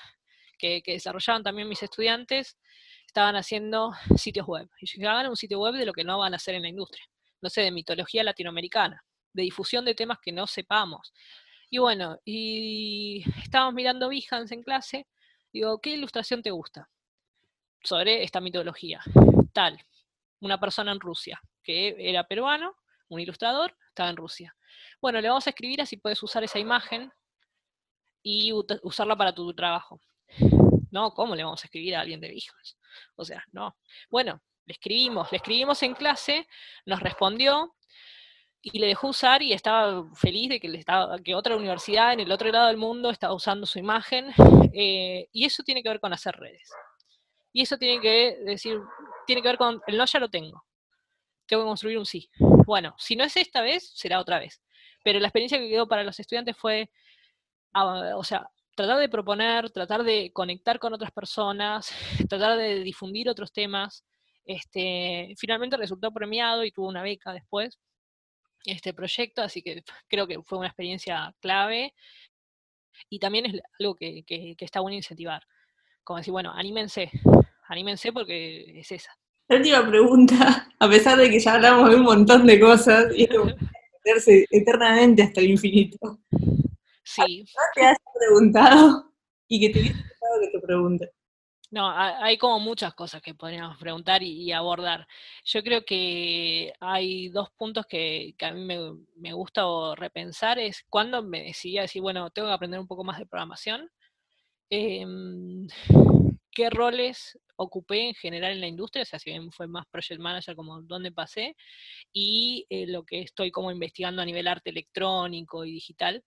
que, 0.57 0.81
desarrollaban 0.85 1.43
también 1.43 1.69
mis 1.69 1.83
estudiantes, 1.83 2.57
estaban 3.05 3.35
haciendo 3.35 3.93
sitios 4.17 4.47
web. 4.47 4.69
Y 4.81 5.05
hagan 5.05 5.27
un 5.27 5.35
sitio 5.35 5.59
web 5.59 5.75
de 5.75 5.85
lo 5.85 5.93
que 5.93 6.03
no 6.03 6.19
van 6.19 6.33
a 6.33 6.37
hacer 6.37 6.55
en 6.55 6.63
la 6.63 6.69
industria. 6.69 7.05
No 7.41 7.49
sé, 7.49 7.61
de 7.61 7.71
mitología 7.71 8.23
latinoamericana, 8.23 9.03
de 9.33 9.43
difusión 9.43 9.85
de 9.85 9.95
temas 9.95 10.19
que 10.21 10.31
no 10.31 10.47
sepamos. 10.47 11.13
Y 11.69 11.79
bueno, 11.79 12.17
y 12.25 13.23
estábamos 13.43 13.73
mirando 13.73 14.09
Behance 14.09 14.53
en 14.53 14.63
clase 14.63 15.07
Digo, 15.57 15.81
¿qué 15.81 15.89
ilustración 15.89 16.43
te 16.43 16.51
gusta? 16.51 16.87
Sobre 17.81 18.21
esta 18.21 18.39
mitología. 18.39 19.01
Tal, 19.53 19.83
una 20.39 20.59
persona 20.59 20.91
en 20.91 20.99
Rusia, 20.99 21.41
que 21.63 21.95
era 21.97 22.27
peruano, 22.27 22.75
un 23.09 23.19
ilustrador, 23.19 23.75
estaba 23.87 24.11
en 24.11 24.17
Rusia. 24.17 24.55
Bueno, 25.01 25.19
le 25.19 25.29
vamos 25.29 25.47
a 25.47 25.49
escribir 25.49 25.81
así 25.81 25.97
puedes 25.97 26.21
usar 26.21 26.43
esa 26.43 26.59
imagen 26.59 27.11
y 28.21 28.53
usarla 28.83 29.15
para 29.15 29.33
tu 29.33 29.51
trabajo. 29.55 29.99
No, 30.91 31.11
¿cómo 31.15 31.35
le 31.35 31.43
vamos 31.43 31.63
a 31.63 31.65
escribir 31.65 31.95
a 31.95 32.01
alguien 32.01 32.21
de 32.21 32.35
hijos? 32.35 32.77
O 33.15 33.25
sea, 33.25 33.43
no. 33.51 33.75
Bueno, 34.11 34.39
le 34.67 34.73
escribimos, 34.73 35.31
le 35.31 35.37
escribimos 35.37 35.81
en 35.81 35.95
clase, 35.95 36.47
nos 36.85 36.99
respondió, 36.99 37.75
y 38.73 38.79
le 38.79 38.87
dejó 38.87 39.09
usar 39.09 39.41
y 39.41 39.53
estaba 39.53 40.05
feliz 40.15 40.49
de 40.49 40.59
que, 40.59 40.67
le 40.67 40.79
estaba, 40.79 41.19
que 41.19 41.35
otra 41.35 41.55
universidad 41.55 42.13
en 42.13 42.19
el 42.19 42.31
otro 42.31 42.51
lado 42.51 42.67
del 42.67 42.77
mundo 42.77 43.09
estaba 43.09 43.33
usando 43.33 43.65
su 43.65 43.79
imagen. 43.79 44.33
Eh, 44.73 45.27
y 45.31 45.45
eso 45.45 45.63
tiene 45.63 45.81
que 45.81 45.89
ver 45.89 45.99
con 45.99 46.13
hacer 46.13 46.35
redes. 46.35 46.71
Y 47.53 47.61
eso 47.61 47.77
tiene 47.77 48.01
que 48.01 48.37
decir, 48.45 48.79
tiene 49.25 49.41
que 49.41 49.47
ver 49.47 49.57
con, 49.57 49.81
el 49.87 49.97
no 49.97 50.05
ya 50.05 50.19
lo 50.19 50.29
tengo. 50.29 50.63
Tengo 51.45 51.63
que 51.63 51.67
construir 51.67 51.97
un 51.97 52.05
sí. 52.05 52.29
Bueno, 52.65 52.93
si 52.97 53.15
no 53.15 53.23
es 53.23 53.37
esta 53.37 53.61
vez, 53.61 53.91
será 53.95 54.19
otra 54.19 54.39
vez. 54.39 54.61
Pero 55.03 55.19
la 55.19 55.27
experiencia 55.27 55.57
que 55.57 55.69
quedó 55.69 55.87
para 55.87 56.03
los 56.03 56.19
estudiantes 56.19 56.55
fue, 56.57 56.89
ah, 57.73 58.15
o 58.15 58.23
sea, 58.23 58.49
tratar 58.75 58.99
de 58.99 59.09
proponer, 59.09 59.71
tratar 59.71 60.03
de 60.03 60.31
conectar 60.33 60.77
con 60.79 60.93
otras 60.93 61.11
personas, 61.11 61.89
tratar 62.29 62.57
de 62.57 62.81
difundir 62.81 63.29
otros 63.29 63.51
temas. 63.51 64.03
Este, 64.45 65.33
finalmente 65.37 65.77
resultó 65.77 66.11
premiado 66.11 66.63
y 66.63 66.71
tuvo 66.71 66.87
una 66.87 67.01
beca 67.01 67.33
después 67.33 67.79
este 68.67 68.93
proyecto, 68.93 69.41
así 69.41 69.61
que 69.61 69.83
creo 70.07 70.27
que 70.27 70.41
fue 70.43 70.59
una 70.59 70.67
experiencia 70.67 71.33
clave 71.39 71.93
y 73.09 73.19
también 73.19 73.45
es 73.45 73.61
algo 73.79 73.95
que, 73.95 74.23
está 74.59 74.81
bueno 74.81 74.97
incentivar. 74.97 75.41
Como 76.03 76.17
decir, 76.17 76.31
bueno, 76.31 76.51
anímense, 76.53 77.11
anímense 77.67 78.11
porque 78.11 78.79
es 78.79 78.91
esa. 78.91 79.11
La 79.49 79.57
última 79.57 79.87
pregunta, 79.87 80.69
a 80.79 80.89
pesar 80.89 81.17
de 81.17 81.29
que 81.29 81.39
ya 81.39 81.53
hablamos 81.53 81.89
de 81.89 81.95
un 81.95 82.03
montón 82.03 82.45
de 82.45 82.59
cosas, 82.59 83.05
y 83.15 83.23
es 84.03 84.27
eternamente 84.51 85.23
hasta 85.23 85.41
el 85.41 85.51
infinito. 85.51 86.19
Sí. 87.03 87.45
¿No 87.55 87.63
te 87.73 87.85
has 87.85 87.97
preguntado 88.19 89.13
y 89.47 89.59
que 89.61 89.69
te 89.69 89.79
hubiese 89.79 89.97
gustado 89.97 90.41
que 90.41 90.47
te 90.49 90.59
pregunte? 90.59 91.11
No, 91.69 91.89
hay 91.89 92.37
como 92.37 92.59
muchas 92.61 92.93
cosas 92.93 93.21
que 93.21 93.35
podríamos 93.35 93.77
preguntar 93.77 94.23
y, 94.23 94.53
abordar. 94.53 95.05
Yo 95.43 95.61
creo 95.63 95.83
que 95.83 96.73
hay 96.79 97.27
dos 97.27 97.49
puntos 97.51 97.85
que, 97.85 98.35
a 98.41 98.51
mí 98.51 98.61
me, 99.15 99.33
gusta 99.33 99.63
repensar, 99.95 100.59
es 100.59 100.85
cuando 100.89 101.21
me 101.23 101.43
decía 101.43 101.81
decir, 101.81 102.01
bueno, 102.01 102.29
tengo 102.31 102.47
que 102.47 102.53
aprender 102.53 102.79
un 102.79 102.87
poco 102.87 103.03
más 103.03 103.19
de 103.19 103.25
programación, 103.25 103.89
em, 104.69 105.67
qué 106.51 106.69
roles 106.69 107.39
ocupé 107.57 108.09
en 108.09 108.15
general 108.15 108.53
en 108.53 108.61
la 108.61 108.67
industria, 108.67 109.03
o 109.03 109.05
sea, 109.05 109.19
si 109.19 109.31
bien 109.31 109.51
fue 109.51 109.67
más 109.67 109.85
project 109.87 110.21
manager 110.21 110.55
como 110.55 110.81
dónde 110.83 111.11
pasé, 111.11 111.55
y 112.13 112.65
eh, 112.69 112.87
lo 112.87 113.03
que 113.05 113.21
estoy 113.21 113.51
como 113.51 113.71
investigando 113.71 114.21
a 114.21 114.25
nivel 114.25 114.47
arte 114.47 114.69
electrónico 114.71 115.65
y 115.65 115.73
digital, 115.73 116.23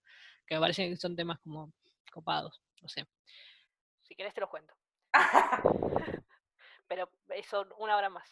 que 0.46 0.56
me 0.56 0.60
parece 0.62 0.88
que 0.90 0.96
son 0.96 1.16
temas 1.16 1.40
como 1.40 1.72
copados, 2.12 2.60
no 2.82 2.88
sé. 2.88 3.06
Si 4.02 4.14
querés 4.16 4.34
te 4.34 4.40
los 4.40 4.50
cuento. 4.50 4.79
Pero 6.88 7.08
eso, 7.30 7.66
una 7.78 7.96
hora 7.96 8.10
más. 8.10 8.28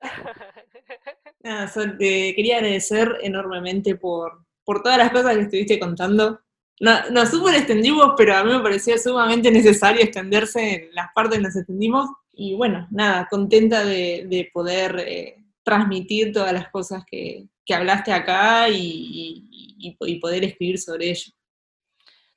quería 1.98 2.56
agradecer 2.56 3.18
enormemente 3.22 3.94
por, 3.96 4.46
por 4.64 4.82
todas 4.82 4.98
las 4.98 5.10
cosas 5.10 5.34
que 5.34 5.42
estuviste 5.42 5.78
contando. 5.78 6.40
No, 6.80 7.10
nos 7.10 7.30
súper 7.30 7.56
extendimos, 7.56 8.14
pero 8.16 8.34
a 8.34 8.42
mí 8.42 8.52
me 8.52 8.60
parecía 8.60 8.96
sumamente 8.96 9.50
necesario 9.50 10.02
extenderse 10.02 10.74
en 10.74 10.94
las 10.94 11.08
partes 11.14 11.36
que 11.36 11.44
nos 11.44 11.56
extendimos. 11.56 12.08
Y 12.32 12.54
bueno, 12.54 12.88
nada, 12.90 13.28
contenta 13.30 13.84
de, 13.84 14.50
poder 14.54 14.96
eh, 15.06 15.44
transmitir 15.62 16.32
todas 16.32 16.54
las 16.54 16.70
cosas 16.70 17.04
que, 17.06 17.46
hablaste 17.70 18.12
acá 18.12 18.68
y 18.68 20.18
poder 20.20 20.42
escribir 20.42 20.78
sobre 20.78 21.10
ello. 21.10 21.32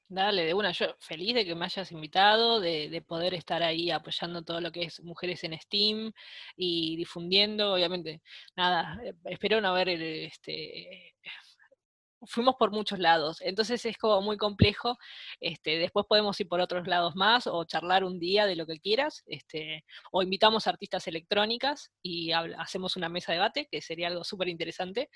Dale, 0.09 0.45
de 0.45 0.53
una, 0.53 0.71
yo 0.71 0.95
feliz 0.99 1.33
de 1.33 1.45
que 1.45 1.55
me 1.55 1.65
hayas 1.65 1.91
invitado, 1.91 2.59
de, 2.59 3.03
poder 3.07 3.33
estar 3.33 3.63
ahí 3.63 3.89
apoyando 3.89 4.43
todo 4.43 4.61
lo 4.61 4.71
que 4.71 4.83
es 4.83 5.01
mujeres 5.01 5.43
en 5.43 5.59
Steam 5.59 6.11
y 6.55 6.95
difundiendo, 6.97 7.73
obviamente, 7.73 8.21
nada, 8.55 8.99
eh, 9.03 9.13
espero 9.25 9.59
no 9.59 9.69
haber 9.69 9.89
este, 9.89 11.15
fuimos 12.27 12.55
por 12.55 12.71
muchos 12.71 12.99
lados, 12.99 13.41
entonces 13.41 13.85
es 13.85 13.97
como 13.97 14.21
muy 14.21 14.37
complejo, 14.37 14.97
este, 15.39 15.77
después 15.77 16.05
podemos 16.07 16.39
ir 16.39 16.47
por 16.47 16.61
otros 16.61 16.87
lados 16.87 17.15
más 17.15 17.47
o 17.47 17.63
charlar 17.65 18.03
un 18.03 18.19
día 18.19 18.45
de 18.45 18.55
lo 18.55 18.65
que 18.65 18.79
quieras, 18.79 19.23
este, 19.25 19.85
o 20.11 20.21
invitamos 20.21 20.67
artistas 20.67 21.07
electrónicas 21.07 21.91
y 22.01 22.31
hacemos 22.31 22.95
una 22.95 23.09
mesa 23.09 23.31
de 23.31 23.37
debate, 23.37 23.67
que 23.71 23.81
sería 23.81 24.07
algo 24.07 24.23
súper 24.23 24.47
interesante, 24.49 25.09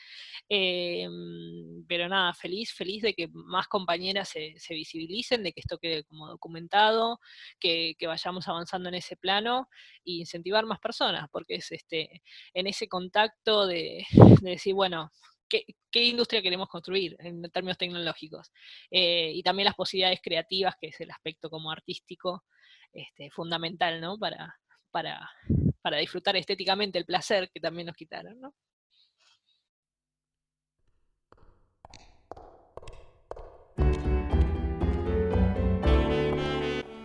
em, 0.50 1.86
pero 1.88 2.08
nada, 2.08 2.34
feliz, 2.34 2.74
feliz 2.74 3.02
de 3.02 3.14
que 3.14 3.28
más 3.32 3.68
compañeras 3.68 4.30
se, 4.30 4.56
visibilicen, 4.70 5.44
de 5.44 5.54
que 5.54 5.62
esto 5.62 5.78
quede 5.78 6.04
como 6.04 6.28
documentado, 6.28 7.20
que, 7.60 7.96
vayamos 8.08 8.48
avanzando 8.48 8.88
en 8.88 8.96
ese 8.96 9.18
plano 9.18 9.68
e 10.06 10.14
incentivar 10.14 10.66
más 10.66 10.80
personas, 10.80 11.28
porque 11.30 11.56
es 11.56 11.72
este, 11.72 12.24
en 12.54 12.68
ese 12.68 12.88
contacto 12.88 13.68
de 13.68 14.06
decir, 14.42 14.74
bueno, 14.74 15.12
qué, 15.50 15.66
industria 15.94 16.42
queremos 16.42 16.70
construir 16.70 17.16
en 17.20 17.42
términos 17.52 17.78
tecnológicos. 17.78 18.52
Eh, 18.92 19.32
y 19.34 19.44
también 19.44 19.66
las 19.66 19.76
posibilidades 19.76 20.20
creativas, 20.22 20.76
que 20.80 20.88
es 20.88 21.00
el 21.02 21.12
aspecto 21.12 21.50
como 21.50 21.72
artístico 21.72 22.44
este, 22.94 23.30
fundamental, 23.32 24.00
¿no? 24.02 24.18
Para, 24.18 24.56
para, 24.92 25.30
para, 25.82 25.98
disfrutar 25.98 26.36
estéticamente 26.36 26.98
el 26.98 27.06
placer 27.06 27.50
que 27.54 27.60
también 27.60 27.88
nos 27.88 27.96
quitaron. 27.96 28.40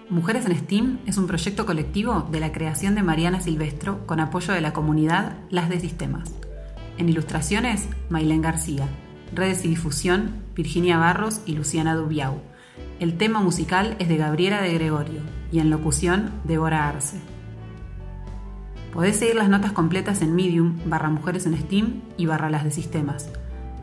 Mujeres 0.08 0.44
en 0.44 0.54
STEAM 0.54 1.00
es 1.06 1.16
un 1.16 1.26
proyecto 1.26 1.64
colectivo 1.64 2.28
de 2.30 2.38
la 2.38 2.52
creación 2.52 2.94
de 2.94 3.02
Mariana 3.02 3.40
Silvestro 3.40 4.06
con 4.06 4.20
apoyo 4.20 4.52
de 4.52 4.60
la 4.60 4.74
comunidad 4.74 5.38
Las 5.48 5.70
de 5.70 5.80
Sistemas. 5.80 6.51
En 6.98 7.08
ilustraciones, 7.08 7.88
Mailén 8.10 8.42
García. 8.42 8.86
Redes 9.34 9.64
y 9.64 9.68
difusión, 9.68 10.42
Virginia 10.54 10.98
Barros 10.98 11.40
y 11.46 11.54
Luciana 11.54 11.94
Dubiau. 11.94 12.40
El 13.00 13.16
tema 13.16 13.40
musical 13.40 13.96
es 13.98 14.08
de 14.08 14.16
Gabriela 14.16 14.60
de 14.60 14.74
Gregorio 14.74 15.20
y 15.50 15.58
en 15.58 15.70
locución, 15.70 16.30
Débora 16.44 16.88
Arce. 16.88 17.18
Podés 18.92 19.16
seguir 19.16 19.36
las 19.36 19.48
notas 19.48 19.72
completas 19.72 20.20
en 20.20 20.34
Medium, 20.34 20.78
barra 20.84 21.08
Mujeres 21.08 21.46
en 21.46 21.56
Steam 21.56 22.02
y 22.18 22.26
barra 22.26 22.50
las 22.50 22.62
de 22.62 22.70
Sistemas. 22.70 23.30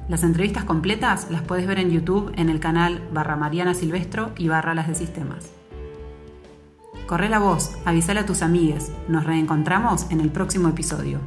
Las 0.07 0.23
entrevistas 0.23 0.63
completas 0.63 1.27
las 1.31 1.41
puedes 1.41 1.65
ver 1.65 1.79
en 1.79 1.89
YouTube 1.89 2.31
en 2.35 2.49
el 2.49 2.59
canal 2.59 3.01
barra 3.11 3.35
Mariana 3.35 3.73
Silvestro 3.73 4.31
y 4.37 4.47
barra 4.47 4.75
las 4.75 4.87
de 4.87 4.95
Sistemas. 4.95 5.51
Corre 7.07 7.27
la 7.27 7.39
voz, 7.39 7.75
avísale 7.85 8.19
a 8.19 8.25
tus 8.27 8.43
amigues. 8.43 8.91
Nos 9.07 9.23
reencontramos 9.23 10.05
en 10.11 10.21
el 10.21 10.29
próximo 10.29 10.69
episodio. 10.69 11.19